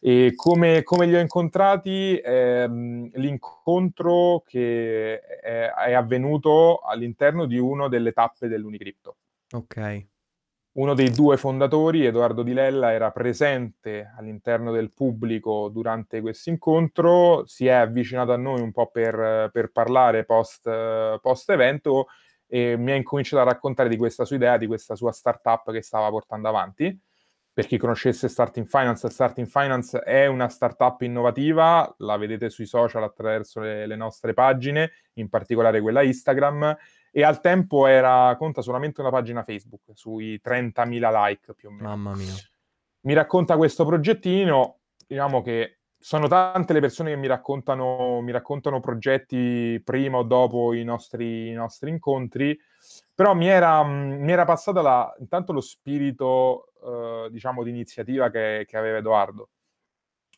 E 0.08 0.36
come, 0.38 0.84
come 0.84 1.06
li 1.06 1.18
ho 1.18 1.20
incontrati? 1.20 2.18
Ehm, 2.24 3.10
l'incontro 3.16 4.42
che 4.46 5.20
è, 5.20 5.70
è, 5.70 5.94
avvenuto 5.94 6.78
all'interno 6.78 7.46
di 7.46 7.58
una 7.58 7.90
delle 7.90 8.14
tappe 8.14 8.48
dell'Unicrypto. 8.48 9.18
Ok. 9.52 10.06
Uno 10.78 10.94
dei 10.94 11.10
due 11.10 11.36
fondatori, 11.36 12.06
Edoardo 12.06 12.42
Di 12.42 12.54
Lella, 12.54 12.94
era 12.94 13.12
presente 13.12 14.14
all'interno 14.18 14.72
del 14.72 14.94
pubblico 14.94 15.68
durante 15.68 16.22
questo 16.22 16.52
incontro, 16.52 17.46
si 17.46 17.68
è 17.68 17.72
avvicinato 17.72 18.32
a 18.32 18.38
noi 18.38 18.62
un 18.62 18.72
po' 18.72 18.88
per, 18.88 19.50
per 19.52 19.72
parlare 19.74 20.24
post, 20.24 21.20
post 21.20 21.50
evento 21.50 22.08
e 22.48 22.78
mi 22.78 22.92
ha 22.92 22.96
incominciato 22.96 23.42
a 23.42 23.46
raccontare 23.46 23.90
di 23.90 23.98
questa 23.98 24.24
sua 24.24 24.38
idea, 24.38 24.56
di 24.56 24.68
questa 24.68 24.96
sua 24.96 25.12
startup 25.12 25.70
che 25.70 25.82
stava 25.82 26.10
portando 26.10 26.48
avanti 26.48 26.98
per 27.58 27.66
chi 27.66 27.78
conoscesse 27.78 28.28
Starting 28.28 28.68
Finance, 28.68 29.10
Starting 29.10 29.48
Finance 29.48 29.98
è 30.02 30.28
una 30.28 30.48
startup 30.48 31.02
innovativa, 31.02 31.92
la 31.98 32.16
vedete 32.16 32.52
sui 32.52 32.68
social 32.68 33.02
attraverso 33.02 33.60
le, 33.62 33.88
le, 33.88 33.96
nostre 33.96 34.36
pagine, 34.36 34.92
in 35.14 35.28
particolare 35.28 35.82
quella 35.82 36.04
Instagram, 36.04 36.78
e 37.10 37.24
al 37.24 37.42
tempo 37.42 37.88
era, 37.88 38.36
conta 38.38 38.62
solamente 38.62 39.02
una 39.02 39.10
pagina 39.10 39.42
Facebook, 39.42 39.86
sui 39.94 40.40
30.000 40.40 41.26
like 41.26 41.56
più 41.56 41.70
o 41.70 41.72
meno. 41.72 41.88
Mamma 41.88 42.16
mia. 42.16 42.36
Mi 43.02 43.14
racconta 43.14 43.58
questo 43.58 43.86
progettino, 43.86 44.82
diciamo 45.08 45.42
che 45.42 45.80
sono 45.98 46.28
tante 46.28 46.74
le 46.74 46.80
persone 46.80 47.10
che 47.10 47.16
mi 47.16 47.26
raccontano, 47.26 48.22
mi 48.22 48.32
raccontano 48.32 48.80
progetti 48.80 49.82
prima 49.84 50.20
o 50.20 50.24
dopo 50.24 50.74
i 50.74 50.84
nostri, 50.84 51.48
i 51.48 51.54
nostri 51.54 51.90
incontri, 51.90 52.56
però 53.18 53.34
mi 53.34 53.48
era, 53.48 53.84
mi 53.84 54.32
era 54.32 54.46
passata 54.46 54.80
la, 54.84 55.12
intanto 55.18 55.52
lo 55.52 55.60
spirito, 55.60 56.72
eh, 56.86 57.30
diciamo, 57.32 57.64
di 57.64 57.72
iniziativa 57.72 58.30
che, 58.30 58.64
che, 58.68 58.78
aveva 58.78 59.00
Edoardo. 59.00 59.50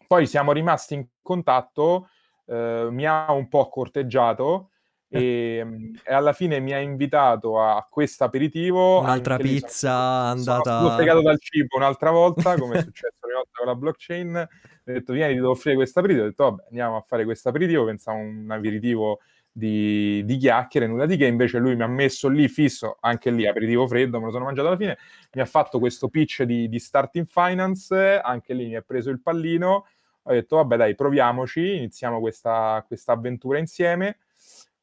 Poi 0.08 0.26
siamo 0.26 0.54
rimasti 0.54 0.94
in 0.94 1.06
contatto, 1.22 2.08
eh, 2.46 2.88
mi 2.90 3.06
ha 3.06 3.34
un 3.34 3.50
po' 3.50 3.68
corteggiato 3.68 4.70
e, 5.10 5.92
e, 6.06 6.14
alla 6.14 6.32
fine 6.32 6.62
mi 6.62 6.72
ha 6.72 6.80
invitato 6.80 7.62
a 7.62 7.86
questo 7.90 8.24
aperitivo. 8.24 9.00
Un'altra 9.00 9.36
pizza 9.36 9.90
sono, 9.90 10.30
andata... 10.30 10.80
Sono 10.80 10.96
fregato 10.96 11.22
dal 11.22 11.40
cibo 11.42 11.76
un'altra 11.76 12.12
volta, 12.12 12.56
come 12.58 12.78
è 12.78 12.80
successo 12.84 13.26
una 13.26 13.36
volta 13.36 13.52
con 13.58 13.68
la 13.68 13.76
blockchain. 13.76 14.36
Ho 14.38 14.82
detto, 14.94 15.12
vieni, 15.12 15.34
ti 15.34 15.40
devo 15.40 15.52
offrire 15.52 15.76
questo 15.76 16.00
aperitivo. 16.00 16.28
Ho 16.28 16.30
detto, 16.30 16.44
vabbè, 16.46 16.64
andiamo 16.70 16.96
a 16.96 17.02
fare 17.02 17.26
questo 17.26 17.50
aperitivo. 17.50 17.84
Pensavo 17.84 18.20
un 18.20 18.50
aperitivo 18.50 19.20
di, 19.60 20.26
di, 20.26 20.38
chiacchiere, 20.38 20.88
nulla 20.88 21.06
di 21.06 21.18
che, 21.18 21.28
invece 21.28 21.60
lui 21.60 21.76
mi 21.76 21.84
ha 21.84 21.88
messo 21.88 22.28
lì 22.30 22.48
fisso, 22.48 22.98
anche 23.02 23.30
lì 23.30 23.46
aperitivo 23.46 23.86
freddo, 23.86 24.18
me 24.20 24.26
lo 24.26 24.32
sono 24.32 24.46
mangiato 24.46 24.70
alla 24.70 24.78
fine, 24.78 24.98
mi 25.34 25.42
ha 25.42 25.46
fatto 25.46 25.78
questo 25.78 26.08
pitch 26.08 26.44
di, 26.44 26.68
di 26.68 26.80
Starting 26.80 27.28
Finance, 27.28 28.20
anche 28.20 28.54
lì 28.56 28.68
mi 28.68 28.76
ha 28.76 28.82
preso 28.82 29.12
il 29.12 29.22
pallino, 29.22 29.86
ho 30.24 30.32
detto 30.32 30.56
vabbè 30.56 30.78
dai 30.78 30.96
proviamoci, 30.96 31.76
iniziamo 31.76 32.20
questa, 32.20 32.84
questa 32.88 33.12
avventura 33.12 33.60
insieme. 33.60 34.18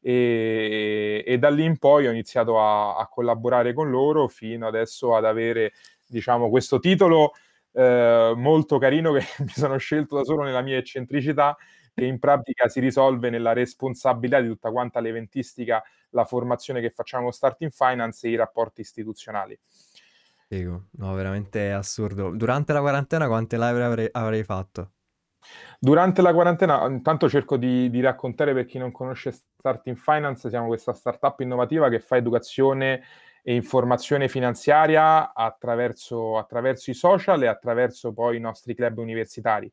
E, 0.01 1.25
e, 1.27 1.39
da 1.39 1.51
lì 1.51 1.65
in 1.65 1.79
poi 1.79 2.07
ho 2.07 2.13
iniziato 2.13 2.61
a, 2.61 2.97
a, 2.97 3.09
collaborare 3.09 3.73
con 3.73 3.91
loro 3.91 4.29
fino 4.29 4.69
adesso 4.69 5.17
ad 5.17 5.25
avere 5.25 5.73
diciamo 6.07 6.49
questo 6.49 6.79
titolo 6.79 7.33
eh, 7.73 8.33
molto 8.37 8.79
carino 8.79 9.13
che 9.13 9.25
mi 9.43 9.49
sono 9.49 9.79
scelto 9.79 10.17
da 10.17 10.23
solo 10.23 10.45
nella 10.45 10.61
mia 10.61 10.77
eccentricità 10.77 11.57
che 11.97 12.05
in 12.05 12.19
pratica 12.19 12.69
si 12.69 12.79
risolve 12.79 13.31
nella 13.31 13.55
responsabilità 13.55 14.39
di 14.43 14.49
tutta 14.49 14.71
quanta 14.71 15.01
l'eventistica, 15.01 15.83
la 16.11 16.27
formazione 16.27 16.83
che 16.83 16.91
facciamo 16.91 17.31
Starting 17.31 17.71
Finance 17.71 18.27
e 18.27 18.33
i 18.33 18.37
rapporti 18.37 18.83
istituzionali. 18.83 19.59
Figo, 20.47 20.89
no, 20.91 21.15
veramente 21.15 21.73
assurdo. 21.73 22.37
Durante 22.37 22.75
la 22.75 22.81
quarantena 22.81 23.27
quante 23.29 23.57
live 23.57 23.83
avrei, 23.83 24.09
avrei 24.13 24.45
fatto? 24.45 24.91
Durante 25.79 26.21
la 26.21 26.35
quarantena, 26.35 26.85
intanto 26.87 27.31
cerco 27.31 27.57
di, 27.57 27.89
di, 27.89 28.01
raccontare 28.03 28.53
per 28.53 28.67
chi 28.67 28.77
non 28.77 28.93
conosce 28.93 29.33
Starting 29.33 29.97
Finance, 29.97 30.51
siamo 30.51 30.67
questa 30.67 30.93
startup 30.93 31.41
innovativa 31.41 31.89
che 31.89 32.01
fa 32.01 32.17
educazione 32.17 33.03
e 33.43 33.55
informazione 33.55 34.29
finanziaria 34.29 35.33
attraverso, 35.33 36.37
attraverso 36.37 36.91
i 36.91 36.95
social 36.95 37.43
e 37.43 37.47
attraverso 37.47 38.13
poi 38.13 38.37
i 38.37 38.41
nostri 38.41 38.75
club 38.75 38.99
universitari. 38.99 39.73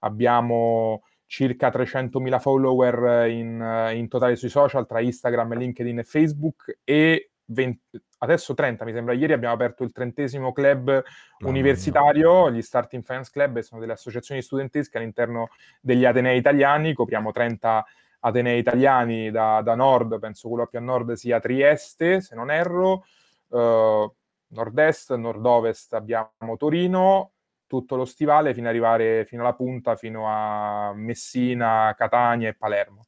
Abbiamo 0.00 1.04
circa 1.32 1.70
300.000 1.70 2.40
follower 2.40 3.26
in, 3.30 3.90
in, 3.94 4.08
totale 4.08 4.36
sui 4.36 4.50
social 4.50 4.86
tra 4.86 5.00
Instagram, 5.00 5.56
LinkedIn 5.56 6.00
e 6.00 6.04
Facebook 6.04 6.80
e 6.84 7.30
20, 7.46 7.80
adesso 8.18 8.52
30 8.52 8.84
mi 8.84 8.92
sembra. 8.92 9.14
Ieri 9.14 9.32
abbiamo 9.32 9.54
aperto 9.54 9.82
il 9.82 9.92
trentesimo 9.92 10.52
club 10.52 10.90
oh, 10.90 11.48
universitario, 11.48 12.50
gli 12.50 12.60
Starting 12.60 13.02
Finance 13.02 13.30
Club, 13.32 13.60
sono 13.60 13.80
delle 13.80 13.94
associazioni 13.94 14.42
studentesche 14.42 14.98
all'interno 14.98 15.48
degli 15.80 16.04
Atenei 16.04 16.36
italiani, 16.36 16.92
copriamo 16.92 17.30
30 17.30 17.82
Atenei 18.20 18.58
italiani 18.58 19.30
da, 19.30 19.62
da 19.62 19.74
nord, 19.74 20.18
penso 20.18 20.50
quello 20.50 20.66
più 20.66 20.80
a 20.80 20.82
nord 20.82 21.12
sia 21.12 21.40
Trieste, 21.40 22.20
se 22.20 22.34
non 22.34 22.50
erro, 22.50 23.06
uh, 23.48 24.14
nord-est, 24.48 25.14
nord-ovest 25.14 25.94
abbiamo 25.94 26.58
Torino, 26.58 27.30
tutto 27.72 27.96
lo 27.96 28.04
stivale 28.04 28.52
fino 28.52 28.66
ad 28.66 28.72
arrivare 28.72 29.24
fino 29.24 29.40
alla 29.40 29.54
punta, 29.54 29.96
fino 29.96 30.26
a 30.28 30.92
Messina, 30.92 31.94
Catania 31.96 32.50
e 32.50 32.54
Palermo. 32.54 33.06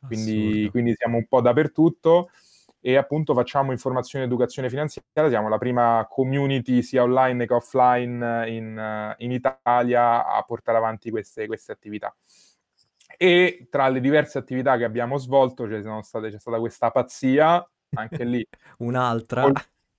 Quindi, 0.00 0.66
quindi 0.70 0.94
siamo 0.94 1.18
un 1.18 1.26
po' 1.28 1.42
dappertutto 1.42 2.30
e 2.80 2.96
appunto 2.96 3.34
facciamo 3.34 3.70
informazione 3.70 4.24
ed 4.24 4.30
educazione 4.30 4.70
finanziaria, 4.70 5.28
siamo 5.28 5.50
la 5.50 5.58
prima 5.58 6.06
community 6.08 6.80
sia 6.82 7.02
online 7.02 7.46
che 7.46 7.52
offline 7.52 8.48
in, 8.48 9.14
in 9.18 9.30
Italia 9.30 10.26
a 10.26 10.42
portare 10.42 10.78
avanti 10.78 11.10
queste, 11.10 11.46
queste, 11.46 11.72
attività. 11.72 12.16
E 13.18 13.66
tra 13.70 13.88
le 13.88 14.00
diverse 14.00 14.38
attività 14.38 14.78
che 14.78 14.84
abbiamo 14.84 15.18
svolto 15.18 15.66
state, 16.02 16.30
c'è 16.30 16.38
stata 16.38 16.58
questa 16.58 16.90
pazzia, 16.90 17.68
anche 17.90 18.24
lì. 18.24 18.46
Un'altra. 18.78 19.42
Col, 19.42 19.52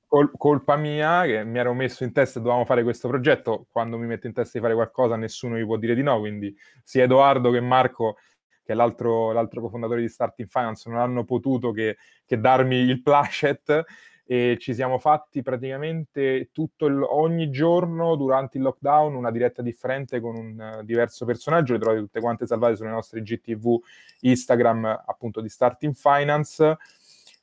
col, 0.10 0.32
colpa 0.36 0.76
mia 0.76 1.24
che 1.24 1.44
mi 1.46 1.60
ero 1.60 1.74
messo 1.74 2.04
in 2.04 2.12
testa 2.12 2.40
e 2.40 2.42
dovevamo 2.42 2.66
fare 2.66 2.84
questo 2.84 3.08
progetto. 3.08 3.68
Quando 3.72 3.98
mi 3.98 4.08
metto 4.08 4.26
in 4.28 4.34
testa 4.34 4.58
di 4.58 4.64
fare 4.64 4.74
qualcosa, 4.74 5.16
nessuno 5.16 5.56
mi 5.56 5.64
può 5.64 5.78
dire 5.78 5.94
di 5.94 6.02
no. 6.02 6.20
Quindi 6.20 6.54
sia 6.84 7.04
Edoardo 7.04 7.52
che 7.52 7.62
Marco, 7.62 8.18
che 8.64 8.74
è 8.74 8.76
l'altro, 8.76 9.32
l'altro 9.32 9.62
cofondatore 9.62 10.02
di 10.02 10.10
Starting 10.10 10.50
Finance, 10.50 10.90
non 10.90 11.00
hanno 11.00 11.24
potuto 11.24 11.72
che, 11.72 11.98
che 12.26 12.40
darmi 12.40 12.76
il 12.76 13.02
placet 13.04 13.86
e 14.32 14.58
ci 14.60 14.76
siamo 14.76 15.00
fatti 15.00 15.42
praticamente 15.42 16.50
tutto 16.52 16.86
il, 16.86 17.02
ogni 17.02 17.50
giorno 17.50 18.16
durante 18.16 18.58
il 18.58 18.64
lockdown 18.64 19.16
una 19.16 19.32
diretta 19.32 19.64
differente 19.64 20.20
con 20.20 20.36
un 20.36 20.78
uh, 20.80 20.84
diverso 20.84 21.26
personaggio, 21.26 21.74
le 21.74 21.80
trovate 21.80 22.02
tutte 22.02 22.20
quante 22.20 22.46
salvate 22.46 22.76
sulle 22.76 22.92
nostre 22.92 23.24
GTV 23.24 23.80
Instagram 24.20 25.04
appunto 25.08 25.42
di 25.42 25.50
Starting 25.50 25.96
Finance 25.96 26.78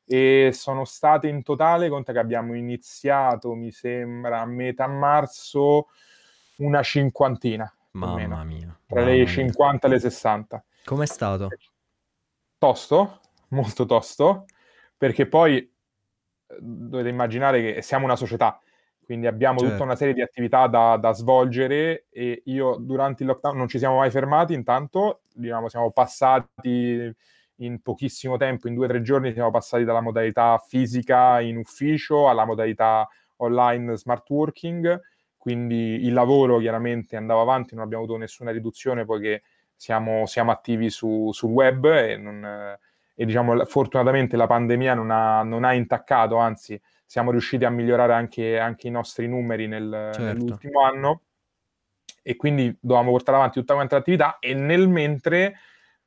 e 0.06 0.50
sono 0.52 0.84
state 0.84 1.26
in 1.28 1.42
totale, 1.42 1.88
conta 1.88 2.12
che 2.12 2.20
abbiamo 2.20 2.54
iniziato, 2.54 3.54
mi 3.54 3.72
sembra, 3.72 4.40
a 4.40 4.46
metà 4.46 4.86
marzo, 4.86 5.88
una 6.58 6.82
cinquantina. 6.82 7.70
Mamma 7.92 8.44
mia. 8.44 8.78
Tra 8.86 9.00
mamma 9.00 9.10
le 9.10 9.16
mia. 9.16 9.26
50 9.26 9.86
e 9.86 9.90
le 9.90 9.98
60. 9.98 10.64
Com'è 10.84 11.06
stato? 11.06 11.48
Tosto, 12.58 13.20
molto 13.48 13.84
tosto, 13.84 14.44
perché 14.96 15.26
poi 15.26 15.58
eh, 15.58 16.56
dovete 16.60 17.08
immaginare 17.08 17.60
che 17.60 17.82
siamo 17.82 18.04
una 18.04 18.16
società, 18.16 18.60
quindi 19.04 19.26
abbiamo 19.26 19.58
certo. 19.58 19.72
tutta 19.72 19.84
una 19.84 19.96
serie 19.96 20.14
di 20.14 20.22
attività 20.22 20.68
da, 20.68 20.96
da, 20.96 21.12
svolgere 21.12 22.06
e 22.10 22.42
io 22.46 22.76
durante 22.76 23.24
il 23.24 23.28
lockdown 23.28 23.56
non 23.56 23.68
ci 23.68 23.78
siamo 23.78 23.96
mai 23.96 24.10
fermati, 24.10 24.54
intanto 24.54 25.22
diciamo, 25.34 25.68
siamo 25.68 25.90
passati 25.90 27.14
in 27.56 27.80
pochissimo 27.80 28.36
tempo, 28.36 28.68
in 28.68 28.74
due 28.74 28.86
o 28.86 28.88
tre 28.88 29.02
giorni, 29.02 29.32
siamo 29.32 29.50
passati 29.50 29.84
dalla 29.84 30.00
modalità 30.00 30.58
fisica 30.58 31.40
in 31.40 31.56
ufficio 31.56 32.28
alla 32.28 32.44
modalità 32.44 33.08
online 33.36 33.96
smart 33.96 34.28
working, 34.30 35.00
quindi 35.36 36.04
il 36.04 36.12
lavoro 36.12 36.58
chiaramente 36.58 37.16
andava 37.16 37.42
avanti, 37.42 37.74
non 37.74 37.84
abbiamo 37.84 38.04
avuto 38.04 38.18
nessuna 38.18 38.50
riduzione 38.50 39.04
poiché 39.04 39.42
siamo, 39.74 40.26
siamo 40.26 40.50
attivi 40.50 40.90
su, 40.90 41.30
sul 41.32 41.50
web 41.50 41.84
e, 41.84 42.16
non, 42.16 42.76
e 43.14 43.24
diciamo, 43.24 43.64
fortunatamente 43.64 44.36
la 44.36 44.46
pandemia 44.46 44.94
non 44.94 45.10
ha, 45.10 45.42
non 45.42 45.64
ha, 45.64 45.72
intaccato, 45.72 46.36
anzi 46.36 46.80
siamo 47.04 47.30
riusciti 47.30 47.64
a 47.64 47.70
migliorare 47.70 48.12
anche, 48.12 48.58
anche 48.58 48.88
i 48.88 48.90
nostri 48.90 49.28
numeri 49.28 49.68
nel, 49.68 50.10
certo. 50.12 50.22
nell'ultimo 50.22 50.80
anno 50.82 51.20
e 52.22 52.34
quindi 52.34 52.76
dovevamo 52.80 53.12
portare 53.12 53.36
avanti 53.36 53.60
tutta 53.60 53.74
quanta 53.74 53.96
l'attività 53.96 54.38
e 54.40 54.52
nel 54.54 54.88
mentre 54.88 55.54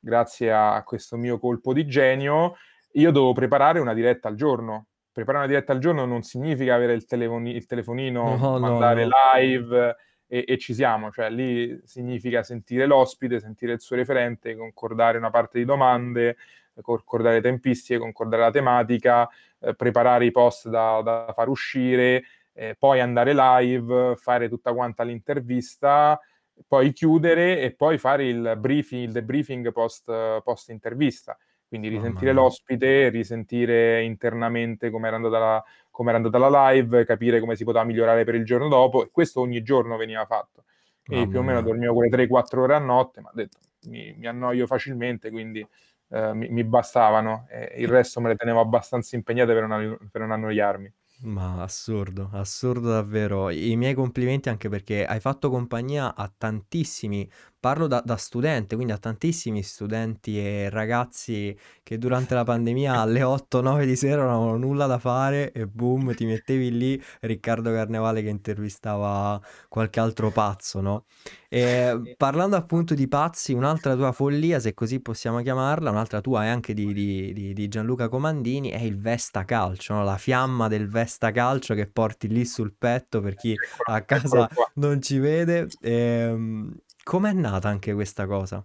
grazie 0.00 0.52
a 0.52 0.82
questo 0.84 1.16
mio 1.16 1.38
colpo 1.38 1.72
di 1.72 1.86
genio, 1.86 2.56
io 2.92 3.12
devo 3.12 3.32
preparare 3.32 3.78
una 3.78 3.94
diretta 3.94 4.28
al 4.28 4.34
giorno. 4.34 4.86
Preparare 5.12 5.44
una 5.44 5.52
diretta 5.52 5.72
al 5.72 5.78
giorno 5.78 6.04
non 6.06 6.22
significa 6.22 6.74
avere 6.74 6.94
il, 6.94 7.04
telefoni- 7.04 7.54
il 7.54 7.66
telefonino, 7.66 8.36
no, 8.36 8.58
mandare 8.58 9.04
no, 9.04 9.10
no. 9.10 9.38
live 9.38 9.96
e, 10.26 10.44
e, 10.46 10.58
ci 10.58 10.72
siamo, 10.72 11.10
cioè 11.10 11.28
lì 11.28 11.78
significa 11.84 12.42
sentire 12.42 12.86
l'ospite, 12.86 13.40
sentire 13.40 13.72
il 13.72 13.80
suo 13.80 13.96
referente, 13.96 14.56
concordare 14.56 15.18
una 15.18 15.30
parte 15.30 15.58
di 15.58 15.64
domande, 15.64 16.36
concordare 16.80 17.40
tempistiche, 17.40 17.98
concordare 17.98 18.42
la 18.42 18.50
tematica, 18.50 19.28
eh, 19.58 19.74
preparare 19.74 20.24
i 20.24 20.30
post 20.30 20.68
da, 20.68 21.02
da 21.02 21.32
far 21.34 21.48
uscire, 21.48 22.22
eh, 22.52 22.76
poi 22.78 23.00
andare 23.00 23.34
live, 23.34 24.16
fare 24.16 24.48
tutta 24.48 24.72
quanta 24.72 25.02
l'intervista, 25.02 26.20
poi 26.66 26.92
chiudere 26.92 27.60
e 27.60 27.72
poi 27.72 27.98
fare 27.98 28.26
il 28.26 28.54
briefing, 28.58 29.04
il 29.04 29.12
debriefing 29.12 29.72
post, 29.72 30.42
post 30.42 30.68
intervista. 30.70 31.36
Quindi 31.70 31.86
risentire 31.88 32.32
l'ospite, 32.32 33.10
risentire 33.10 34.02
internamente 34.02 34.90
come 34.90 35.06
era 35.06 35.16
andata 35.16 35.38
la, 35.38 36.48
la 36.50 36.72
live, 36.72 37.04
capire 37.04 37.38
come 37.38 37.54
si 37.54 37.62
poteva 37.62 37.84
migliorare 37.84 38.24
per 38.24 38.34
il 38.34 38.44
giorno 38.44 38.66
dopo. 38.66 39.04
E 39.04 39.10
questo 39.12 39.40
ogni 39.40 39.62
giorno 39.62 39.96
veniva 39.96 40.24
fatto. 40.24 40.64
E 41.04 41.14
Mamma 41.14 41.28
più 41.28 41.38
o 41.38 41.42
meno 41.42 41.62
dormivo 41.62 41.94
quelle 41.94 42.26
3-4 42.26 42.58
ore 42.58 42.74
a 42.74 42.78
notte, 42.78 43.20
ma 43.20 43.28
ho 43.30 43.34
detto 43.34 43.58
mi, 43.86 44.12
mi 44.16 44.26
annoio 44.26 44.66
facilmente, 44.66 45.30
quindi 45.30 45.64
eh, 46.08 46.34
mi, 46.34 46.48
mi, 46.48 46.64
bastavano. 46.64 47.46
E 47.48 47.74
il 47.78 47.88
resto 47.88 48.20
me 48.20 48.28
le 48.30 48.36
tenevo 48.36 48.60
abbastanza 48.60 49.14
impegnate 49.14 49.52
per 49.52 49.66
non, 49.66 49.98
per 50.10 50.22
non 50.22 50.32
annoiarmi. 50.32 50.92
Ma 51.22 51.62
assurdo, 51.62 52.30
assurdo 52.32 52.88
davvero. 52.88 53.50
I 53.50 53.76
miei 53.76 53.92
complimenti 53.94 54.48
anche 54.48 54.70
perché 54.70 55.04
hai 55.04 55.20
fatto 55.20 55.50
compagnia 55.50 56.14
a 56.14 56.32
tantissimi 56.34 57.30
parlo 57.60 57.86
da, 57.86 58.02
da 58.02 58.16
studente, 58.16 58.74
quindi 58.74 58.92
a 58.94 58.98
tantissimi 58.98 59.62
studenti 59.62 60.38
e 60.38 60.70
ragazzi 60.70 61.56
che 61.82 61.98
durante 61.98 62.34
la 62.34 62.42
pandemia 62.42 62.94
alle 63.00 63.20
8-9 63.20 63.84
di 63.84 63.96
sera 63.96 64.22
non 64.22 64.32
avevano 64.32 64.56
nulla 64.56 64.86
da 64.86 64.98
fare 64.98 65.52
e 65.52 65.66
boom, 65.66 66.14
ti 66.14 66.24
mettevi 66.24 66.76
lì 66.76 67.02
Riccardo 67.20 67.70
Carnevale 67.70 68.22
che 68.22 68.30
intervistava 68.30 69.40
qualche 69.68 70.00
altro 70.00 70.30
pazzo, 70.30 70.80
no? 70.80 71.04
E 71.52 72.14
parlando 72.16 72.56
appunto 72.56 72.94
di 72.94 73.08
pazzi, 73.08 73.52
un'altra 73.52 73.96
tua 73.96 74.12
follia, 74.12 74.60
se 74.60 74.72
così 74.72 75.00
possiamo 75.00 75.42
chiamarla, 75.42 75.90
un'altra 75.90 76.20
tua 76.20 76.44
e 76.44 76.48
anche 76.48 76.72
di, 76.74 76.92
di, 76.92 77.52
di, 77.52 77.68
Gianluca 77.68 78.08
Comandini, 78.08 78.70
è 78.70 78.80
il 78.80 78.96
Vesta 78.98 79.44
Calcio, 79.44 79.94
no? 79.94 80.04
la 80.04 80.16
fiamma 80.16 80.68
del 80.68 80.88
Vesta 80.88 81.32
Calcio 81.32 81.74
che 81.74 81.88
porti 81.88 82.28
lì 82.28 82.44
sul 82.44 82.72
petto 82.76 83.20
per 83.20 83.34
chi 83.34 83.54
a 83.86 84.02
casa 84.06 84.48
non 84.74 85.02
ci 85.02 85.18
vede. 85.18 85.66
Ehm, 85.80 86.72
Com'è 87.02 87.32
nata 87.32 87.68
anche 87.68 87.92
questa 87.94 88.26
cosa? 88.26 88.64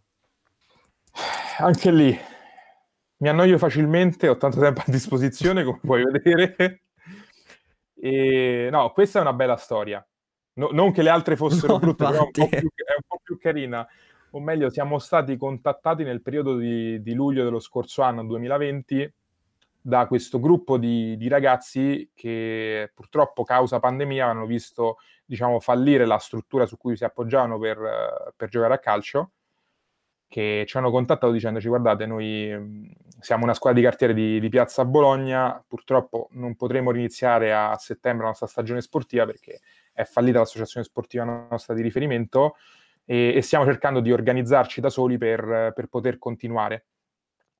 Anche 1.59 1.91
lì 1.91 2.19
mi 3.17 3.29
annoio 3.29 3.57
facilmente, 3.57 4.27
ho 4.27 4.37
tanto 4.37 4.59
tempo 4.59 4.81
a 4.81 4.91
disposizione, 4.91 5.63
come 5.63 5.79
puoi 5.81 6.03
vedere. 6.03 6.81
E, 7.95 8.67
no, 8.69 8.91
questa 8.91 9.19
è 9.19 9.21
una 9.21 9.33
bella 9.33 9.55
storia. 9.55 10.05
No, 10.55 10.69
non 10.71 10.91
che 10.91 11.01
le 11.01 11.09
altre 11.09 11.35
fossero 11.35 11.73
no, 11.73 11.79
brutte, 11.79 12.03
però 12.03 12.29
più, 12.29 12.43
è 12.43 12.59
un 12.59 13.03
po' 13.07 13.19
più 13.23 13.37
carina. 13.39 13.87
O 14.31 14.39
meglio, 14.39 14.69
siamo 14.69 14.99
stati 14.99 15.37
contattati 15.37 16.03
nel 16.03 16.21
periodo 16.21 16.57
di, 16.57 17.01
di 17.01 17.13
luglio 17.13 17.45
dello 17.45 17.59
scorso 17.59 18.01
anno, 18.01 18.25
2020, 18.25 19.13
da 19.87 20.07
questo 20.07 20.39
gruppo 20.39 20.79
di, 20.79 21.15
di, 21.15 21.27
ragazzi 21.27 22.09
che 22.15 22.91
purtroppo 22.95 23.43
causa 23.43 23.79
pandemia 23.79 24.25
hanno 24.25 24.47
visto 24.47 24.97
diciamo, 25.23 25.59
fallire 25.59 26.07
la 26.07 26.17
struttura 26.17 26.65
su 26.65 26.75
cui 26.75 26.97
si 26.97 27.03
appoggiavano 27.03 27.59
per, 27.59 28.33
per, 28.35 28.49
giocare 28.49 28.73
a 28.73 28.79
calcio, 28.79 29.33
che 30.27 30.65
ci 30.67 30.75
hanno 30.77 30.89
contattato 30.89 31.31
dicendoci 31.31 31.67
guardate 31.67 32.07
noi 32.07 32.91
siamo 33.19 33.43
una 33.43 33.53
squadra 33.53 33.79
di 33.79 33.85
cartiere 33.85 34.15
di, 34.15 34.39
di 34.39 34.49
Piazza 34.49 34.83
Bologna, 34.85 35.63
purtroppo 35.67 36.29
non 36.31 36.55
potremo 36.55 36.89
riniziare 36.89 37.53
a 37.53 37.77
settembre 37.77 38.23
la 38.23 38.29
nostra 38.29 38.47
stagione 38.47 38.81
sportiva 38.81 39.27
perché 39.27 39.59
è 39.93 40.03
fallita 40.03 40.39
l'associazione 40.39 40.83
sportiva 40.83 41.47
nostra 41.47 41.75
di 41.75 41.83
riferimento 41.83 42.55
e, 43.05 43.35
e 43.35 43.41
stiamo 43.43 43.65
cercando 43.65 43.99
di 43.99 44.11
organizzarci 44.11 44.81
da 44.81 44.89
soli 44.89 45.19
per, 45.19 45.73
per 45.75 45.85
poter 45.89 46.17
continuare 46.17 46.85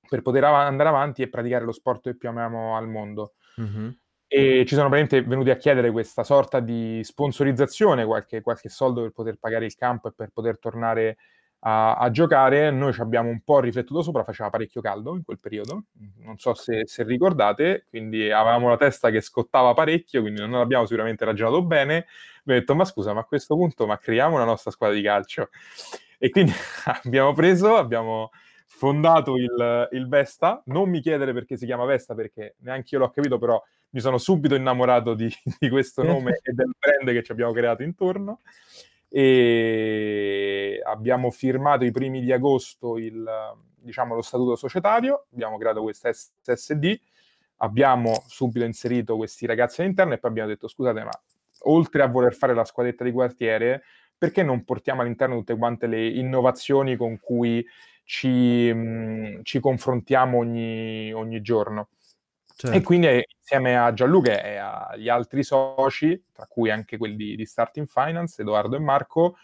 per 0.07 0.21
poter 0.21 0.43
av- 0.43 0.55
andare 0.55 0.89
avanti 0.89 1.21
e 1.21 1.29
praticare 1.29 1.65
lo 1.65 1.71
sport 1.71 2.03
che 2.03 2.15
più 2.15 2.29
amiamo 2.29 2.75
al 2.75 2.87
mondo. 2.87 3.33
Mm-hmm. 3.59 3.89
E 4.27 4.65
ci 4.65 4.75
sono 4.75 4.89
veramente 4.89 5.21
venuti 5.21 5.49
a 5.49 5.55
chiedere 5.55 5.91
questa 5.91 6.23
sorta 6.23 6.59
di 6.59 7.01
sponsorizzazione, 7.03 8.05
qualche, 8.05 8.41
qualche 8.41 8.69
soldo 8.69 9.01
per 9.01 9.11
poter 9.11 9.37
pagare 9.37 9.65
il 9.65 9.75
campo 9.75 10.07
e 10.07 10.13
per 10.15 10.29
poter 10.33 10.59
tornare 10.59 11.17
a, 11.59 11.95
a, 11.95 12.09
giocare. 12.09 12.71
Noi 12.71 12.93
ci 12.93 13.01
abbiamo 13.01 13.29
un 13.29 13.41
po' 13.41 13.59
riflettuto 13.59 14.01
sopra, 14.01 14.23
faceva 14.23 14.49
parecchio 14.49 14.81
caldo 14.81 15.15
in 15.15 15.23
quel 15.23 15.39
periodo, 15.39 15.85
non 16.23 16.37
so 16.37 16.53
se, 16.53 16.83
se 16.85 17.03
ricordate, 17.03 17.85
quindi 17.89 18.31
avevamo 18.31 18.69
la 18.69 18.77
testa 18.77 19.09
che 19.09 19.21
scottava 19.21 19.73
parecchio, 19.73 20.21
quindi 20.21 20.41
non 20.41 20.53
abbiamo 20.55 20.85
sicuramente 20.85 21.25
ragionato 21.25 21.63
bene. 21.63 22.07
Mi 22.45 22.53
ho 22.53 22.59
detto, 22.59 22.75
ma 22.75 22.85
scusa, 22.85 23.13
ma 23.13 23.21
a 23.21 23.25
questo 23.25 23.55
punto 23.55 23.85
ma 23.87 23.97
creiamo 23.97 24.35
una 24.35 24.45
nostra 24.45 24.71
squadra 24.71 24.95
di 24.95 25.03
calcio. 25.03 25.49
E 26.17 26.29
quindi 26.29 26.51
abbiamo 27.03 27.33
preso, 27.33 27.75
abbiamo 27.75 28.31
fondato 28.75 29.37
il, 29.37 29.87
il, 29.91 30.07
Vesta. 30.07 30.61
Non 30.65 30.89
mi 30.89 30.99
chiedere 30.99 31.33
perché 31.33 31.55
si 31.55 31.65
chiama 31.65 31.85
Vesta, 31.85 32.13
perché 32.13 32.55
neanche 32.59 32.95
io 32.95 33.01
l'ho 33.01 33.09
capito, 33.09 33.37
però 33.37 33.61
mi 33.91 34.01
sono 34.01 34.17
subito 34.17 34.55
innamorato 34.55 35.13
di, 35.13 35.29
di 35.59 35.69
questo 35.69 36.03
nome 36.03 36.39
e 36.43 36.51
del 36.51 36.75
brand 36.77 37.09
che 37.09 37.23
ci 37.23 37.31
abbiamo 37.31 37.53
creato 37.53 37.83
intorno. 37.83 38.41
E 39.07 40.81
abbiamo 40.83 41.31
firmato 41.31 41.85
i 41.85 41.91
primi 41.91 42.19
di 42.19 42.33
agosto 42.33 42.97
il, 42.97 43.25
diciamo, 43.77 44.13
lo 44.13 44.21
statuto 44.21 44.57
societario, 44.57 45.27
abbiamo 45.31 45.57
creato 45.57 45.81
questa 45.81 46.11
SSD, 46.11 46.99
abbiamo 47.57 48.23
subito 48.27 48.65
inserito 48.65 49.15
questi 49.15 49.45
ragazzi 49.45 49.81
all'interno 49.81 50.13
e 50.13 50.17
poi 50.17 50.31
abbiamo 50.31 50.49
detto 50.49 50.67
scusate 50.67 51.01
ma 51.05 51.11
oltre 51.67 52.03
a 52.03 52.07
voler 52.07 52.35
fare 52.35 52.53
la 52.53 52.65
squadretta 52.65 53.05
di 53.05 53.13
quartiere 53.13 53.83
perché 54.17 54.43
non 54.43 54.65
portiamo 54.65 55.01
all'interno 55.01 55.37
tutte 55.37 55.57
quante 55.57 55.87
le 55.87 56.05
innovazioni 56.07 56.97
con 56.97 57.17
cui 57.19 57.65
ci, 58.05 58.71
mh, 58.71 58.77
mm, 58.77 59.39
ci 59.43 59.59
confrontiamo 59.59 60.37
ogni, 60.37 61.11
ogni 61.11 61.41
giorno. 61.41 61.89
Certo. 62.55 62.77
E 62.77 62.81
quindi 62.81 63.07
eh, 63.07 63.27
insieme 63.37 63.77
a 63.77 63.91
Gianluca 63.91 64.41
e 64.41 64.55
agli 64.55 65.09
altri 65.09 65.43
soci, 65.43 66.23
tra 66.31 66.45
cui 66.47 66.71
anche 66.71 66.97
quelli 66.97 67.35
di 67.35 67.45
Starting 67.45 67.87
Finance, 67.87 68.41
Edoardo 68.41 68.77
e 68.77 68.79
Marco, 68.79 69.35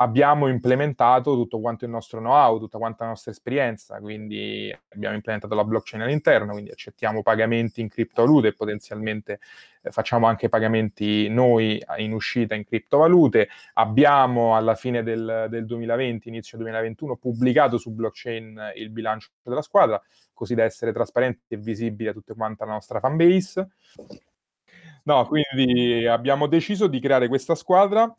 abbiamo 0.00 0.48
implementato 0.48 1.34
tutto 1.34 1.60
quanto 1.60 1.84
il 1.84 1.90
nostro 1.90 2.20
know-how, 2.20 2.58
tutta 2.58 2.78
quanta 2.78 3.04
la 3.04 3.10
nostra 3.10 3.32
esperienza, 3.32 3.98
quindi 3.98 4.74
abbiamo 4.90 5.14
implementato 5.14 5.54
la 5.54 5.64
blockchain 5.64 6.02
all'interno, 6.02 6.52
quindi 6.52 6.70
accettiamo 6.70 7.22
pagamenti 7.22 7.80
in 7.80 7.88
criptovalute 7.88 8.48
e 8.48 8.54
potenzialmente 8.54 9.40
eh, 9.82 9.90
facciamo 9.90 10.26
anche 10.26 10.48
pagamenti 10.48 11.28
noi 11.28 11.82
in 11.96 12.12
uscita 12.12 12.54
in 12.54 12.64
criptovalute. 12.64 13.48
Abbiamo 13.74 14.54
alla 14.54 14.74
fine 14.74 15.02
del, 15.02 15.46
del 15.48 15.66
2020, 15.66 16.28
inizio 16.28 16.58
2021, 16.58 17.16
pubblicato 17.16 17.76
su 17.76 17.90
blockchain 17.90 18.72
il 18.76 18.90
bilancio 18.90 19.30
della 19.42 19.62
squadra, 19.62 20.00
così 20.32 20.54
da 20.54 20.62
essere 20.62 20.92
trasparenti 20.92 21.54
e 21.54 21.56
visibili 21.56 22.08
a 22.08 22.12
tutta 22.12 22.34
quanta 22.34 22.64
la 22.64 22.72
nostra 22.72 23.00
fanbase. 23.00 23.68
No, 25.04 25.26
quindi 25.26 26.06
abbiamo 26.06 26.46
deciso 26.46 26.86
di 26.86 27.00
creare 27.00 27.28
questa 27.28 27.54
squadra 27.54 28.14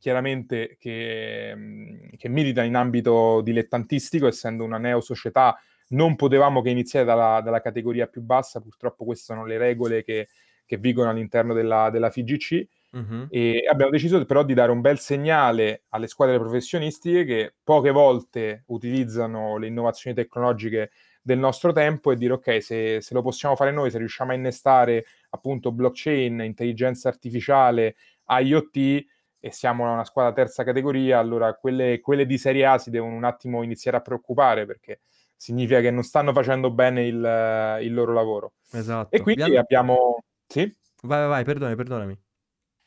chiaramente 0.00 0.76
che, 0.80 2.10
che, 2.16 2.28
milita 2.28 2.64
in 2.64 2.74
ambito 2.74 3.40
dilettantistico, 3.42 4.26
essendo 4.26 4.64
una 4.64 4.78
neo-società, 4.78 5.56
non 5.88 6.16
potevamo 6.16 6.62
che 6.62 6.70
iniziare 6.70 7.04
dalla, 7.04 7.40
dalla, 7.42 7.60
categoria 7.60 8.06
più 8.06 8.22
bassa, 8.22 8.60
purtroppo 8.60 9.04
queste 9.04 9.32
sono 9.32 9.44
le 9.44 9.58
regole 9.58 10.02
che, 10.02 10.28
che 10.64 10.76
vigono 10.78 11.10
all'interno 11.10 11.52
della, 11.52 11.90
della 11.90 12.10
FIGC, 12.10 12.66
uh-huh. 12.92 13.26
e 13.28 13.64
abbiamo 13.70 13.90
deciso 13.90 14.24
però 14.24 14.42
di 14.42 14.54
dare 14.54 14.72
un 14.72 14.80
bel 14.80 14.98
segnale 14.98 15.82
alle 15.90 16.08
squadre 16.08 16.38
professionistiche 16.38 17.24
che 17.24 17.54
poche 17.62 17.90
volte 17.90 18.64
utilizzano 18.66 19.58
le 19.58 19.66
innovazioni 19.66 20.16
tecnologiche 20.16 20.90
del 21.22 21.38
nostro 21.38 21.72
tempo 21.72 22.10
e 22.10 22.16
dire 22.16 22.32
ok, 22.34 22.62
se, 22.62 23.00
se 23.00 23.14
lo 23.14 23.22
possiamo 23.22 23.54
fare 23.54 23.70
noi, 23.70 23.90
se 23.90 23.98
riusciamo 23.98 24.32
a 24.32 24.34
innestare 24.34 25.04
appunto 25.30 25.72
blockchain, 25.72 26.40
intelligenza 26.40 27.08
artificiale, 27.08 27.96
IoT, 28.26 29.04
e 29.40 29.50
siamo 29.50 29.90
una 29.90 30.04
squadra 30.04 30.32
terza 30.32 30.62
categoria, 30.62 31.18
allora 31.18 31.54
quelle, 31.54 32.00
quelle, 32.00 32.26
di 32.26 32.38
Serie 32.38 32.66
A 32.66 32.78
si 32.78 32.90
devono 32.90 33.14
un 33.14 33.24
attimo 33.24 33.62
iniziare 33.62 33.96
a 33.96 34.02
preoccupare 34.02 34.66
perché 34.66 35.00
significa 35.34 35.80
che 35.80 35.90
non 35.90 36.02
stanno 36.02 36.32
facendo 36.34 36.70
bene 36.70 37.06
il, 37.06 37.78
il 37.80 37.94
loro 37.94 38.12
lavoro. 38.12 38.52
Esatto. 38.70 39.16
E 39.16 39.20
quindi 39.22 39.42
abbiamo... 39.42 39.62
abbiamo... 39.62 40.24
Sì? 40.46 40.76
Vai, 41.02 41.26
vai, 41.26 41.44
perdonami, 41.44 41.76
perdonami. 41.76 42.18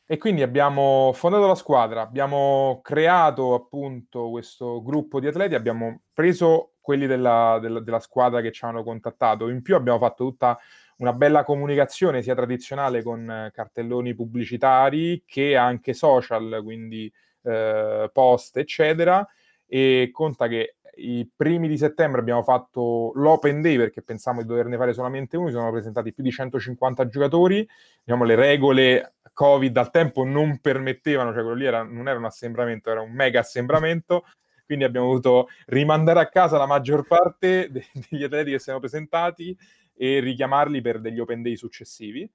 E 0.06 0.18
quindi 0.18 0.42
abbiamo 0.42 1.12
fondato 1.14 1.46
la 1.46 1.54
squadra, 1.54 2.02
abbiamo 2.02 2.80
creato 2.82 3.54
appunto 3.54 4.28
questo 4.28 4.82
gruppo 4.82 5.18
di 5.18 5.26
atleti, 5.26 5.54
abbiamo 5.54 6.02
preso 6.12 6.74
quelli 6.80 7.06
della, 7.06 7.58
della, 7.60 7.80
della 7.80 8.00
squadra 8.00 8.42
che 8.42 8.52
ci 8.52 8.66
hanno 8.66 8.84
contattato, 8.84 9.48
in 9.48 9.62
più 9.62 9.74
abbiamo 9.74 9.98
fatto 9.98 10.24
tutta 10.24 10.58
una 10.98 11.12
bella 11.12 11.44
comunicazione 11.44 12.22
sia 12.22 12.34
tradizionale 12.34 13.02
con 13.02 13.28
eh, 13.28 13.50
cartelloni 13.52 14.14
pubblicitari 14.14 15.22
che 15.26 15.56
anche 15.56 15.94
social, 15.94 16.60
quindi 16.62 17.12
eh, 17.42 18.10
post, 18.12 18.56
eccetera. 18.56 19.26
E 19.66 20.10
conta 20.12 20.46
che 20.46 20.76
i 20.96 21.28
primi 21.34 21.68
di 21.68 21.76
settembre 21.76 22.20
abbiamo 22.20 22.42
fatto 22.42 23.10
l'open 23.14 23.60
day 23.60 23.76
perché 23.76 24.02
pensavamo 24.02 24.42
di 24.42 24.48
doverne 24.48 24.76
fare 24.76 24.92
solamente 24.92 25.36
uno, 25.36 25.48
si 25.48 25.54
sono 25.54 25.70
presentati 25.70 26.12
più 26.12 26.22
di 26.22 26.30
150 26.30 27.08
giocatori, 27.08 27.66
diciamo 28.04 28.24
le 28.24 28.34
regole 28.34 29.14
Covid 29.32 29.76
al 29.76 29.90
tempo 29.90 30.24
non 30.24 30.58
permettevano, 30.60 31.32
cioè 31.32 31.42
quello 31.42 31.56
lì 31.56 31.66
era, 31.66 31.82
non 31.82 32.08
era 32.08 32.18
un 32.18 32.24
assembramento, 32.24 32.90
era 32.90 33.00
un 33.00 33.12
mega 33.12 33.40
assembramento, 33.40 34.24
quindi 34.64 34.84
abbiamo 34.84 35.08
dovuto 35.08 35.48
rimandare 35.66 36.20
a 36.20 36.28
casa 36.28 36.56
la 36.56 36.66
maggior 36.66 37.06
parte 37.06 37.68
de- 37.70 37.84
degli 38.08 38.22
atleti 38.22 38.52
che 38.52 38.58
si 38.58 38.68
erano 38.68 38.80
presentati 38.80 39.56
e 39.96 40.20
richiamarli 40.20 40.80
per 40.80 41.00
degli 41.00 41.20
open 41.20 41.42
day 41.42 41.56
successivi. 41.56 42.30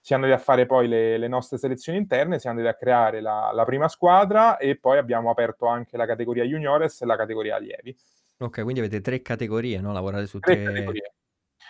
Siamo 0.00 0.24
andati 0.24 0.40
a 0.40 0.44
fare 0.44 0.66
poi 0.66 0.88
le, 0.88 1.18
le 1.18 1.28
nostre 1.28 1.58
selezioni 1.58 1.98
interne, 1.98 2.38
siamo 2.38 2.58
andati 2.58 2.74
a 2.74 2.78
creare 2.78 3.20
la, 3.20 3.50
la, 3.52 3.64
prima 3.64 3.88
squadra 3.88 4.56
e 4.56 4.78
poi 4.78 4.96
abbiamo 4.96 5.28
aperto 5.28 5.66
anche 5.66 5.96
la 5.96 6.06
categoria 6.06 6.44
juniores 6.44 7.00
e 7.02 7.06
la 7.06 7.16
categoria 7.16 7.56
allievi. 7.56 7.96
Ok, 8.38 8.62
quindi 8.62 8.80
avete 8.80 9.00
tre 9.00 9.20
categorie, 9.20 9.80
no? 9.80 9.92
Lavorate 9.92 10.26
su 10.26 10.38
tre, 10.38 10.54
tre 10.54 10.64
categorie. 10.64 11.12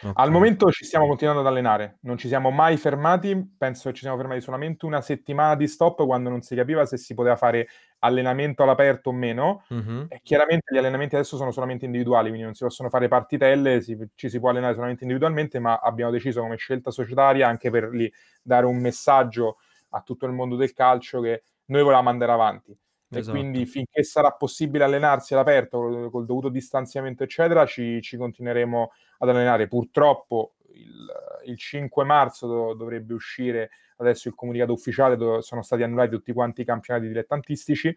Okay. 0.01 0.13
Al 0.15 0.31
momento 0.31 0.71
ci 0.71 0.85
stiamo 0.85 1.09
continuando 1.09 1.41
ad 1.41 1.47
allenare, 1.49 1.99
non 2.03 2.17
ci 2.17 2.29
siamo 2.29 2.51
mai 2.51 2.77
fermati, 2.77 3.55
penso 3.59 3.89
che 3.89 3.95
ci 3.97 4.03
siamo 4.03 4.17
fermati 4.17 4.41
solamente 4.41 4.87
una 4.87 5.01
settimana 5.01 5.57
di 5.57 5.67
stop 5.67 6.05
quando 6.07 6.31
non 6.31 6.41
si 6.41 6.55
capiva 6.55 6.87
se 6.87 6.97
si 6.97 7.15
poteva 7.15 7.35
fare 7.35 7.69
allenamento 8.01 8.63
all'aperto 8.63 9.11
o 9.11 9.13
meno. 9.13 9.65
Mm-hmm. 9.75 10.05
E 10.09 10.21
chiaramente 10.23 10.73
gli 10.73 10.79
allenamenti 10.79 11.17
adesso 11.17 11.37
sono 11.37 11.51
solamente 11.51 11.85
individuali, 11.85 12.29
quindi 12.29 12.45
non 12.45 12.55
si 12.55 12.63
possono 12.63 12.89
fare 12.89 13.09
partitelle, 13.09 13.81
si, 13.81 13.99
ci 14.15 14.29
si 14.29 14.39
può 14.39 14.51
allenare 14.51 14.75
solamente 14.75 15.03
individualmente, 15.03 15.59
ma 15.59 15.81
abbiamo 15.83 16.13
deciso 16.13 16.43
come 16.43 16.57
scelta 16.57 16.91
societaria 16.91 17.49
anche 17.49 17.71
per 17.71 17.89
lì 17.89 18.11
dare 18.41 18.67
un 18.67 18.77
messaggio 18.77 19.59
a 19.91 20.01
tutto 20.03 20.27
il 20.27 20.33
mondo 20.33 20.55
del 20.55 20.73
calcio 20.75 21.21
che 21.21 21.43
noi 21.67 21.83
volevamo 21.83 22.09
andare 22.09 22.33
avanti. 22.33 22.77
Esatto. 23.11 23.37
E 23.37 23.41
quindi 23.41 23.65
finché 23.65 24.03
sarà 24.03 24.33
possibile 24.33 24.85
allenarsi 24.85 25.33
all'aperto 25.33 25.79
col, 25.79 26.11
col 26.11 26.27
dovuto 26.27 26.49
distanziamento, 26.51 27.23
eccetera, 27.23 27.65
ci, 27.65 28.03
ci 28.03 28.17
continueremo 28.17 28.93
ad 29.19 29.29
allenare. 29.31 29.67
Purtroppo 29.67 30.55
il, 30.75 31.07
il 31.47 31.57
5 31.57 32.05
marzo 32.05 32.47
do, 32.47 32.75
dovrebbe 32.75 33.15
uscire 33.15 33.71
adesso 33.97 34.29
il 34.29 34.35
comunicato 34.35 34.73
ufficiale 34.73 35.17
dove 35.17 35.43
sono 35.43 35.63
stati 35.63 35.83
annullati 35.83 36.11
tutti 36.11 36.33
quanti 36.33 36.61
i 36.61 36.65
campionati 36.65 37.09
dilettantistici. 37.09 37.97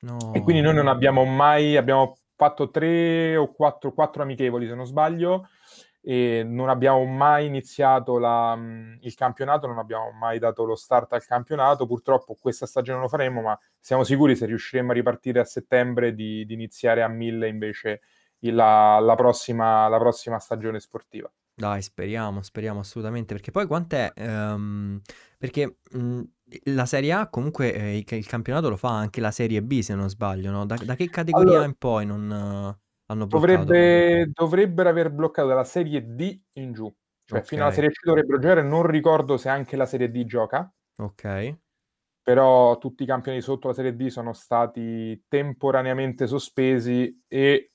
No. 0.00 0.32
E 0.34 0.40
quindi 0.42 0.60
noi 0.60 0.74
non 0.74 0.88
abbiamo 0.88 1.24
mai, 1.24 1.76
abbiamo 1.76 2.18
fatto 2.36 2.70
tre 2.70 3.36
o 3.36 3.52
quattro, 3.52 3.92
quattro 3.92 4.22
amichevoli 4.22 4.66
se 4.66 4.74
non 4.74 4.86
sbaglio, 4.86 5.48
e 6.06 6.42
non 6.44 6.68
abbiamo 6.68 7.02
mai 7.06 7.46
iniziato 7.46 8.18
la, 8.18 8.54
il 9.00 9.14
campionato, 9.14 9.66
non 9.66 9.78
abbiamo 9.78 10.10
mai 10.12 10.38
dato 10.38 10.64
lo 10.64 10.74
start 10.74 11.14
al 11.14 11.24
campionato. 11.24 11.86
Purtroppo 11.86 12.36
questa 12.38 12.66
stagione 12.66 12.98
non 12.98 13.06
lo 13.06 13.10
faremo, 13.10 13.40
ma 13.40 13.58
siamo 13.80 14.04
sicuri 14.04 14.36
se 14.36 14.44
riusciremo 14.44 14.90
a 14.90 14.94
ripartire 14.94 15.40
a 15.40 15.44
settembre 15.44 16.14
di, 16.14 16.44
di 16.44 16.52
iniziare 16.52 17.02
a 17.02 17.08
mille 17.08 17.48
invece 17.48 18.02
la, 18.40 18.98
la, 19.00 19.14
prossima, 19.14 19.88
la 19.88 19.96
prossima 19.98 20.38
stagione 20.38 20.78
sportiva. 20.78 21.32
Dai, 21.54 21.80
speriamo, 21.80 22.42
speriamo 22.42 22.80
assolutamente, 22.80 23.32
perché 23.32 23.50
poi 23.50 23.66
quant'è? 23.66 24.12
Um, 24.16 25.00
perché 25.38 25.78
mh, 25.90 26.20
la 26.64 26.84
Serie 26.84 27.12
A 27.12 27.28
comunque 27.28 27.72
eh, 27.72 27.96
il, 27.96 28.04
il, 28.06 28.26
campionato 28.26 28.68
lo 28.68 28.76
fa 28.76 28.90
anche 28.90 29.22
la 29.22 29.30
Serie 29.30 29.62
B 29.62 29.80
se 29.80 29.94
non 29.94 30.10
sbaglio, 30.10 30.50
no? 30.50 30.66
Da, 30.66 30.76
da 30.76 30.96
che 30.96 31.08
categoria 31.08 31.52
allora, 31.52 31.64
in 31.64 31.76
poi 31.78 32.04
non 32.04 32.76
hanno 33.06 33.26
bloccato? 33.26 33.64
Dovrebbe, 33.64 34.30
dovrebbero 34.32 34.88
aver 34.88 35.10
bloccato 35.10 35.48
dalla 35.48 35.64
Serie 35.64 36.14
D 36.14 36.40
in 36.54 36.72
giù, 36.72 36.92
cioè 37.24 37.38
okay. 37.38 37.48
fino 37.48 37.62
alla 37.62 37.72
Serie 37.72 37.90
C 37.90 38.04
dovrebbero 38.04 38.38
giocare, 38.38 38.62
non 38.62 38.86
ricordo 38.86 39.36
se 39.36 39.48
anche 39.48 39.76
la 39.76 39.86
Serie 39.86 40.10
D 40.10 40.24
gioca. 40.24 40.72
Ok. 40.96 41.56
Però 42.22 42.78
tutti 42.78 43.02
i 43.02 43.06
campioni 43.06 43.40
sotto 43.42 43.68
la 43.68 43.74
Serie 43.74 43.94
D 43.94 44.06
sono 44.06 44.32
stati 44.32 45.24
temporaneamente 45.28 46.26
sospesi 46.26 47.22
e 47.28 47.70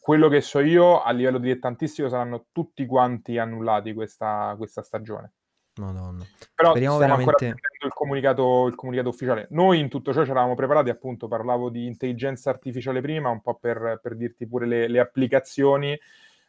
quello 0.00 0.28
che 0.28 0.40
so 0.40 0.60
io 0.60 1.02
a 1.02 1.10
livello 1.12 1.38
dilettantistico 1.38 2.08
saranno 2.08 2.46
tutti 2.50 2.86
quanti 2.86 3.38
annullati 3.38 3.92
questa, 3.92 4.54
questa 4.56 4.82
stagione. 4.82 5.34
Madonna. 5.76 6.24
Però 6.54 6.70
Speriamo 6.70 6.96
stiamo 6.96 7.16
veramente... 7.16 7.46
il 7.84 7.92
comunicato, 7.92 8.66
il 8.66 8.74
comunicato 8.74 9.08
ufficiale. 9.08 9.46
Noi 9.50 9.78
in 9.78 9.88
tutto 9.88 10.12
ciò 10.12 10.24
ci 10.24 10.30
eravamo 10.30 10.54
preparati, 10.54 10.90
appunto, 10.90 11.28
parlavo 11.28 11.70
di 11.70 11.86
intelligenza 11.86 12.50
artificiale 12.50 13.00
prima, 13.00 13.30
un 13.30 13.40
po' 13.40 13.54
per, 13.54 14.00
per 14.02 14.16
dirti 14.16 14.46
pure 14.46 14.66
le, 14.66 14.88
le 14.88 15.00
applicazioni. 15.00 15.98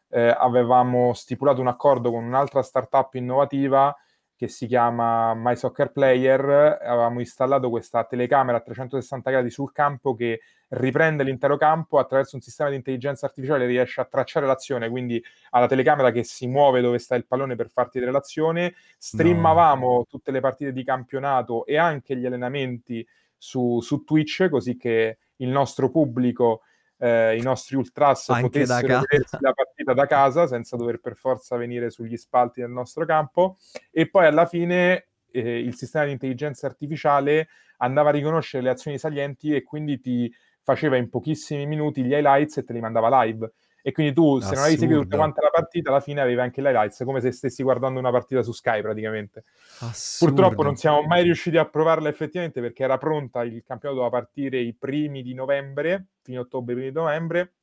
Eh, 0.09 0.35
avevamo 0.37 1.13
stipulato 1.13 1.61
un 1.61 1.67
accordo 1.67 2.11
con 2.11 2.23
un'altra 2.23 2.61
startup 2.61 3.13
innovativa 3.15 3.95
che 4.35 4.47
si 4.47 4.67
chiama 4.67 5.33
My 5.33 5.55
Soccer 5.55 5.91
Player, 5.91 6.79
avevamo 6.81 7.19
installato 7.19 7.69
questa 7.69 8.03
telecamera 8.03 8.57
a 8.57 8.61
360 8.61 9.31
gradi 9.31 9.49
sul 9.49 9.71
campo 9.71 10.15
che 10.15 10.41
riprende 10.73 11.23
l'intero 11.23 11.57
campo 11.57 11.99
attraverso 11.99 12.35
un 12.35 12.41
sistema 12.41 12.69
di 12.69 12.75
intelligenza 12.75 13.25
artificiale 13.25 13.65
riesce 13.65 14.01
a 14.01 14.05
tracciare 14.05 14.45
l'azione, 14.45 14.89
quindi 14.89 15.23
alla 15.51 15.67
telecamera 15.67 16.11
che 16.11 16.23
si 16.23 16.47
muove 16.47 16.81
dove 16.81 16.99
sta 16.99 17.15
il 17.15 17.25
pallone 17.25 17.55
per 17.55 17.69
farti 17.69 17.99
vedere 17.99 18.11
l'azione, 18.11 18.73
streamavamo 18.97 19.87
no. 19.87 20.05
tutte 20.05 20.31
le 20.31 20.39
partite 20.39 20.73
di 20.73 20.83
campionato 20.83 21.65
e 21.65 21.77
anche 21.77 22.15
gli 22.15 22.25
allenamenti 22.25 23.05
su, 23.37 23.81
su 23.81 24.03
Twitch, 24.03 24.49
così 24.49 24.77
che 24.77 25.17
il 25.37 25.49
nostro 25.49 25.89
pubblico 25.89 26.61
eh, 26.97 27.35
i 27.35 27.41
nostri 27.41 27.75
ultras 27.75 28.29
Anche 28.29 28.43
potessero 28.43 29.03
vedersi 29.09 29.37
la 29.41 29.51
partita 29.51 29.93
da 29.93 30.05
casa 30.05 30.47
senza 30.47 30.77
dover 30.77 30.99
per 30.99 31.15
forza 31.15 31.57
venire 31.57 31.89
sugli 31.89 32.15
spalti 32.15 32.61
del 32.61 32.69
nostro 32.69 33.05
campo. 33.05 33.57
E 33.91 34.09
poi 34.09 34.25
alla 34.25 34.45
fine 34.45 35.07
eh, 35.31 35.59
il 35.59 35.75
sistema 35.75 36.05
di 36.05 36.11
intelligenza 36.11 36.65
artificiale 36.65 37.49
andava 37.77 38.09
a 38.09 38.13
riconoscere 38.13 38.63
le 38.63 38.69
azioni 38.69 38.97
salienti 38.97 39.53
e 39.53 39.63
quindi 39.63 39.99
ti 39.99 40.33
faceva 40.63 40.95
in 40.95 41.09
pochissimi 41.09 41.65
minuti 41.65 42.03
gli 42.03 42.13
highlights 42.13 42.57
e 42.57 42.63
te 42.63 42.73
li 42.73 42.79
mandava 42.79 43.23
live 43.23 43.51
e 43.85 43.91
quindi 43.91 44.13
tu 44.13 44.39
se 44.39 44.55
non 44.55 44.63
avevi 44.63 44.77
seguito 44.77 45.01
tutta 45.01 45.17
quanta 45.17 45.41
la 45.41 45.49
partita 45.49 45.89
alla 45.89 45.99
fine 45.99 46.21
avevi 46.21 46.39
anche 46.39 46.61
l'highlights 46.61 47.03
come 47.03 47.19
se 47.19 47.31
stessi 47.33 47.63
guardando 47.63 47.99
una 47.99 48.11
partita 48.11 48.41
su 48.41 48.53
Sky 48.53 48.81
praticamente 48.81 49.43
Assurdo. 49.79 50.35
purtroppo 50.35 50.63
non 50.63 50.77
siamo 50.77 51.01
mai 51.01 51.23
riusciti 51.23 51.57
a 51.57 51.65
provarla 51.65 52.07
effettivamente 52.07 52.61
perché 52.61 52.83
era 52.83 52.97
pronta 52.97 53.43
il 53.43 53.61
campionato 53.61 54.01
doveva 54.01 54.09
partire 54.09 54.57
i 54.59 54.73
primi 54.73 55.21
di 55.21 55.33
novembre 55.33 56.05
fino 56.21 56.39
a 56.39 56.43
ottobre 56.43 56.75
primi 56.75 56.91
di 56.91 56.95
novembre 56.95 57.55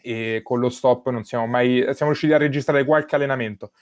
e 0.00 0.40
con 0.42 0.58
lo 0.58 0.70
stop 0.70 1.10
non 1.10 1.22
siamo 1.22 1.46
mai 1.46 1.80
siamo 1.92 2.12
riusciti 2.12 2.32
a 2.32 2.38
registrare 2.38 2.86
qualche 2.86 3.14
allenamento 3.14 3.72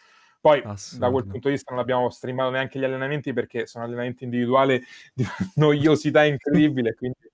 poi 0.40 0.61
Assurdo. 0.64 1.05
da 1.05 1.12
quel 1.12 1.24
punto 1.24 1.46
di 1.46 1.55
vista 1.55 1.70
non 1.70 1.80
abbiamo 1.80 2.11
streamato 2.11 2.51
neanche 2.51 2.80
gli 2.80 2.84
allenamenti 2.84 3.32
perché 3.32 3.66
sono 3.66 3.84
allenamenti 3.84 4.24
individuali 4.24 4.82
di 5.14 5.24
noiosità 5.55 6.24
incredibile 6.24 6.94
quindi 6.94 7.30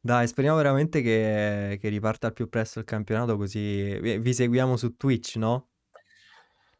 dai, 0.00 0.26
speriamo 0.26 0.56
veramente 0.56 1.02
che, 1.02 1.78
che 1.80 1.88
riparta 1.88 2.28
al 2.28 2.32
più 2.32 2.48
presto 2.48 2.78
il 2.78 2.84
campionato, 2.86 3.36
così 3.36 3.98
vi, 4.00 4.18
vi 4.18 4.32
seguiamo 4.34 4.76
su 4.76 4.96
Twitch, 4.96 5.36
no? 5.36 5.68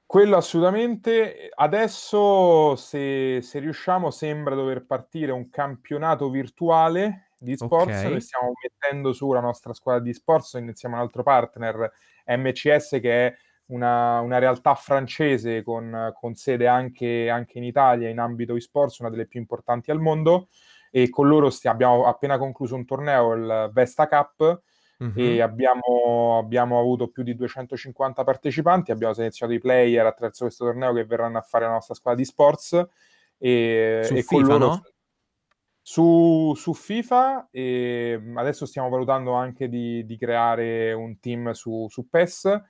Quello 0.07 0.37
assolutamente. 0.37 1.51
Adesso, 1.55 2.75
se, 2.75 3.41
se 3.43 3.59
riusciamo, 3.61 4.11
sembra 4.11 4.57
dover 4.57 4.85
partire 4.85 5.31
un 5.31 5.51
campionato 5.51 6.31
virtuale 6.31 7.29
di 7.39 7.55
sports. 7.57 8.03
Ok. 8.03 8.11
Noi 8.11 8.21
stiamo 8.21 8.53
mettendo 8.61 9.12
su 9.12 9.31
la 9.33 9.41
nostra 9.41 9.73
squadra 9.73 10.03
di 10.03 10.12
sports 10.12 10.55
iniziamo 10.55 10.97
un 10.97 11.03
altro 11.03 11.23
partner, 11.23 11.93
MCS, 12.27 12.99
che 13.01 13.27
è 13.27 13.35
una, 13.66 14.21
una 14.21 14.39
realtà 14.39 14.75
francese 14.75 15.62
con, 15.62 16.12
con 16.18 16.35
sede 16.35 16.66
anche, 16.66 17.31
anche 17.31 17.59
in 17.59 17.64
Italia 17.64 18.09
in 18.09 18.18
ambito 18.18 18.57
e-sports, 18.57 18.99
una 18.99 19.11
delle 19.11 19.27
più 19.27 19.39
importanti 19.39 19.91
al 19.91 20.01
mondo 20.01 20.49
e 20.91 21.09
con 21.09 21.28
loro 21.28 21.51
sti- 21.51 21.68
abbiamo 21.68 22.05
appena 22.05 22.36
concluso 22.36 22.74
un 22.74 22.84
torneo, 22.84 23.32
il 23.34 23.70
Vesta 23.72 24.09
Cup, 24.09 24.62
uh-huh. 24.99 25.12
e 25.14 25.41
abbiamo, 25.41 26.38
abbiamo, 26.38 26.78
avuto 26.78 27.09
più 27.09 27.22
di 27.22 27.34
250 27.34 28.24
partecipanti, 28.24 28.91
abbiamo 28.91 29.14
selezionato 29.14 29.57
i 29.57 29.61
player 29.61 30.05
attraverso 30.05 30.45
questo 30.45 30.64
torneo 30.64 30.93
che 30.93 31.05
verranno 31.05 31.38
a 31.38 31.43
fare 31.43 31.64
la 31.64 31.72
nostra 31.72 31.95
squadra 31.95 32.20
di 32.20 32.26
sports 32.26 32.88
e, 33.38 34.01
su 34.05 34.14
e 34.14 34.22
FIFA, 34.22 34.47
loro... 34.47 34.66
No? 34.66 34.82
Su, 35.82 36.53
su, 36.55 36.74
FIFA 36.74 37.49
e 37.51 38.20
adesso 38.36 38.66
stiamo 38.66 38.91
valutando 38.91 39.32
anche 39.32 39.68
di, 39.68 40.05
di 40.05 40.16
creare 40.18 40.93
un 40.93 41.18
team 41.18 41.51
su, 41.53 41.86
su 41.88 42.09
PES. 42.09 42.62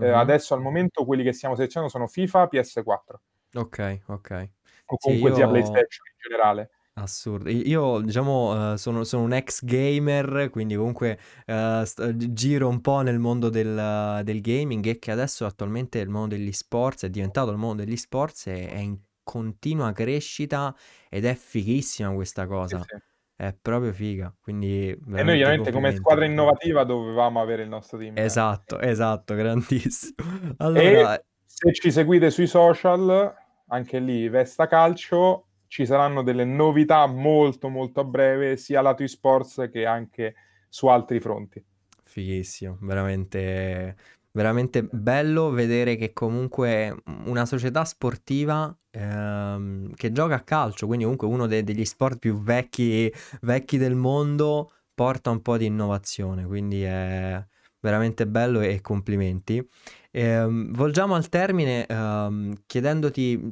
Eh, 0.00 0.10
adesso 0.10 0.54
al 0.54 0.60
momento 0.60 1.04
quelli 1.04 1.24
che 1.24 1.32
stiamo 1.32 1.56
selezionando 1.56 1.92
sono 1.92 2.06
FIFA, 2.06 2.48
PS4. 2.52 3.14
Ok, 3.54 4.00
ok. 4.06 4.48
O 4.86 4.96
comunque 4.96 5.30
sì, 5.32 5.34
io... 5.34 5.34
sia 5.34 5.48
PlayStation 5.48 6.06
in 6.06 6.18
generale. 6.20 6.70
Assurdo. 7.02 7.48
Io, 7.50 8.00
diciamo, 8.00 8.72
uh, 8.72 8.76
sono, 8.76 9.04
sono, 9.04 9.22
un 9.22 9.32
ex 9.32 9.64
gamer, 9.64 10.50
quindi 10.50 10.74
comunque 10.74 11.18
uh, 11.46 11.84
st- 11.84 12.32
giro 12.32 12.68
un 12.68 12.80
po' 12.80 13.00
nel 13.00 13.18
mondo 13.18 13.48
del, 13.48 14.20
del, 14.24 14.40
gaming 14.40 14.84
e 14.86 14.98
che 14.98 15.10
adesso 15.10 15.46
attualmente 15.46 15.98
il 15.98 16.08
mondo 16.08 16.34
degli 16.34 16.52
sports 16.52 17.04
è 17.04 17.10
diventato 17.10 17.50
il 17.50 17.56
mondo 17.56 17.84
degli 17.84 17.96
sports 17.96 18.48
e 18.48 18.68
è 18.68 18.78
in 18.78 18.98
continua 19.22 19.92
crescita 19.92 20.74
ed 21.08 21.24
è 21.24 21.34
fighissima 21.34 22.12
questa 22.12 22.46
cosa. 22.46 22.78
Sì, 22.78 22.84
sì. 22.88 22.96
È 23.36 23.54
proprio 23.54 23.92
figa, 23.92 24.34
quindi 24.40 24.88
E 24.88 25.22
noi 25.22 25.40
ovviamente 25.40 25.70
come 25.70 25.94
squadra 25.94 26.24
innovativa 26.24 26.82
dovevamo 26.82 27.40
avere 27.40 27.62
il 27.62 27.68
nostro 27.68 27.96
team. 27.96 28.14
Esatto, 28.16 28.80
esatto, 28.80 29.34
grandissimo. 29.34 30.14
Allora... 30.58 31.14
E 31.14 31.24
se 31.44 31.72
ci 31.72 31.92
seguite 31.92 32.30
sui 32.30 32.48
social, 32.48 33.32
anche 33.68 33.98
lì 34.00 34.28
Vesta 34.28 34.66
Calcio 34.66 35.47
ci 35.68 35.86
saranno 35.86 36.22
delle 36.22 36.44
novità 36.44 37.06
molto 37.06 37.68
molto 37.68 38.00
a 38.00 38.04
breve 38.04 38.56
sia 38.56 38.80
lato 38.80 39.02
esports 39.02 39.68
che 39.70 39.86
anche 39.86 40.34
su 40.68 40.86
altri 40.88 41.20
fronti. 41.20 41.64
Fighissimo, 42.02 42.78
veramente, 42.80 43.96
veramente 44.32 44.82
bello 44.82 45.50
vedere 45.50 45.96
che 45.96 46.12
comunque 46.12 46.94
una 47.26 47.44
società 47.44 47.84
sportiva 47.84 48.74
ehm, 48.90 49.94
che 49.94 50.10
gioca 50.10 50.36
a 50.36 50.40
calcio, 50.40 50.86
quindi 50.86 51.04
comunque 51.04 51.28
uno 51.28 51.46
de- 51.46 51.62
degli 51.62 51.84
sport 51.84 52.18
più 52.18 52.42
vecchi, 52.42 53.12
vecchi 53.42 53.76
del 53.76 53.94
mondo, 53.94 54.72
porta 54.94 55.30
un 55.30 55.42
po' 55.42 55.58
di 55.58 55.66
innovazione, 55.66 56.46
quindi 56.46 56.82
è 56.82 57.44
veramente 57.80 58.26
bello 58.26 58.60
e 58.60 58.80
complimenti. 58.80 59.66
Ehm, 60.10 60.72
volgiamo 60.72 61.14
al 61.14 61.28
termine 61.28 61.86
ehm, 61.86 62.62
chiedendoti 62.66 63.48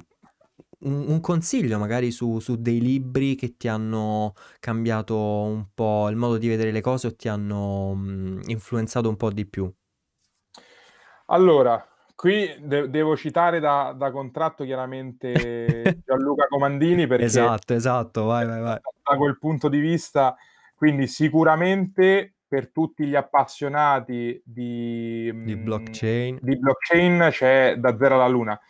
un, 0.81 1.09
un 1.09 1.21
consiglio 1.21 1.79
magari 1.79 2.11
su, 2.11 2.39
su 2.41 2.57
dei 2.61 2.81
libri 2.81 3.35
che 3.35 3.57
ti 3.57 3.69
hanno 3.69 4.35
cambiato 4.61 5.17
un 5.17 5.69
po' 5.75 6.09
il 6.09 6.17
modo 6.17 6.39
di 6.39 6.49
vedere 6.49 6.71
le 6.73 6.81
cose 6.81 7.09
o 7.09 7.15
ti 7.17 7.29
hanno 7.29 7.95
mh, 7.95 8.43
influenzato 8.47 9.09
un 9.09 9.17
po' 9.17 9.31
di 9.33 9.47
più. 9.47 9.73
Allora, 11.27 11.85
qui 12.15 12.55
de- 12.61 12.89
devo 12.89 13.17
citare 13.17 13.59
da, 13.61 13.95
da 13.97 14.11
contratto 14.11 14.65
chiaramente 14.65 15.99
Gianluca 16.05 16.47
Comandini 16.49 17.07
perché 17.07 17.25
Esatto, 17.25 17.75
esatto, 17.75 18.25
vai, 18.25 18.47
vai, 18.47 18.61
vai. 18.61 18.79
da 19.03 19.17
quel 19.17 19.39
punto 19.39 19.69
di 19.69 19.79
vista, 19.79 20.37
quindi 20.77 21.07
sicuramente 21.07 22.35
per 22.47 22.71
tutti 22.71 23.07
gli 23.07 23.17
appassionati 23.17 24.41
di, 24.45 25.31
Di 25.33 25.55
mh, 25.55 25.65
blockchain. 25.65 26.39
di 26.41 26.59
blockchain 26.59 27.29
c'è 27.31 27.77
Da 27.77 27.97
Zero 27.97 28.15
alla 28.15 28.29
Luna, 28.29 28.61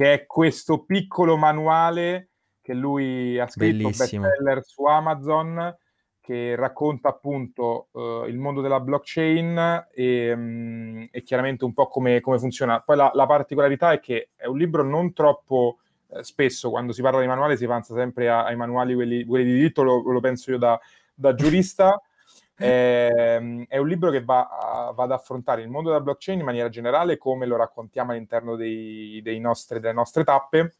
che 0.00 0.14
è 0.14 0.24
questo 0.24 0.84
piccolo 0.84 1.36
manuale 1.36 2.30
che 2.62 2.72
lui 2.72 3.38
ha 3.38 3.46
scritto, 3.46 3.90
Bellissimo. 3.90 4.22
bestseller 4.22 4.64
su 4.64 4.84
Amazon, 4.84 5.76
che 6.22 6.56
racconta 6.56 7.10
appunto 7.10 7.88
uh, 7.90 8.24
il 8.24 8.38
mondo 8.38 8.62
della 8.62 8.80
blockchain 8.80 9.88
e, 9.92 10.32
um, 10.32 11.06
e 11.10 11.22
chiaramente 11.22 11.66
un 11.66 11.74
po' 11.74 11.88
come, 11.88 12.22
come 12.22 12.38
funziona. 12.38 12.80
Poi 12.80 12.96
la, 12.96 13.10
la, 13.12 13.26
particolarità 13.26 13.92
è 13.92 14.00
che 14.00 14.30
è 14.36 14.46
un 14.46 14.56
libro 14.56 14.82
non 14.82 15.12
troppo 15.12 15.80
eh, 16.08 16.24
spesso, 16.24 16.70
quando 16.70 16.92
si 16.92 17.02
parla 17.02 17.20
di 17.20 17.26
manuale 17.26 17.58
si 17.58 17.66
pensa 17.66 17.92
sempre 17.92 18.30
a, 18.30 18.46
ai 18.46 18.56
manuali 18.56 18.94
quelli, 18.94 19.26
quelli, 19.26 19.44
di 19.44 19.52
diritto, 19.52 19.82
lo, 19.82 20.00
lo 20.00 20.20
penso 20.20 20.50
io 20.50 20.56
da, 20.56 20.80
da 21.12 21.34
giurista. 21.34 22.00
È, 22.60 23.08
ehm, 23.10 23.64
è, 23.68 23.78
un 23.78 23.88
libro 23.88 24.10
che 24.10 24.22
va, 24.22 24.92
va, 24.94 25.02
ad 25.04 25.12
affrontare 25.12 25.62
il 25.62 25.70
mondo 25.70 25.88
della 25.88 26.02
blockchain 26.02 26.40
in 26.40 26.44
maniera 26.44 26.68
generale, 26.68 27.16
come 27.16 27.46
lo 27.46 27.56
raccontiamo 27.56 28.12
all'interno 28.12 28.54
dei, 28.54 29.20
dei 29.22 29.40
nostri, 29.40 29.80
delle 29.80 29.94
nostre 29.94 30.24
tappe 30.24 30.74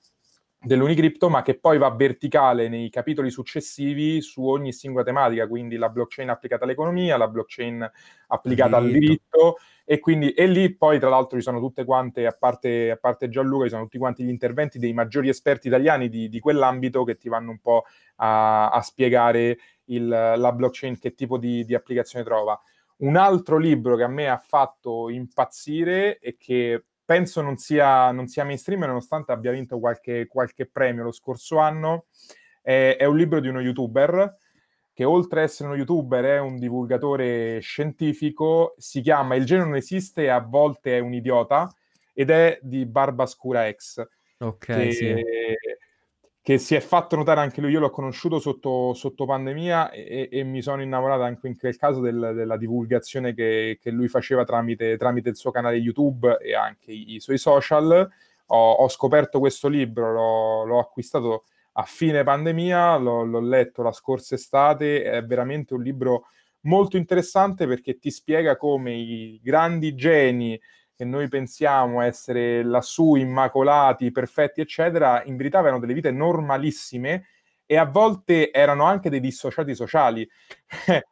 dell'Unicrypto, 0.62 1.30
ma 1.30 1.40
che 1.40 1.58
poi 1.58 1.78
va 1.78 1.90
verticale 1.90 2.68
nei 2.68 2.90
capitoli 2.90 3.30
successivi 3.30 4.20
su 4.20 4.44
ogni 4.44 4.74
singola 4.74 5.04
tematica, 5.04 5.48
quindi 5.48 5.76
la 5.76 5.88
blockchain 5.88 6.28
applicata 6.28 6.64
all'economia, 6.64 7.16
la 7.16 7.28
blockchain 7.28 7.90
applicata 8.26 8.76
al 8.76 8.90
diritto, 8.90 9.56
e 9.90 9.98
quindi 9.98 10.30
e 10.30 10.46
lì 10.46 10.72
poi 10.72 11.00
tra 11.00 11.08
l'altro 11.08 11.36
ci 11.36 11.42
sono 11.42 11.58
tutte 11.58 11.84
quante, 11.84 12.24
a 12.24 12.30
parte, 12.30 12.92
a 12.92 12.96
parte 12.96 13.28
Gianluca, 13.28 13.64
ci 13.64 13.70
sono 13.70 13.82
tutti 13.82 13.98
quanti 13.98 14.22
gli 14.22 14.28
interventi 14.28 14.78
dei 14.78 14.92
maggiori 14.92 15.28
esperti 15.28 15.66
italiani 15.66 16.08
di, 16.08 16.28
di 16.28 16.38
quell'ambito 16.38 17.02
che 17.02 17.16
ti 17.16 17.28
vanno 17.28 17.50
un 17.50 17.58
po' 17.58 17.82
a, 18.18 18.70
a 18.70 18.80
spiegare 18.82 19.58
il, 19.86 20.06
la 20.06 20.52
blockchain 20.52 20.96
che 20.96 21.14
tipo 21.14 21.38
di, 21.38 21.64
di 21.64 21.74
applicazione 21.74 22.24
trova. 22.24 22.56
Un 22.98 23.16
altro 23.16 23.58
libro 23.58 23.96
che 23.96 24.04
a 24.04 24.08
me 24.08 24.28
ha 24.28 24.38
fatto 24.38 25.08
impazzire 25.08 26.20
e 26.20 26.36
che 26.38 26.84
penso 27.04 27.40
non 27.42 27.56
sia, 27.56 28.12
non 28.12 28.28
sia 28.28 28.44
mainstream, 28.44 28.82
nonostante 28.82 29.32
abbia 29.32 29.50
vinto 29.50 29.80
qualche, 29.80 30.28
qualche 30.28 30.66
premio 30.66 31.02
lo 31.02 31.10
scorso 31.10 31.58
anno. 31.58 32.04
È, 32.62 32.94
è, 32.96 33.06
un 33.06 33.16
libro 33.16 33.40
di 33.40 33.48
uno 33.48 33.58
youtuber 33.58 34.36
che 35.00 35.06
oltre 35.06 35.40
ad 35.40 35.46
essere 35.46 35.70
uno 35.70 35.78
youtuber 35.78 36.22
è 36.22 36.38
un 36.40 36.58
divulgatore 36.58 37.58
scientifico, 37.60 38.74
si 38.76 39.00
chiama 39.00 39.34
Il 39.34 39.46
genere 39.46 39.68
non 39.68 39.78
esiste 39.78 40.24
e 40.24 40.28
a 40.28 40.40
volte 40.40 40.94
è 40.94 41.00
un 41.00 41.14
idiota 41.14 41.74
ed 42.12 42.28
è 42.28 42.58
di 42.60 42.84
Barbascura 42.84 43.72
X. 43.72 44.06
Ok, 44.40 44.66
che, 44.66 44.92
sì 44.92 45.14
che 46.42 46.58
si 46.58 46.74
è 46.74 46.80
fatto 46.80 47.16
notare 47.16 47.40
anche 47.40 47.62
lui, 47.62 47.70
io 47.70 47.80
l'ho 47.80 47.88
conosciuto 47.88 48.38
sotto, 48.40 48.92
sotto 48.92 49.24
pandemia 49.24 49.90
e, 49.90 50.28
e, 50.30 50.42
mi 50.42 50.60
sono 50.60 50.82
innamorato 50.82 51.22
anche 51.22 51.48
in 51.48 51.56
quel 51.56 51.76
caso 51.76 52.00
del, 52.00 52.32
della 52.34 52.58
divulgazione 52.58 53.32
che, 53.32 53.78
che 53.80 53.90
lui 53.90 54.08
faceva 54.08 54.44
tramite, 54.44 54.98
tramite, 54.98 55.30
il 55.30 55.36
suo 55.36 55.50
canale 55.50 55.76
YouTube 55.76 56.38
e 56.42 56.54
anche 56.54 56.92
i, 56.92 57.14
i 57.14 57.20
suoi 57.20 57.38
social. 57.38 58.06
Ho, 58.46 58.72
ho, 58.72 58.88
scoperto 58.88 59.38
questo 59.38 59.68
libro, 59.68 60.12
l'ho, 60.12 60.64
l'ho 60.64 60.78
acquistato 60.78 61.44
a 61.72 61.82
fine 61.84 62.22
pandemia, 62.24 62.96
l'ho, 62.96 63.24
l'ho, 63.24 63.40
letto 63.40 63.82
la 63.82 63.92
scorsa 63.92 64.34
estate, 64.34 65.02
è 65.02 65.24
veramente 65.24 65.74
un 65.74 65.82
libro 65.82 66.26
molto 66.62 66.96
interessante 66.96 67.66
perché 67.66 67.98
ti 67.98 68.10
spiega 68.10 68.56
come 68.56 68.92
i 68.92 69.40
grandi 69.42 69.94
geni 69.94 70.60
che 71.00 71.04
noi 71.06 71.28
pensiamo 71.28 72.02
essere 72.02 72.62
lassù 72.62 73.14
immacolati, 73.14 74.10
perfetti, 74.10 74.60
eccetera, 74.60 75.22
in 75.24 75.36
verità 75.36 75.58
avevano 75.58 75.80
delle 75.80 75.94
vite 75.94 76.10
normalissime 76.10 77.26
e 77.64 77.76
a 77.76 77.86
volte 77.86 78.50
erano 78.50 78.84
anche 78.84 79.08
dei 79.08 79.20
dissociati 79.20 79.74
sociali. 79.74 80.28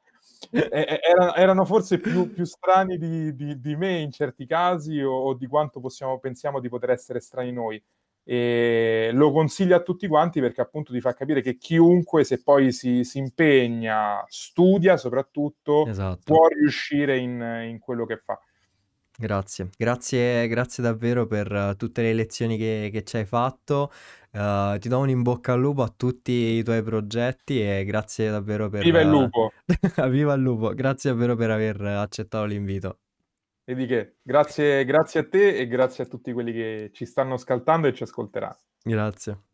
erano, 0.51 1.35
erano, 1.35 1.65
forse 1.65 1.99
più, 1.99 2.31
più 2.33 2.45
strani 2.45 2.99
di, 2.99 3.35
di, 3.35 3.61
di, 3.61 3.77
me 3.77 3.99
in 3.99 4.11
certi 4.11 4.45
casi 4.45 5.01
o, 5.01 5.13
o, 5.13 5.35
di 5.35 5.47
quanto 5.47 5.81
possiamo, 5.81 6.19
pensiamo 6.19 6.61
di 6.61 6.69
poter 6.69 6.91
essere 6.91 7.21
strani 7.21 7.53
noi. 7.53 7.83
E 8.31 9.09
lo 9.15 9.33
consiglio 9.33 9.75
a 9.75 9.81
tutti 9.81 10.07
quanti 10.07 10.39
perché 10.41 10.61
appunto 10.61 10.93
ti 10.93 11.01
fa 11.01 11.15
capire 11.15 11.41
che 11.41 11.55
chiunque, 11.55 12.25
se 12.25 12.43
poi 12.43 12.73
si, 12.73 13.03
si 13.03 13.17
impegna, 13.17 14.23
studia 14.29 14.99
soprattutto, 14.99 15.87
esatto. 15.87 16.21
può 16.25 16.47
riuscire 16.49 17.17
in, 17.17 17.41
in 17.71 17.79
quello 17.79 18.05
che 18.05 18.19
fa. 18.19 18.39
Grazie, 19.17 19.71
grazie, 19.75 20.47
grazie 20.47 20.83
davvero 20.83 21.27
per 21.27 21.51
uh, 21.51 21.75
tutte 21.75 22.03
le 22.03 22.13
lezioni 22.13 22.59
che, 22.59 22.91
che 22.93 23.03
ci 23.03 23.17
hai 23.17 23.25
fatto. 23.25 23.91
Uh, 24.31 24.77
ti 24.79 24.91
do 24.91 24.99
un 24.99 25.09
in 25.09 25.23
bocca 25.23 25.55
al 25.55 25.61
lupo 25.61 25.83
a 25.83 25.89
tutti 25.89 26.33
i 26.33 26.63
tuoi 26.63 26.83
progetti 26.83 27.63
e 27.63 27.83
grazie 27.87 28.29
davvero 28.29 28.69
per... 28.69 28.83
Viva 28.83 29.01
il 29.01 29.09
lupo! 29.09 29.53
Viva 30.11 30.35
il 30.35 30.43
lupo! 30.43 30.75
Grazie 30.75 31.13
davvero 31.13 31.35
per 31.35 31.51
aver 31.51 31.81
accettato 31.81 32.45
l'invito. 32.45 32.99
E 33.69 33.75
di 33.75 33.85
che? 33.85 34.17
Grazie, 34.23 34.83
grazie 34.87 35.21
a 35.21 35.29
te 35.29 35.55
e 35.59 35.67
grazie 35.67 36.05
a 36.05 36.07
tutti 36.07 36.33
quelli 36.33 36.55
che 36.55 36.91
ci 36.95 37.05
stanno 37.05 37.35
ascoltando 37.35 37.87
e 37.87 37.93
ci 37.93 38.03
ascolteranno. 38.03 38.61
Grazie. 38.83 39.48